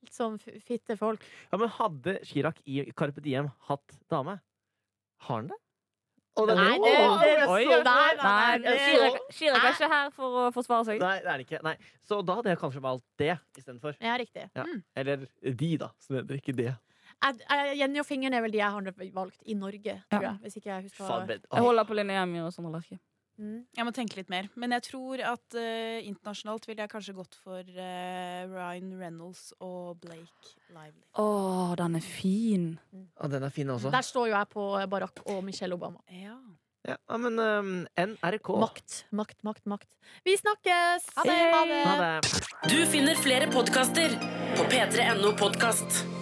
litt 0.00 0.14
sånn 0.16 0.38
f- 0.40 0.62
fitte 0.64 0.96
folk. 0.96 1.24
Ja, 1.52 1.58
men 1.60 1.68
hadde 1.76 2.14
Chirag 2.24 2.62
i 2.64 2.86
Carpe 2.96 3.20
Diem 3.20 3.50
hatt 3.68 3.98
dame? 4.08 4.38
Har 5.26 5.42
han 5.42 5.50
det? 5.52 5.58
Er 6.38 6.46
Nei, 6.54 6.78
det- 6.78 6.84
det, 6.84 6.98
Å, 7.02 7.18
det, 7.20 7.48
oi, 7.50 7.64
nei, 7.66 8.14
nei, 8.22 8.58
Nei, 8.58 9.10
Chirag 9.34 9.64
er 9.64 9.72
ikke 9.74 9.88
her 9.90 10.10
for 10.14 10.36
å 10.48 10.52
forsvare 10.54 10.84
seg. 10.86 11.00
Nei, 11.02 11.16
det 11.18 11.26
er 11.26 11.38
det 11.38 11.46
ikke. 11.48 11.62
Nei. 11.66 11.76
Så 12.06 12.20
da 12.24 12.36
hadde 12.38 12.52
jeg 12.54 12.58
kanskje 12.58 12.80
valgt 12.80 13.04
det 13.18 13.38
istedenfor. 13.58 13.96
Ja, 14.00 14.14
riktig. 14.16 14.46
Eller 14.96 15.26
de, 15.42 15.76
da. 15.76 15.90
Som 15.98 16.16
heter 16.16 16.38
ikke 16.38 16.54
det. 16.56 16.76
Jeg, 17.20 17.40
jeg, 17.50 17.76
Jenny 17.82 17.98
og 18.00 18.06
fingeren 18.06 18.32
er 18.38 18.40
vel 18.46 18.52
de 18.54 18.58
jeg 18.62 18.70
har 18.70 18.82
valgt 19.12 19.42
i 19.44 19.54
Norge, 19.54 20.02
tror 20.08 20.22
Ja. 20.22 20.30
jeg. 20.30 20.38
Hvis 20.44 20.56
ikke 20.56 20.70
jeg 20.70 20.82
husker 20.86 21.04
Faen, 21.04 21.28
Jeg 21.28 21.62
holder 21.66 21.84
på 21.84 21.94
Linnea 21.98 22.22
Emi 22.22 22.40
og 22.40 22.52
Sondre 22.54 22.72
Lerche. 22.78 22.98
Mm. 23.40 23.58
Jeg 23.76 23.86
må 23.88 23.94
tenke 23.96 24.20
litt 24.20 24.30
mer. 24.32 24.48
Men 24.60 24.76
jeg 24.76 24.86
tror 24.90 25.24
at 25.32 25.58
uh, 25.58 25.98
internasjonalt 26.04 26.68
ville 26.68 26.84
jeg 26.84 26.92
kanskje 26.92 27.16
gått 27.16 27.36
for 27.40 27.64
uh, 27.64 28.40
Ryan 28.52 28.94
Reynolds 29.00 29.50
og 29.58 29.98
Blake 30.04 30.54
Lively. 30.70 31.04
Å, 31.18 31.26
den 31.80 31.98
er 31.98 32.06
fin. 32.06 32.70
Å, 32.92 33.30
den 33.32 33.48
er 33.48 33.54
fin 33.54 33.72
også. 33.72 33.92
Der 33.94 34.06
står 34.06 34.30
jo 34.30 34.36
jeg 34.36 34.52
på 34.52 34.70
Barack 34.92 35.24
og 35.26 35.44
Michelle 35.46 35.78
Obama. 35.80 36.02
Ja. 36.14 36.38
Ja, 36.88 36.96
men 37.18 37.36
um, 37.36 37.72
NRK. 37.96 38.48
Makt, 38.60 39.04
makt, 39.12 39.42
makt, 39.44 39.66
makt. 39.68 39.90
Vi 40.24 40.36
snakkes! 40.40 41.10
Ha 41.16 41.26
det. 41.28 41.36
Ha 41.52 41.66
det. 41.68 41.82
Ha 41.84 41.98
det. 42.00 42.46
Du 42.72 42.78
finner 42.88 43.20
flere 43.20 43.50
podkaster 43.52 44.16
på 44.56 44.64
p3.no 44.72 45.36
podkast. 45.36 46.19